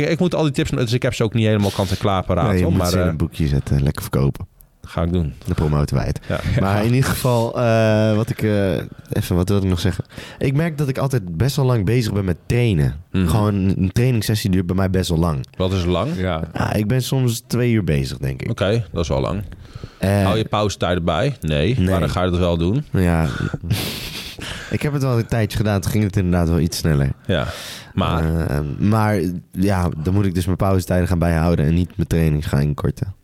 [0.03, 1.97] ik, ik moet al die tips, dus ik heb ze ook niet helemaal kant en
[1.99, 2.49] klaar paraat.
[2.51, 3.83] Nee, je moet maar ze in eh, een boekje zetten.
[3.83, 4.47] Lekker verkopen.
[4.91, 5.33] Ga ik doen.
[5.47, 6.21] Dan promoten wij het.
[6.29, 6.41] Ja.
[6.61, 8.43] Maar in ieder geval, eh, wat ik...
[8.43, 8.75] eh,
[9.13, 10.05] even, wat wil ik nog zeggen?
[10.39, 12.95] Ik merk dat ik altijd best wel lang bezig ben met trainen.
[13.13, 13.27] Mhm.
[13.27, 15.47] Gewoon een trainingssessie duurt bij mij best wel lang.
[15.57, 16.17] Wat is lang?
[16.17, 16.43] Ja.
[16.75, 18.51] Ik ben soms twee uur bezig, denk ik.
[18.51, 19.43] Oké, dat is wel lang.
[19.99, 21.37] Eh, Hou je pauzetijden bij?
[21.41, 21.89] Nee, Nee.
[21.91, 22.85] maar dan ga je dat wel doen.
[22.91, 23.27] Ja.
[24.71, 25.81] ik heb het wel een tijdje gedaan.
[25.81, 27.11] Toen ging het inderdaad wel iets sneller.
[27.27, 27.47] Ja,
[27.95, 28.25] maar
[28.79, 29.21] maar
[29.53, 33.15] ja, dan moet ik dus mijn pauzetijden gaan bijhouden en niet mijn training gaan inkorten.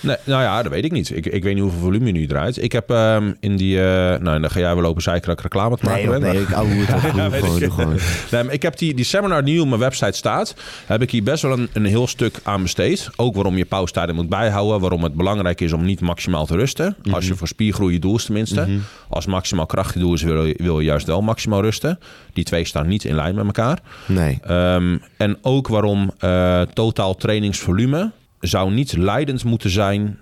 [0.00, 1.16] Nee, nou ja, dat weet ik niet.
[1.16, 2.62] Ik, ik weet niet hoeveel volume je nu draait.
[2.62, 3.78] Ik heb ehm, in die...
[3.80, 3.84] eh,
[4.20, 6.32] nou, dan ga jij wel lopen zeiken dat ik reclame te maken Nee, ben.
[6.32, 7.70] nee, ik ouwe het gewoon, ik.
[7.72, 7.98] gewoon.
[8.30, 10.54] Nee, ik heb die, die seminar die nu op mijn website staat...
[10.86, 13.08] heb ik hier best wel een, een heel stuk aan besteed.
[13.16, 14.80] Ook waarom je pauzetijden moet bijhouden.
[14.80, 16.96] Waarom het belangrijk is om niet maximaal te rusten.
[17.10, 18.68] Als je voor spiergroei je doel is tenminste.
[19.08, 21.98] Als maximaal kracht je doel is, wil je, wil je juist wel maximaal rusten.
[22.32, 23.78] Die twee staan niet in lijn met elkaar.
[24.06, 24.38] Nee.
[24.42, 30.18] Ehm, en ook waarom eh, totaal trainingsvolume zou niet leidend moeten zijn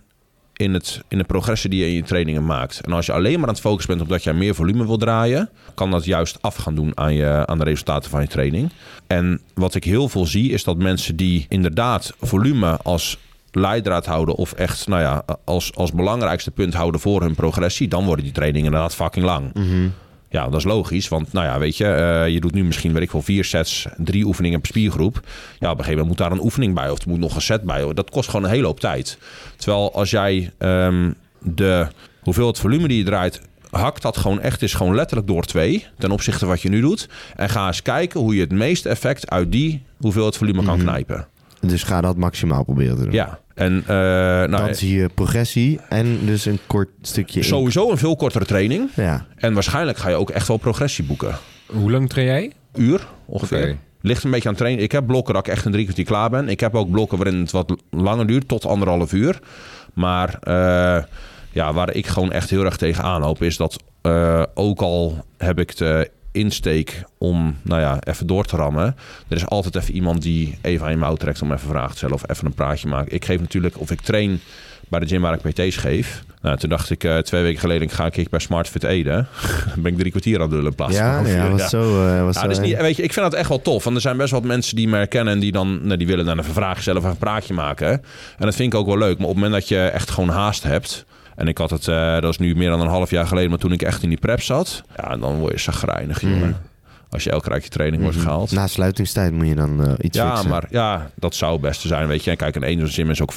[0.56, 2.80] in, het, in de progressie die je in je trainingen maakt.
[2.80, 4.96] En als je alleen maar aan het focussen bent op dat je meer volume wil
[4.96, 8.70] draaien, kan dat juist af gaan doen aan, je, aan de resultaten van je training.
[9.06, 13.18] En wat ik heel veel zie, is dat mensen die inderdaad volume als
[13.52, 18.04] leidraad houden of echt nou ja, als, als belangrijkste punt houden voor hun progressie, dan
[18.04, 19.50] worden die trainingen inderdaad fucking lang.
[20.30, 21.08] Ja, dat is logisch.
[21.08, 23.86] Want nou ja, weet je, eh, je doet nu misschien, weet ik wel, vier sets,
[23.96, 25.20] drie oefeningen per spiergroep.
[25.58, 27.40] Ja, op een gegeven moment moet daar een oefening bij of er moet nog een
[27.40, 27.94] set bij.
[27.94, 29.18] Dat kost gewoon een hele hoop tijd.
[29.56, 31.12] Terwijl als jij ehm,
[31.42, 31.86] de
[32.20, 36.10] hoeveelheid volume die je draait, hak dat gewoon echt is gewoon letterlijk door twee ten
[36.10, 37.08] opzichte van wat je nu doet.
[37.36, 41.26] En ga eens kijken hoe je het meeste effect uit die hoeveelheid volume kan knijpen.
[41.60, 43.12] Dus ga dat maximaal proberen te doen.
[43.12, 47.38] Ja, en eh, nou, Dan zie je progressie en dus een kort stukje...
[47.40, 48.90] in- sowieso een veel kortere training.
[48.94, 49.26] Ja.
[49.36, 51.38] En waarschijnlijk ga je ook echt wel progressie boeken.
[51.66, 52.52] Hoe lang train jij?
[52.74, 53.76] uur ongeveer.
[54.00, 54.82] Ligt een beetje aan trainen.
[54.84, 56.48] Ik heb blokken dat ik echt een drie kwartier klaar ben.
[56.48, 59.38] Ik heb ook blokken waarin het wat langer duurt, tot anderhalf uur.
[59.94, 61.04] Maar eh,
[61.52, 63.42] ja, waar ik gewoon echt heel erg tegen aanhoop...
[63.42, 68.56] is dat eh, ook al heb ik de insteek om, nou ja, even door te
[68.56, 68.96] rammen...
[69.28, 71.96] er is altijd even iemand die even aan je mouw trekt om even vragen te
[71.96, 72.14] stellen...
[72.14, 73.12] of even een praatje maken.
[73.12, 74.40] Ik geef natuurlijk, of ik train
[74.88, 76.22] bij de gym waar ik PT's geef.
[76.42, 79.26] Nou, toen dacht ik eh, twee weken geleden, ik ga een keer bij SmartFit Ede.
[79.74, 82.06] Dan ben ik drie kwartier aan het in plaats van Ja, ja, was zo...
[82.06, 83.84] eh, was Ja, zo dus niet, weet je, ik vind dat echt wel tof.
[83.84, 86.06] Want er zijn best wel wat mensen die me herkennen en die dan nou, die
[86.06, 87.88] willen dan even vragen stellen of een praatje maken.
[87.88, 89.18] En dat vind ik ook wel leuk.
[89.18, 91.04] Maar op het moment dat je echt gewoon haast hebt.
[91.38, 93.58] En ik had het, eh, dat is nu meer dan een half jaar geleden, maar
[93.58, 94.82] toen ik echt in die prep zat.
[94.96, 96.56] Ja, dan word je zagrijnig, jongen.
[97.10, 98.50] Als je elke rijtje training wordt gehaald.
[98.50, 100.50] Na sluitingstijd moet je dan eh, iets Ja, fixen.
[100.50, 102.30] maar ja, dat zou het beste zijn, weet je.
[102.30, 103.36] En kijk, een ene gym is ook 24-7,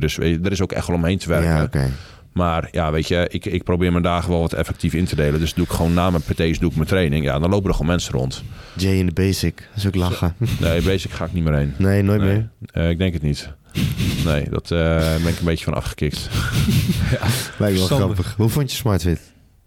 [0.00, 1.50] dus weet je, er is ook echt wel omheen te werken.
[1.50, 1.90] Ja, oké.
[2.32, 5.40] Maar ja, weet je, ik, ik probeer mijn dagen wel wat effectief in te delen.
[5.40, 7.24] Dus doe ik gewoon na mijn PT's, doe ik mijn training.
[7.24, 8.42] Ja, dan lopen er gewoon mensen rond.
[8.76, 9.56] Jay in de basic.
[9.56, 10.34] Dat is ook lachen.
[10.60, 11.74] Nee, basic ga ik niet meer heen.
[11.76, 12.48] Nee, nooit Nee, meer.
[12.72, 13.50] eh, ik denk het niet.
[14.24, 14.78] Nee, dat eh,
[15.22, 16.28] ben ik een beetje van afgekikt.
[16.28, 17.96] Lijkt wel Verstandig.
[17.98, 18.34] grappig.
[18.36, 19.20] Hoe vond je SmartFit?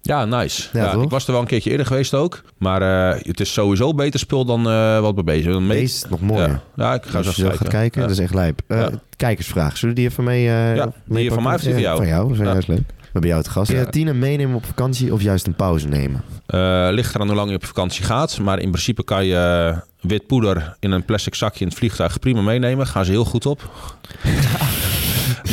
[0.06, 0.70] Ja, nice.
[0.74, 2.42] Ja, ik was er wel een keertje eerder geweest ook.
[2.58, 5.68] Maar eh, het is sowieso beter spul dan eh, wat bij bezig.
[5.68, 6.50] Deze is nog mooier.
[6.50, 6.62] Ja.
[6.76, 8.08] ja, ik ga je zo gaat kijken, Ja.
[8.08, 8.62] dat is echt lijp.
[8.68, 8.86] Eh.
[9.16, 9.78] Kijkersvraag.
[9.78, 10.44] Zullen we die even mee...
[10.44, 11.98] Ja, mee die van mij of die van jou?
[11.98, 12.78] Van jou, dat is juist leuk.
[12.78, 13.72] We hebben jou te gast.
[13.72, 13.86] Ja.
[13.86, 16.24] Tien meenemen op vakantie of juist een pauze nemen?
[16.96, 18.40] Ligt eraan hoe lang je op vakantie gaat.
[18.40, 22.42] Maar in principe kan je wit poeder in een plastic zakje in het vliegtuig prima
[22.42, 22.88] meenemen.
[22.88, 23.70] Gaan ze heel goed op.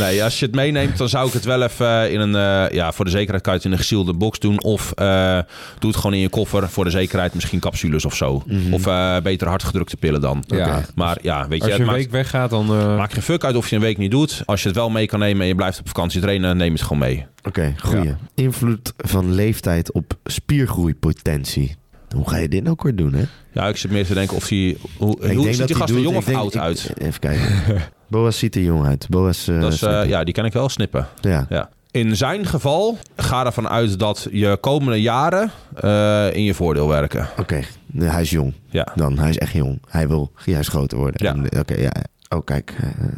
[0.01, 2.35] nee, als je het meeneemt, dan zou ik het wel even in een...
[2.69, 4.63] eh, ja, voor de zekerheid kan je het in een gezielde box doen.
[4.63, 5.39] Of eh,
[5.79, 6.69] doe het gewoon in je koffer.
[6.69, 8.43] Voor de zekerheid misschien capsules of zo.
[8.47, 8.73] Mhm.
[8.75, 10.45] Of eh, beter hardgedrukte pillen dan.
[10.47, 10.85] Ja.
[10.95, 11.65] Maar ja, weet je...
[11.65, 12.69] Als je een maakt- week weggaat, dan...
[12.71, 14.43] eh, Maakt geen fuck uit of je een week niet doet.
[14.45, 16.83] Als je het wel mee kan nemen en je blijft op vakantie trainen, neem het
[16.83, 17.27] gewoon mee.
[17.43, 18.05] Oké, goeie.
[18.05, 18.17] Ja.
[18.35, 21.77] Invloed van leeftijd op spiergroeipotentie.
[22.15, 23.23] Hoe ga je dit nou kort doen, hè?
[23.53, 24.79] Ja, ik zit meer te denken of die...
[24.97, 26.93] Hoe, hoe ziet die hij gast er jong of oud uit?
[26.99, 27.47] Even kijken.
[28.11, 29.07] Boas ziet er jong uit.
[29.09, 29.49] Boas...
[29.49, 31.07] eh, Dat is, eh, ja, die kan ik wel snippen.
[31.21, 31.47] ja.
[31.49, 31.69] Ja.
[31.93, 35.51] In zijn geval ga ervan uit dat je komende jaren
[35.81, 37.29] eh, in je voordeel werken.
[37.39, 37.61] Oké,
[37.99, 38.53] hij is jong.
[38.69, 38.87] Ja.
[38.95, 39.79] Dan, hij is echt jong.
[39.89, 41.27] Hij wil juist groter worden.
[41.53, 41.61] Ja.
[41.61, 41.93] Oké, ja.
[42.29, 42.75] Oh, kijk.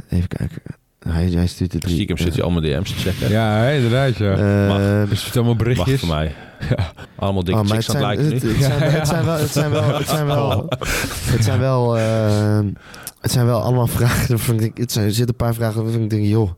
[0.09, 0.63] even kijken.
[1.09, 1.95] Hij, hij stuurt het drie.
[1.95, 3.29] Stiekem zit hij allemaal DM's te checken.
[3.31, 4.37] ja, inderdaad, ja.
[4.67, 6.01] Maar Wacht berichtjes.
[6.01, 6.35] voor mij.
[7.17, 8.55] Allemaal dikke Oh, chicks het aan lijken nu.
[8.55, 10.67] het zijn wel, het zijn wel,
[11.35, 11.97] het zijn wel,
[13.23, 14.29] het zijn wel, allemaal vragen.
[14.29, 16.51] waarvan ik Het zijn, er zitten een paar vragen waarvan ik denk, joh,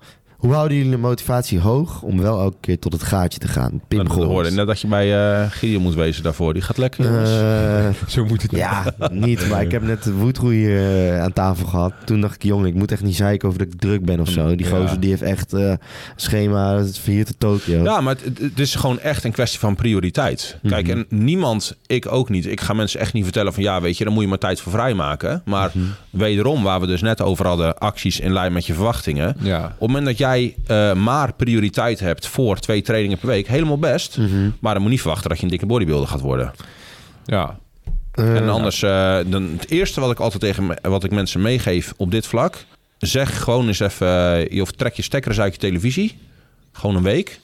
[0.44, 3.80] hoe houden jullie de motivatie hoog om wel elke keer tot het gaatje te gaan?
[3.88, 6.52] Pim Dat hoorde net dat je bij eh Gideon moet wezen daarvoor.
[6.52, 7.22] Die gaat lekker.
[7.22, 9.48] Eh, Zo moet het ja, niet.
[9.48, 11.92] Maar ik heb net de Woodroei eh, aan tafel gehad.
[12.04, 14.28] Toen dacht ik, jongen, ik moet echt niet zeiken over dat ik druk ben of
[14.28, 14.54] zo.
[14.56, 14.76] Die Ja.
[14.76, 15.78] gozer die heeft echt eh, een
[16.16, 17.82] schema, het van hier tot Tokio.
[17.82, 20.58] Ja, maar het, het is gewoon echt een kwestie van prioriteit.
[20.68, 20.96] Kijk, Mhm.
[20.96, 22.46] en niemand, ik ook niet.
[22.46, 24.60] Ik ga mensen echt niet vertellen van ja, weet je, dan moet je maar tijd
[24.60, 25.42] voor vrijmaken.
[25.44, 25.84] Maar Mhm.
[26.10, 29.36] wederom, waar we dus net over hadden, acties in lijn met je verwachtingen.
[29.40, 29.64] Ja.
[29.64, 33.78] Op het moment dat jij eh, maar prioriteit hebt voor twee trainingen per week, helemaal
[33.78, 34.18] best.
[34.18, 34.50] Mhm.
[34.60, 36.52] Maar dan moet je niet verwachten dat je een dikke bodybuilder gaat worden.
[37.24, 37.58] Ja.
[38.14, 41.92] Eh, en anders, eh, dan, het eerste wat ik altijd tegen wat ik mensen meegeef
[41.96, 42.64] op dit vlak,
[42.98, 46.18] zeg gewoon eens even, eh, je of trek je stekker eens uit je televisie,
[46.72, 47.40] gewoon een week.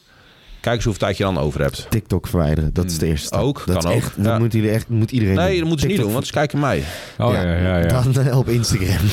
[0.61, 1.87] Kijk eens hoeveel tijd je dan over hebt.
[1.89, 3.41] TikTok verwijderen, dat is de eerste stap.
[3.41, 3.49] Hmm.
[3.49, 4.25] Ook, dat kan is ook.
[4.25, 4.39] Ja.
[4.39, 6.85] moeten jullie echt, moet iedereen Nee, dat moeten ze niet doen, want ze kijken mij.
[7.19, 7.87] Oh ja, ja, ja.
[8.13, 9.07] Dan eh, op Instagram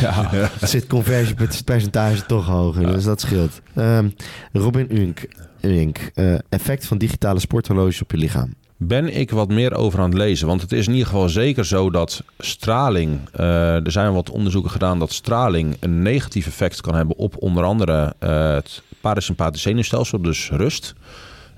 [0.00, 0.50] ja.
[0.60, 3.60] zit conversiepercentage toch hoger, dus dat scheelt.
[3.74, 4.08] Ehm,
[4.52, 5.28] Robin Unk,
[5.60, 8.54] Unk eh, effect van digitale sporthorloges op je lichaam.
[8.76, 10.46] Ben ik wat meer over aan het lezen.
[10.46, 13.18] Want het is in ieder geval zeker zo dat straling...
[13.32, 17.16] eh, er zijn wat onderzoeken gedaan dat straling een negatief effect kan hebben...
[17.16, 20.94] op onder andere het parasympathisch zenuwstelsel, dus rust.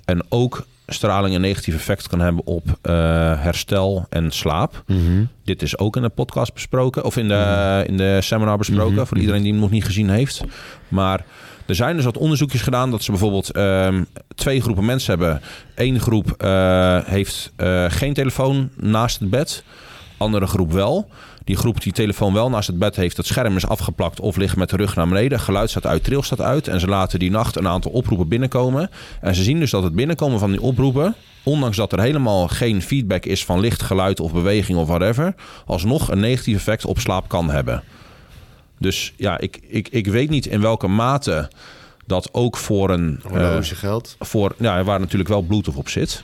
[0.05, 2.93] En ook straling een negatief effect kan hebben op eh,
[3.43, 4.83] herstel en slaap.
[5.45, 9.07] Dit is ook in de podcast besproken, of in de, in de seminar besproken, Mhm,
[9.07, 10.45] voor iedereen die hem nog niet gezien heeft.
[10.89, 11.25] Maar
[11.67, 15.41] er zijn dus wat onderzoekjes gedaan dat ze bijvoorbeeld ehm, twee groepen mensen hebben.
[15.75, 19.65] Eén groep eh, heeft eh, geen telefoon naast het bed,
[20.17, 21.09] andere groep wel.
[21.47, 24.57] Die groep die telefoon wel naast het bed heeft, het scherm is afgeplakt of ligt
[24.57, 25.41] met de rug naar beneden.
[25.41, 26.69] Geluid staat uit, tril staat uit.
[26.69, 28.91] En ze laten die nacht een aantal oproepen binnenkomen.
[29.21, 32.83] En ze zien dus dat het binnenkomen van die oproepen, ondanks dat er helemaal geen
[32.83, 35.35] feedback is van licht, geluid of beweging of whatever,
[35.67, 37.83] alsnog een negatief effect op slaap kan hebben.
[38.79, 41.51] Dus ja, ik, ik, ik weet niet in welke mate
[42.07, 43.21] dat ook voor een.
[43.23, 44.17] Horloge geld.
[44.19, 46.23] voor, ja, waar natuurlijk wel Bluetooth op zit.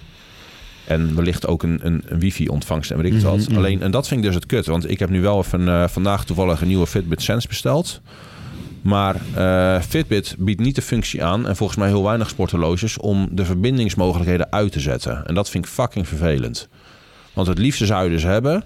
[0.87, 3.37] En wellicht ook een, een, een wifi-ontvangst en weet ik wat.
[3.37, 3.57] Mhm, mhm.
[3.57, 4.67] Alleen, en dat vind ik dus het kut.
[4.67, 8.01] Want ik heb nu wel even eh, vandaag toevallig een nieuwe Fitbit Sense besteld.
[8.83, 13.29] Maar eh, Fitbit biedt niet de functie aan, en volgens mij heel weinig sporthorloges, om
[13.31, 15.27] de verbindingsmogelijkheden uit te zetten.
[15.27, 16.69] En dat vind ik fucking vervelend.
[17.33, 18.65] Want het liefste zou je dus hebben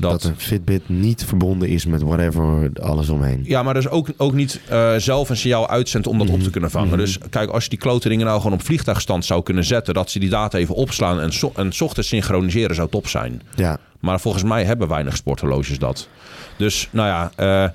[0.00, 3.40] Dat, een Fitbit niet verbonden is met whatever alles omheen.
[3.44, 6.40] Ja, maar dus ook, ook niet uh, zelf een signaal uitzendt om dat op te
[6.42, 6.50] Mhm.
[6.50, 6.88] kunnen vangen.
[6.88, 6.98] Mhm.
[6.98, 9.94] Dus kijk, als je die klote dingen nou gewoon op vliegtuigstand zou kunnen zetten...
[9.94, 13.42] dat ze die data even opslaan en, so en ochtends synchroniseren zou top zijn.
[13.54, 16.08] Ja, Maar volgens mij hebben weinig sporthorloges dat.
[16.56, 17.30] Dus nou ja,
[17.64, 17.70] eh,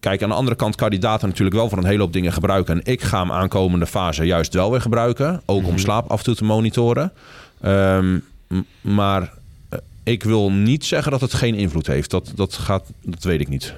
[0.00, 2.32] kijk, aan de andere kant kan die data natuurlijk wel voor een hele hoop dingen
[2.32, 2.74] gebruiken.
[2.74, 5.42] En ik ga hem aankomende fase juist wel weer gebruiken.
[5.44, 5.70] Ook Mhm.
[5.70, 7.12] om slaap af en toe te monitoren.
[7.60, 8.18] Ehm,
[8.80, 9.28] maar eh,
[10.06, 12.10] ik wil niet zeggen dat het geen invloed heeft.
[12.10, 13.74] Dat, dat, gaat, dat weet ik niet.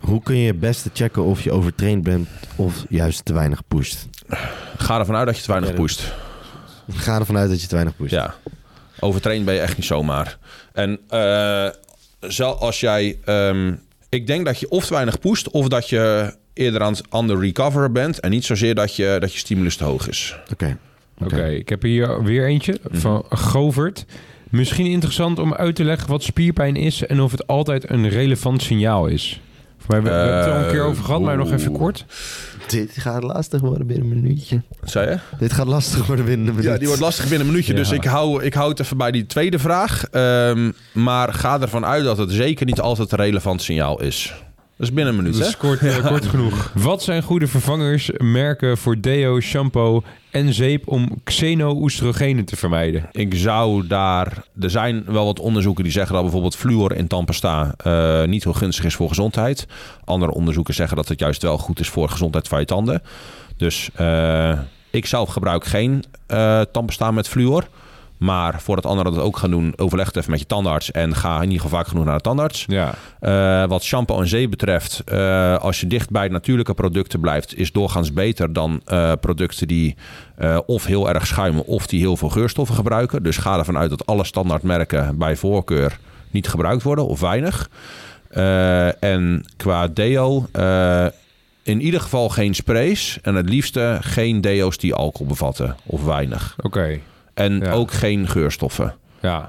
[0.00, 4.06] hoe kun je het beste checken of je overtraind bent of juist te weinig pusht?
[4.76, 6.12] Ga ervan uit dat je te weinig pusht.
[6.92, 8.10] Ga ervan uit dat je te weinig pusht.
[8.10, 8.34] Ja,
[9.00, 10.38] overtraind ben je echt niet zomaar.
[10.72, 11.66] En eh,
[12.20, 13.18] zel- als jij...
[13.24, 13.74] ehm,
[14.08, 15.50] ik denk dat je of te weinig pusht...
[15.50, 18.20] of dat je eerder aan het under recover bent...
[18.20, 20.36] en niet zozeer dat je, dat je stimulus te hoog is.
[20.52, 20.78] Oké.
[21.18, 24.04] Oké, ik heb hier weer eentje van Govert.
[24.50, 28.62] Misschien interessant om uit te leggen wat spierpijn is en of het altijd een relevant
[28.62, 29.40] signaal is.
[29.78, 31.78] We, we hebben het er al een keer over gehad, maar nog even oeh.
[31.78, 32.04] kort.
[32.66, 34.62] Dit gaat lastig worden binnen een minuutje.
[34.80, 35.18] Wat zei je?
[35.38, 36.70] Dit gaat lastig worden binnen een minuut.
[36.70, 37.72] Ja, die wordt lastig binnen een minuutje.
[37.72, 37.78] Ja.
[37.78, 40.04] Dus ik hou, ik hou het even bij die tweede vraag.
[40.04, 44.34] Ehm, maar ga ervan uit dat het zeker niet altijd een relevant signaal is.
[44.80, 45.48] Dat is binnen een minuut, Dat hè?
[45.48, 46.72] is kort, eh, kort genoeg.
[46.74, 53.08] Wat zijn goede vervangers, merken voor deo, shampoo en zeep om xeno-oestrogenen te vermijden?
[53.12, 54.44] Ik zou daar...
[54.60, 58.52] Er zijn wel wat onderzoeken die zeggen dat bijvoorbeeld fluor in tandpasta eh, niet heel
[58.52, 59.66] gunstig is voor gezondheid.
[60.04, 63.02] Andere onderzoeken zeggen dat het juist wel goed is voor gezondheid van je tanden.
[63.56, 64.58] Dus eh,
[64.90, 67.68] ik zelf gebruik geen eh tandpasta met fluor.
[68.20, 70.90] Maar voordat anderen dat ook gaan doen, overleg het even met je tandarts.
[70.90, 72.64] En ga in ieder geval vaak genoeg naar de tandarts.
[72.68, 77.56] Ja, Eh, wat shampoo en zeep betreft, eh, als je dicht bij natuurlijke producten blijft,
[77.56, 79.96] is doorgaans beter dan eh, producten die
[80.66, 83.22] of heel erg schuimen of die heel veel geurstoffen gebruiken.
[83.22, 85.98] Dus ga ervan uit dat alle standaardmerken bij voorkeur
[86.30, 87.70] niet gebruikt worden of weinig.
[89.00, 90.46] En qua deo,
[91.62, 96.56] in ieder geval geen sprays en het liefste geen deo's die alcohol bevatten of weinig.
[96.60, 97.00] oké.
[97.34, 97.70] En Ja.
[97.72, 98.94] ook geen geurstoffen.
[99.22, 99.48] Ja.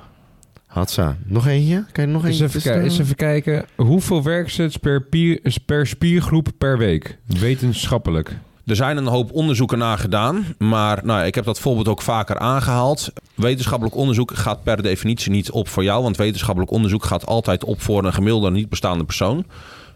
[0.65, 1.17] Hatsa.
[1.25, 1.85] Nog eentje?
[1.91, 2.57] Kan je nog Eens eentje?
[2.59, 3.65] even, eens even kijken.
[3.75, 7.17] Hoeveel werksets per, pier- per spiergroep per week?
[7.25, 8.37] Wetenschappelijk.
[8.65, 12.01] Er zijn een hoop onderzoeken naar gedaan, maar nou, ja, ik heb dat voorbeeld ook
[12.01, 13.11] vaker aangehaald.
[13.35, 17.81] Wetenschappelijk onderzoek gaat per definitie niet op voor jou, want wetenschappelijk onderzoek gaat altijd op
[17.81, 19.45] voor een gemiddelde niet bestaande persoon.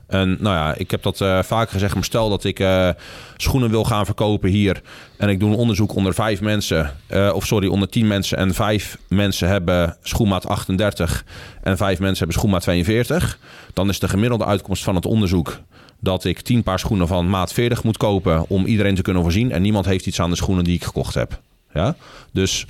[0.08, 2.90] En nou ja, ik heb dat eh vaker gezegd, maar stel dat ik eh,
[3.38, 4.82] schoenen wil gaan verkopen hier
[5.18, 8.54] en ik doe een onderzoek onder vijf mensen, eh, of sorry, onder tien mensen en
[8.54, 11.26] vijf mensen hebben schoenmaat 38
[11.62, 13.40] en vijf mensen hebben schoenmaat 42,
[13.74, 15.60] dan is de gemiddelde uitkomst van het onderzoek
[16.00, 19.52] dat ik 10 paar schoenen van maat 40 moet kopen om iedereen te kunnen voorzien.
[19.52, 21.40] En niemand heeft iets aan de schoenen die ik gekocht heb.
[21.74, 21.96] Ja,
[22.32, 22.66] dus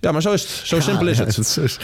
[0.00, 0.50] ja, maar zo is het.
[0.64, 1.34] Zo simpel is Ja, het.
[1.34, 1.80] zo, zo,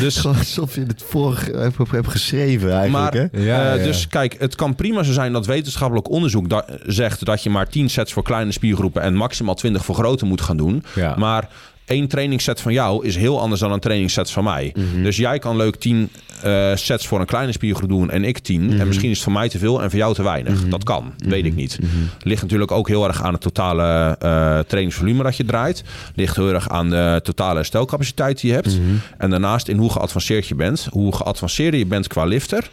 [0.00, 3.14] Dus, gewoon alsof je het vorige hebt, hebt geschreven eigenlijk.
[3.14, 3.44] maar, hè?
[3.44, 3.84] Ja, eh, ja.
[3.84, 7.68] dus kijk, het kan prima zo zijn dat wetenschappelijk onderzoek da- zegt dat je maar
[7.68, 10.84] 10 sets voor kleine spiergroepen en maximaal 20 voor grote moet gaan doen.
[10.94, 11.14] Ja.
[11.18, 11.48] Maar
[11.84, 14.74] één trainingsset van jou is heel anders dan een trainingsset van mij.
[15.02, 16.10] Dus jij kan leuk 10
[16.42, 18.80] eh, sets voor een kleine spiergroep doen en ik 10.
[18.80, 20.68] En misschien is het voor mij te veel en voor jou te weinig.
[20.68, 21.78] Dat kan, weet ik niet.
[22.22, 25.84] Ligt natuurlijk ook heel erg aan het totale eh, trainingsvolume dat je draait.
[26.14, 28.78] Ligt heel erg aan de totale herstelcapaciteit die je hebt.
[29.18, 30.86] En daarnaast in hoe geavanceerd je bent.
[30.90, 32.70] Hoe geavanceerder je bent qua lifter,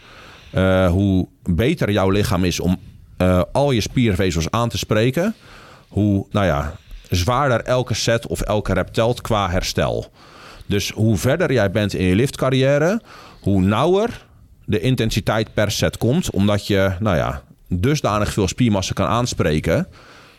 [0.49, 2.80] eh, hoe beter jouw lichaam is om
[3.51, 5.36] al je spiervezels aan te spreken.
[5.88, 6.76] Hoe, nou ja,
[7.12, 10.12] zwaarder elke set of elke rep telt qua herstel.
[10.66, 13.01] Dus hoe verder jij bent in je liftcarrière,
[13.41, 14.26] hoe nauwer
[14.66, 16.30] de intensiteit per set komt.
[16.30, 19.88] Omdat je, nou ja, dusdanig veel spiermassa kan aanspreken.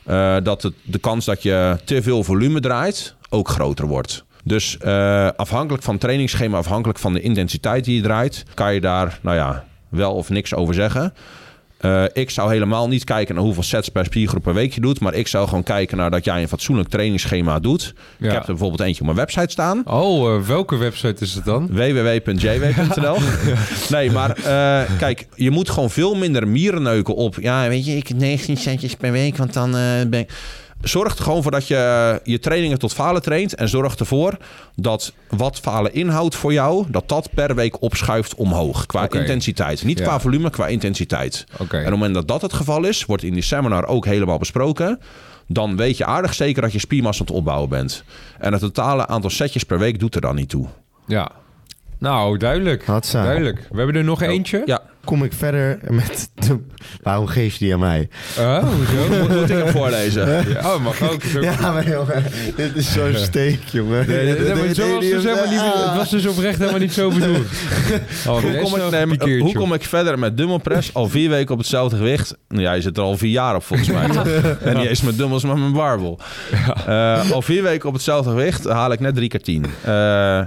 [0.04, 4.24] eh, dat het, de kans dat je te veel volume draait ook groter wordt.
[4.44, 8.80] Dus eh, afhankelijk van het trainingsschema, afhankelijk van de intensiteit die je draait, kan je
[8.80, 11.14] daar, nou ja, wel of niks over zeggen.
[11.82, 15.00] Eh, ik zou helemaal niet kijken naar hoeveel sets per spiergroep per week je doet.
[15.00, 17.94] Maar ik zou gewoon kijken naar dat jij een fatsoenlijk trainingsschema doet.
[18.18, 18.26] Ja.
[18.26, 19.82] Ik heb er bijvoorbeeld eentje op mijn website staan.
[19.86, 21.66] Oh, eh, welke website is het dan?
[21.66, 23.16] www.jw.nl
[23.96, 27.36] Nee, maar eh, kijk, je moet gewoon veel minder mierenneuken op.
[27.40, 29.70] Ja, weet je, ik 19 centjes per week, want dan
[30.08, 30.30] ben ik...
[30.82, 33.54] Zorg er gewoon voor dat je je trainingen tot falen traint.
[33.54, 34.36] En zorg ervoor
[34.76, 36.84] dat wat falen inhoudt voor jou...
[36.88, 38.86] dat dat per week opschuift omhoog.
[38.86, 39.84] Qua intensiteit.
[39.84, 40.04] Niet Ja.
[40.04, 41.44] qua volume, qua intensiteit.
[41.58, 43.04] En op het moment dat dat het geval is...
[43.04, 45.00] wordt in die seminar ook helemaal besproken...
[45.46, 48.04] dan weet je aardig zeker dat je spiermassa aan het opbouwen bent.
[48.38, 50.66] En het totale aantal setjes per week doet er dan niet toe.
[51.06, 51.30] Ja.
[51.98, 52.84] Nou, duidelijk.
[52.86, 53.22] Hatsa.
[53.22, 53.66] Duidelijk.
[53.70, 54.62] We hebben er nog eentje.
[54.64, 56.30] Ja, kom ik verder met...
[56.34, 56.58] De,
[57.02, 58.08] waarom geef je die aan mij?
[58.38, 59.18] Oh, hoezo?
[59.20, 60.48] Moet, moet ik hem voorlezen?
[60.48, 61.22] Ja, oh, mag ook.
[61.22, 62.24] Is Ja, maar jongen,
[62.56, 64.06] dit is zo'n steek, jongen.
[64.06, 65.88] Nee, nee, nee, maar zo was dus helemaal niet, Ah.
[65.88, 67.46] het was dus oprecht helemaal niet zo bedoeld.
[68.26, 70.94] Oh, Hoe kom, ik, nee, maar hoe kom ik verder met dumbbellpress?
[70.94, 72.36] Al vier weken op hetzelfde gewicht.
[72.48, 74.02] Nou Ja, je zit er al vier jaar op volgens mij.
[74.64, 76.18] en niet eens met dumbbells, maar met barbel.
[76.86, 79.64] Eh, al vier weken op hetzelfde gewicht haal ik net drie keer tien.
[79.64, 79.92] Eh,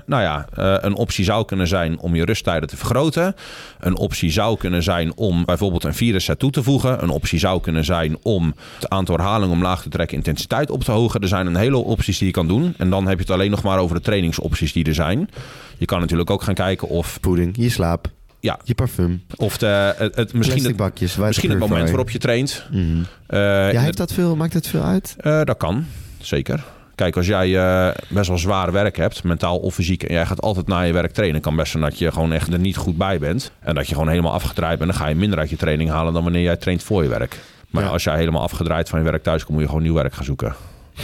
[0.05, 3.35] nou ja, eh, een optie zou kunnen zijn om je rusttijden te vergroten.
[3.79, 7.03] Een optie zou kunnen zijn om bijvoorbeeld een vierde set toe te voegen.
[7.03, 10.91] Een optie zou kunnen zijn om het aantal herhalingen omlaag te trekken, intensiteit op te
[10.91, 11.21] hogen.
[11.21, 12.73] Er zijn een hele opties die je kan doen.
[12.77, 15.29] En dan heb je het alleen nog maar over de trainingsopties die er zijn.
[15.77, 18.07] Je kan natuurlijk ook gaan kijken of, Voeding, je slaap,
[18.39, 21.15] ja, je parfum, of de, het, het, misschien, het, bakjes.
[21.15, 22.63] misschien het moment waarop je traint.
[22.71, 22.81] Mhm.
[23.27, 23.39] Eh,
[23.71, 25.15] Ja, heeft dat veel, maakt dat veel uit?
[25.19, 25.85] eh, dat kan,
[26.21, 26.63] zeker.
[26.95, 30.41] Kijk, als jij eh, best wel zwaar werk hebt, mentaal of fysiek, en jij gaat
[30.41, 32.97] altijd na je werk trainen, kan best zijn dat je gewoon echt er niet goed
[32.97, 33.51] bij bent.
[33.59, 36.13] En dat je gewoon helemaal afgedraaid bent, dan ga je minder uit je training halen
[36.13, 37.39] dan wanneer jij traint voor je werk.
[37.69, 37.89] Maar Ja.
[37.89, 40.23] als jij helemaal afgedraaid van je werk thuis komt, moet je gewoon nieuw werk gaan
[40.25, 40.55] zoeken.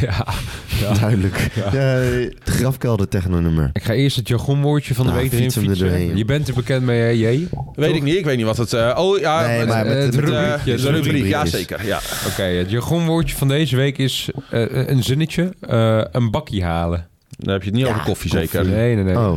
[0.00, 0.26] Ja.
[1.00, 1.50] Duidelijk.
[1.54, 1.70] Ja.
[1.70, 3.70] het grafkelder technonummer.
[3.72, 5.88] Ik ga eerst het jargonwoordje van de Nou, week erin fiets hem er fietsen.
[5.88, 6.16] doorheen.
[6.16, 7.48] Je bent er bekend mee, hè, J?
[7.74, 8.72] Weet ik niet, ik weet niet wat het...
[8.72, 10.90] eh, oh ja, Nee, het- maar met eh, de het het, eh, rubriekje, de de
[10.90, 11.86] rubriek, rubriek ja is- zeker.
[11.86, 12.00] Ja.
[12.30, 15.54] Oké, het jargonwoordje van deze week is eh, een zinnetje.
[15.60, 17.06] eh, een bakkie halen.
[17.38, 18.48] Dan heb je het niet Ja, over koffie, koffie.
[18.50, 18.70] zeker.
[18.70, 19.18] Nee, nee, nee.
[19.18, 19.32] Oh,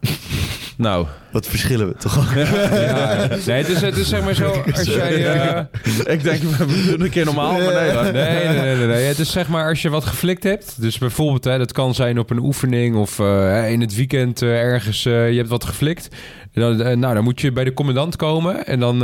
[0.76, 2.34] Nou, wat verschillen we toch ook?
[2.76, 5.26] Ja, nee, het is, het is zeg maar zo, als jij...
[5.44, 5.64] eh,
[6.12, 7.92] ik denk, we doen een keer normaal, maar nee.
[8.12, 9.04] Nee, nee, nee, nee, nee.
[9.04, 10.80] Het is zeg maar als je wat geflikt hebt.
[10.80, 14.48] Dus bijvoorbeeld, hè, dat kan zijn op een oefening of eh, in het weekend eh,
[14.48, 16.08] ergens, je hebt wat geflikt.
[16.52, 18.98] Dan, nou, dan moet je bij de commandant komen en dan,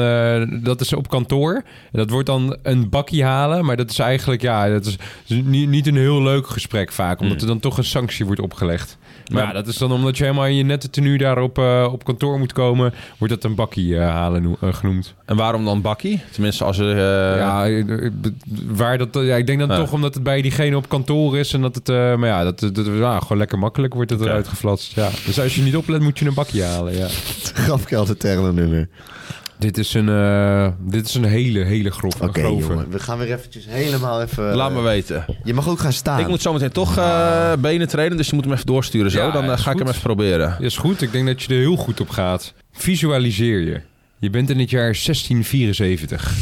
[0.62, 1.54] dat is op kantoor.
[1.92, 4.96] En dat wordt dan een bakje halen, maar dat is eigenlijk, ja, dat is
[5.26, 8.98] niet, niet een heel leuk gesprek vaak, omdat er dan toch een sanctie wordt opgelegd.
[9.32, 11.88] Maar ja, dat is dan omdat je helemaal in je nette tenue daar op, eh,
[11.92, 15.14] op kantoor moet komen, wordt dat een bakkie eh, halen eh, genoemd.
[15.24, 16.20] En waarom dan bakkie?
[16.32, 16.96] Tenminste, als er...
[17.36, 17.82] Ja,
[18.66, 19.76] waar dat, ja, ik denk dan Ja.
[19.76, 22.60] toch omdat het bij diegene op kantoor is en dat het, eh, maar ja, dat,
[22.60, 24.28] dat, dat- ja, gewoon lekker makkelijk wordt het Oké.
[24.28, 24.94] eruit geflatst.
[24.94, 25.08] Ja.
[25.26, 26.96] Dus als je niet oplet, moet je een bakje halen.
[26.96, 27.06] Ja.
[27.64, 28.88] grafkelder technonummer.
[29.62, 32.22] Dit is een, eh, dit is een hele, hele grove.
[32.22, 32.68] Oké, grove.
[32.68, 32.90] jongen.
[32.90, 34.54] We gaan weer eventjes helemaal even...
[34.54, 35.24] Laat me eh, weten.
[35.44, 36.20] Je mag ook gaan staan.
[36.20, 39.18] Ik moet zometeen toch eh, benen trainen, dus je moet hem even doorsturen zo.
[39.18, 40.56] Ja, dan eh, is ga ik hem even proberen.
[40.58, 41.02] Ja, is goed.
[41.02, 42.54] Ik denk dat je er heel goed op gaat.
[42.72, 43.80] Visualiseer je.
[44.18, 46.34] Je bent in het jaar 1674.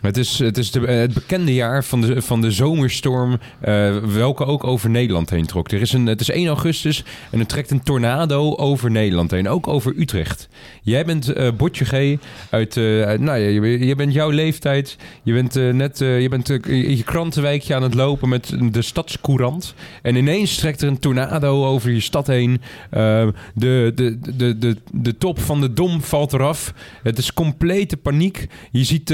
[0.00, 3.96] Het is, het is de, eh, het bekende jaar van de, van de zomerstorm, eh,
[3.96, 5.70] welke ook over Nederland heen trok.
[5.70, 9.48] Er is een, het is 1 augustus en er trekt een tornado over Nederland heen,
[9.48, 10.48] ook over Utrecht.
[10.82, 12.18] Jij bent eh Botje G.
[12.50, 12.74] Uit,
[13.20, 14.96] nou, je, je bent jouw leeftijd.
[15.22, 19.74] Je bent net je bent, in je krantenwijkje aan het lopen met de stadscourant.
[20.02, 22.60] En ineens trekt er een tornado over je stad heen.
[22.90, 26.74] De, de, de, de, de top van de dom valt eraf.
[27.02, 28.46] Het is complete paniek.
[28.70, 29.10] Je ziet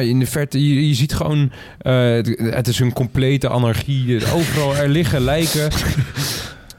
[0.00, 4.32] ja, in de verte, je, je ziet gewoon, eh, het, het is een complete anarchie.
[4.32, 5.70] Overal, er liggen lijken.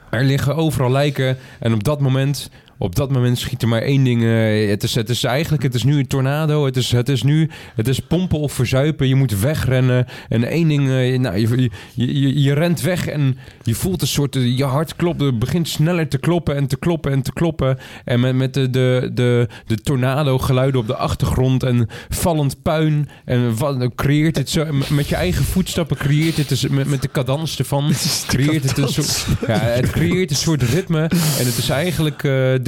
[0.09, 1.37] Er liggen overal lijken.
[1.59, 2.49] En op dat moment,
[2.81, 4.23] op dat moment schiet er maar één ding.
[4.23, 6.65] eh, het, is, het is eigenlijk, het is nu een tornado.
[6.65, 9.07] Het is, het is nu, het is pompen of verzuipen.
[9.07, 10.05] Je moet wegrennen.
[10.29, 14.07] En één ding, eh, nou, je, je, je, je rent weg en je voelt een
[14.07, 17.33] soort, eh, je hart klopt, het begint sneller te kloppen en te kloppen en te
[17.33, 17.77] kloppen.
[18.05, 23.09] En met, met de, de, de, de tornado geluiden op de achtergrond en vallend puin.
[23.25, 27.11] En wat, creëert het zo, met je eigen voetstappen creëert het, dus met, met de
[27.11, 27.91] cadans ervan,
[28.27, 31.01] creëert het een soort, ja, het creëert een soort ritme.
[31.01, 32.23] En het is eigenlijk,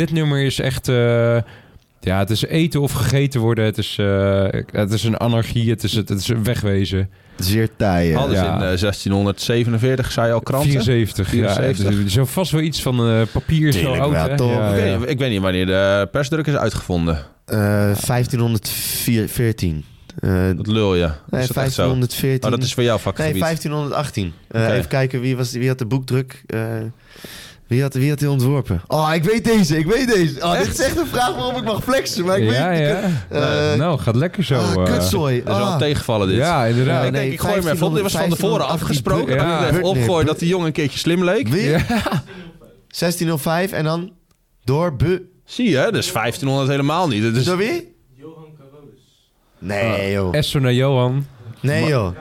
[0.05, 0.87] dit nummer is echt...
[0.87, 1.37] eh,
[1.99, 3.65] ja, het is eten of gegeten worden.
[3.65, 5.69] Het is, eh, het is een anarchie.
[5.69, 7.09] Het is, het is een wegwezen.
[7.37, 8.17] Zeer taaien.
[8.17, 8.41] Alles Ja.
[8.45, 10.71] in eh, 1647, zei je al kranten?
[10.71, 11.27] 74.
[11.29, 11.85] 74.
[11.85, 14.11] Ja, er is vast wel iets van eh, papier zo oud.
[14.11, 14.37] wel, hè?
[14.37, 14.51] toch?
[14.51, 14.99] Ja, Ik, ja.
[14.99, 17.17] weet, ik weet niet wanneer de persdruk is uitgevonden.
[17.45, 17.57] Eh,
[18.05, 19.85] 1514.
[20.19, 21.09] Eh, Dat lul je.
[21.29, 21.81] nee, is dat echt zo?
[21.83, 22.43] 1514.
[22.43, 23.39] Oh, dat is voor jouw Nee, vakgebied.
[23.41, 24.33] 1518.
[24.47, 24.71] Eh, Oké.
[24.73, 26.43] Even kijken, wie, was, wie had de boekdruk?
[27.71, 28.81] Eh, wie, had, wie had die ontworpen?
[28.87, 30.41] Oh, ik weet deze, ik weet deze.
[30.43, 33.01] Oh, dit is echt een vraag waarom ik mag flexen, maar ik ja, weet ja.
[33.71, 34.55] Eh, nou, gaat lekker zo.
[34.55, 34.83] Ah, eh.
[34.83, 35.43] kutzooi.
[35.43, 35.77] Dat is wel Ah.
[35.77, 36.37] tegenvallen dit.
[36.37, 37.01] ja, inderdaad.
[37.01, 37.93] Ja, ik denk, ik gooi hem even op.
[37.93, 39.35] Dit was van 1500, tevoren afgesproken.
[39.35, 39.59] Ja.
[39.59, 41.47] dat ik even Buk- nee, opgooi Buk- dat die jongen een keertje slim leek.
[41.47, 41.69] Wie?
[41.69, 41.85] Ja.
[42.87, 44.11] 1605 en dan
[44.63, 45.29] door Bu...
[45.45, 47.23] Zie je, dus 1500 helemaal niet.
[47.23, 47.95] Is, Door wie?
[49.59, 50.35] Nee, joh.
[50.35, 51.25] Esso naar Johan.
[51.59, 52.15] Nee, joh.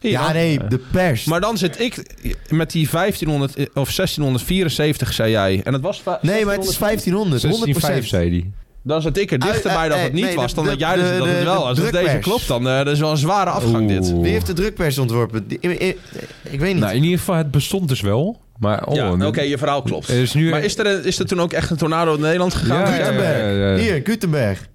[0.00, 1.24] Ja, dan- nee, de pers.
[1.24, 2.02] Maar dan zit ik
[2.48, 5.60] met die 1500 of 1674, zei jij.
[5.64, 8.08] En het was Nee, maar het is 1500, 1605 100%.
[8.08, 8.50] zei hij.
[8.82, 10.94] Dan zat ik er dichterbij dat eh, het niet nee, was dan de- dat jij
[10.94, 11.58] dus de- dat het wel.
[11.60, 14.12] de Als het deze klopt, dan uh, dat is wel een zware afgang dit.
[14.12, 15.48] Wie heeft de drukpers ontworpen?
[15.48, 15.98] Die- ik, ik,
[16.50, 16.82] ik weet niet.
[16.82, 18.40] Nou, in ieder geval, het bestond dus wel.
[18.58, 20.08] Maar oh, ja, oké, je verhaal klopt.
[20.08, 22.80] Is nu- maar is er, is er toen ook echt een tornado in Nederland gegaan?
[22.80, 23.04] Ja, ja, ja.
[23.04, 23.80] Gutenberg.
[23.80, 24.68] Hier, Gutenberg.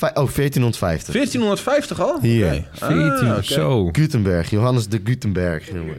[0.00, 1.12] Oh, 1450.
[1.12, 2.18] 1450 al?
[2.20, 2.46] Hier.
[2.54, 2.64] Oké.
[2.72, 3.88] 14 Ah, zo.
[3.92, 5.68] Gutenberg, Johannes de Gutenberg.
[5.72, 5.96] jongen.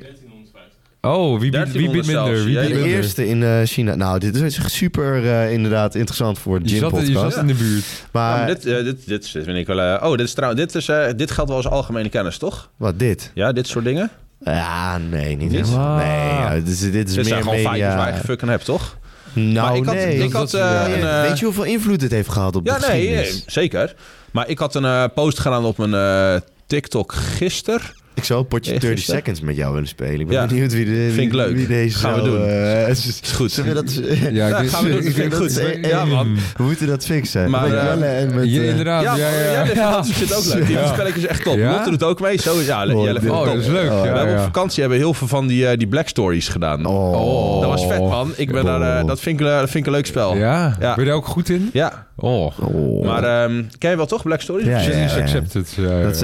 [1.02, 2.44] Oh, wie biedt, wie biedt 1300 minder?
[2.46, 2.92] Wie biedt De minder?
[2.96, 3.96] eerste in eh, China.
[3.96, 7.34] Nou, dit is super eh, inderdaad interessant voor de Je Gym zat, je podcast.
[7.34, 7.86] zat in de buurt.
[7.86, 9.98] Ja, Maar, maar dit, eh, dit, dit, dit vind ik wel...
[9.98, 12.70] oh, dit, is trouw, dit, is, eh, dit geldt wel als algemene kennis, toch?
[12.78, 13.32] wat dit?
[13.34, 14.10] Ja, dit soort dingen.
[14.44, 15.62] Ja, nee, niet.
[15.76, 15.96] Ah.
[15.98, 18.26] Nee, ja, dit is, dit is Dit zijn meer gewoon feitjes waar je media.
[18.26, 18.98] fucking hebt, toch?
[19.38, 20.18] Nou, Maar ik had- nee.
[20.24, 22.74] ik had, eh, ja, een, eh, Weet je hoeveel invloed dit heeft gehad op Ja,
[22.80, 23.46] de nee, geschiedenis?
[23.46, 23.96] eh, zeker.
[24.32, 27.82] Maar ik had een eh, post gedaan op mijn eh, TikTok gisteren.
[28.18, 29.16] Ik zou een potje Echt, 30 is dat?
[29.16, 30.20] seconds met jou willen spelen.
[30.20, 30.46] Ik ben Ja.
[30.48, 31.56] benieuwd wie, de, wie, Vind ik leuk.
[31.56, 32.48] wie deze Gaan we doen.
[32.48, 33.52] eh, is, Is goed.
[33.58, 33.94] Zullen we dat...
[33.94, 35.04] Ja, Ja, ik- gaan we doen.
[35.04, 35.58] Dat vind ik goed.
[35.58, 36.36] eh, Ja, man.
[36.58, 37.50] We moeten dat fixen.
[37.50, 38.46] Maar, met eh, Jelle en met...
[38.50, 39.04] Ja, eh, inderdaad.
[39.04, 40.66] Ja, Ja, ja, ja, ook leuk.
[40.68, 40.88] Die Ja.
[40.94, 41.58] spelletjes is echt top.
[41.58, 41.72] Ja?
[41.72, 42.40] Lotte doet ook mee.
[42.42, 43.90] Zo, ja, Oh, Jelle vindt Oh, het dat is leuk.
[43.92, 46.48] Oh, We Ja, hebben op vakantie hebben heel veel van die, eh, die Black Stories
[46.48, 46.86] gedaan.
[46.86, 47.62] Oh.
[47.62, 48.32] Dat was vet, man.
[48.36, 50.36] Ik ben daar, eh, dat, vind ik, eh, dat vind ik een leuk spel.
[50.36, 50.76] Ja?
[50.80, 50.94] Ja.
[50.96, 51.70] Ben je daar ook goed in?
[51.74, 52.06] Ja.
[52.20, 52.60] Oh.
[52.60, 53.06] Oh.
[53.06, 54.66] Maar ehm, ken je wel toch, Black Stories?
[54.66, 55.22] Ja, ja, Series ja.
[55.22, 55.74] accepted.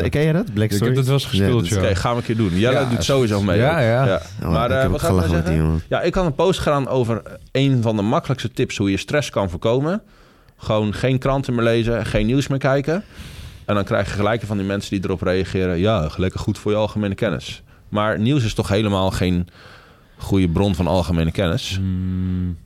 [0.09, 0.53] Ken je dat?
[0.53, 0.85] Black Ik Story?
[0.85, 1.81] heb dat wel eens gespeeld, ja.
[1.83, 2.59] Oké, gaan we een keer doen.
[2.59, 3.57] Jelle Ja, doet sowieso mee.
[3.59, 4.21] ja, ja.
[4.43, 5.81] Oh, Maar eh, heb wat ik gelachen nou zeggen?
[5.89, 9.29] Ja, ik had een post gedaan over een van de makkelijkste tips hoe je stress
[9.29, 10.01] kan voorkomen.
[10.57, 13.03] Gewoon geen kranten meer lezen, geen nieuws meer kijken.
[13.65, 15.79] En dan krijg je gelijk van die mensen die erop reageren.
[15.79, 17.63] Ja, lekker goed voor je algemene kennis.
[17.89, 19.47] Maar nieuws is toch helemaal geen
[20.17, 21.75] goede bron van algemene kennis.
[21.75, 22.57] Hmm.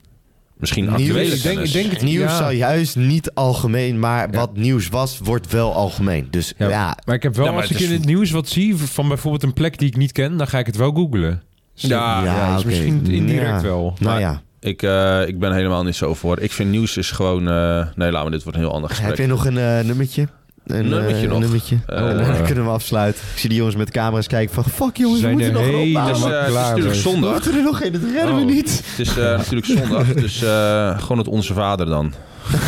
[0.58, 2.36] Misschien Nieuws- actuele ik denk- denk het- Nieuws Ja.
[2.36, 4.38] zou juist niet algemeen, maar Ja.
[4.38, 6.26] wat nieuws was, wordt wel algemeen.
[6.30, 8.76] Dus ja, Ja, Maar ik heb wel, als ik is- in het nieuws wat zie
[8.76, 11.42] van bijvoorbeeld een plek die ik niet ken, dan ga ik het wel googlen.
[11.74, 13.62] Ja, ja, dus misschien indirect Ja.
[13.62, 13.82] wel.
[13.98, 16.40] Nou Maar- ja, Ik, eh, ik ben helemaal niet zo voor.
[16.40, 17.48] Ik vind nieuws is gewoon...
[17.48, 19.08] eh, nee, laat me dit wordt een heel ander gesprek.
[19.08, 20.28] heb je nog een eh, nummertje?
[20.70, 21.40] Een Nummertje eh, nog?
[21.40, 21.76] nummertje.
[21.86, 23.22] Eh, En dan kunnen we afsluiten.
[23.32, 24.64] Ik zie die jongens met camera's kijken van...
[24.64, 26.88] Fuck jongens, we Zijn moeten er nog een helemaal Het is, eh, het natuurlijk mee.
[26.88, 27.32] We zondag.
[27.32, 28.46] moeten er nog een, dat redden we Oh.
[28.46, 28.82] niet.
[28.96, 30.06] Het is eh, natuurlijk zondag.
[30.14, 32.12] Dus eh, gewoon het Onze Vader dan.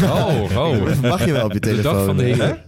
[0.05, 0.77] Oh, oh.
[1.03, 2.05] Mag je wel op je De dag telefoon?
[2.07, 2.59] van de eh, Heer.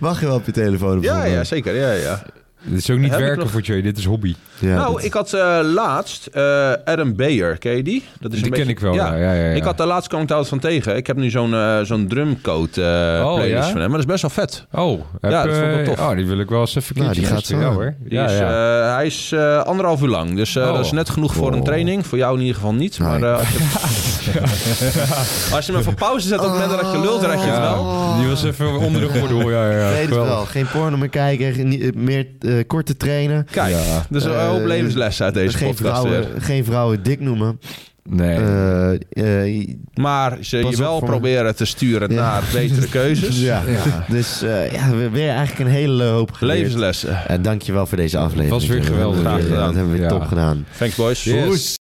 [0.00, 1.00] Mag je wel op je telefoon?
[1.00, 1.74] Ja, ja, zeker.
[1.76, 2.22] Ja, ja.
[2.62, 4.34] Dit is ook niet werken nog- voor Jay, dit is hobby.
[4.58, 7.58] Ja, nou, dat- ik had eh, laatst eh, Adam Beyer.
[7.58, 8.04] Ken je die?
[8.20, 9.14] Dat Die ken ik wel, ja.
[9.16, 9.54] ja, ja, ja.
[9.54, 10.96] Ik had daar laatst kwam ik daar wat van tegen.
[10.96, 13.70] Ik heb nu zo'n eh, zo'n drumcode eh Oh, playlist ja?
[13.72, 13.90] van hem.
[13.90, 14.66] Maar dat is best wel vet.
[14.72, 15.98] Oh, heb, Ja, dat vond ik wel tof.
[16.10, 17.56] Oh, die wil ik wel eens even Nou, die gaat zo.
[17.60, 17.94] hoor.
[18.00, 18.88] Die Ja, is, ja.
[18.88, 20.36] eh, hij is eh, anderhalf uur lang.
[20.36, 20.72] Dus eh, Oh.
[20.74, 22.06] dat is net genoeg voor een training.
[22.06, 22.98] Voor jou in ieder geval niet.
[22.98, 23.08] Nee.
[23.08, 23.48] Maar eh, als,
[24.24, 24.40] je,
[25.54, 27.46] als je hem even op pauze zet op het moment dat je lult, dan je
[27.46, 28.14] het wel.
[28.18, 29.50] Die was even onder de gordel.
[29.50, 29.88] Ja, ja, ja.
[29.90, 30.28] Nee, dat Geweldig.
[30.34, 30.44] wel.
[30.44, 31.68] Geen porno meer kijken,
[32.04, 32.26] meer
[32.58, 33.46] eh, korte trainen.
[33.50, 34.06] Kijk, Ja.
[34.10, 36.12] dus een hoop levenslessen uit deze geen, podcast weer.
[36.12, 37.60] vrouwen, geen vrouwen dik noemen.
[38.10, 38.36] Nee.
[38.36, 38.92] Eh,
[39.50, 42.20] eh, Maar ze je wel voor- proberen te sturen Ja.
[42.20, 43.40] naar betere keuzes.
[43.40, 43.62] ja.
[43.66, 44.04] Ja.
[44.08, 46.58] Dus eh, ja, we- weer eigenlijk een hele hoop geleerd.
[46.58, 47.10] Levenslessen.
[47.30, 48.50] Uh, dankjewel voor deze aflevering.
[48.50, 49.22] Was weer geweldig.
[49.22, 49.66] Dat hebben we weer- Graag gedaan.
[49.66, 50.18] Dat hebben we weer Ja.
[50.18, 50.66] top gedaan.
[50.78, 51.24] Thanks boys.
[51.24, 51.78] Yes.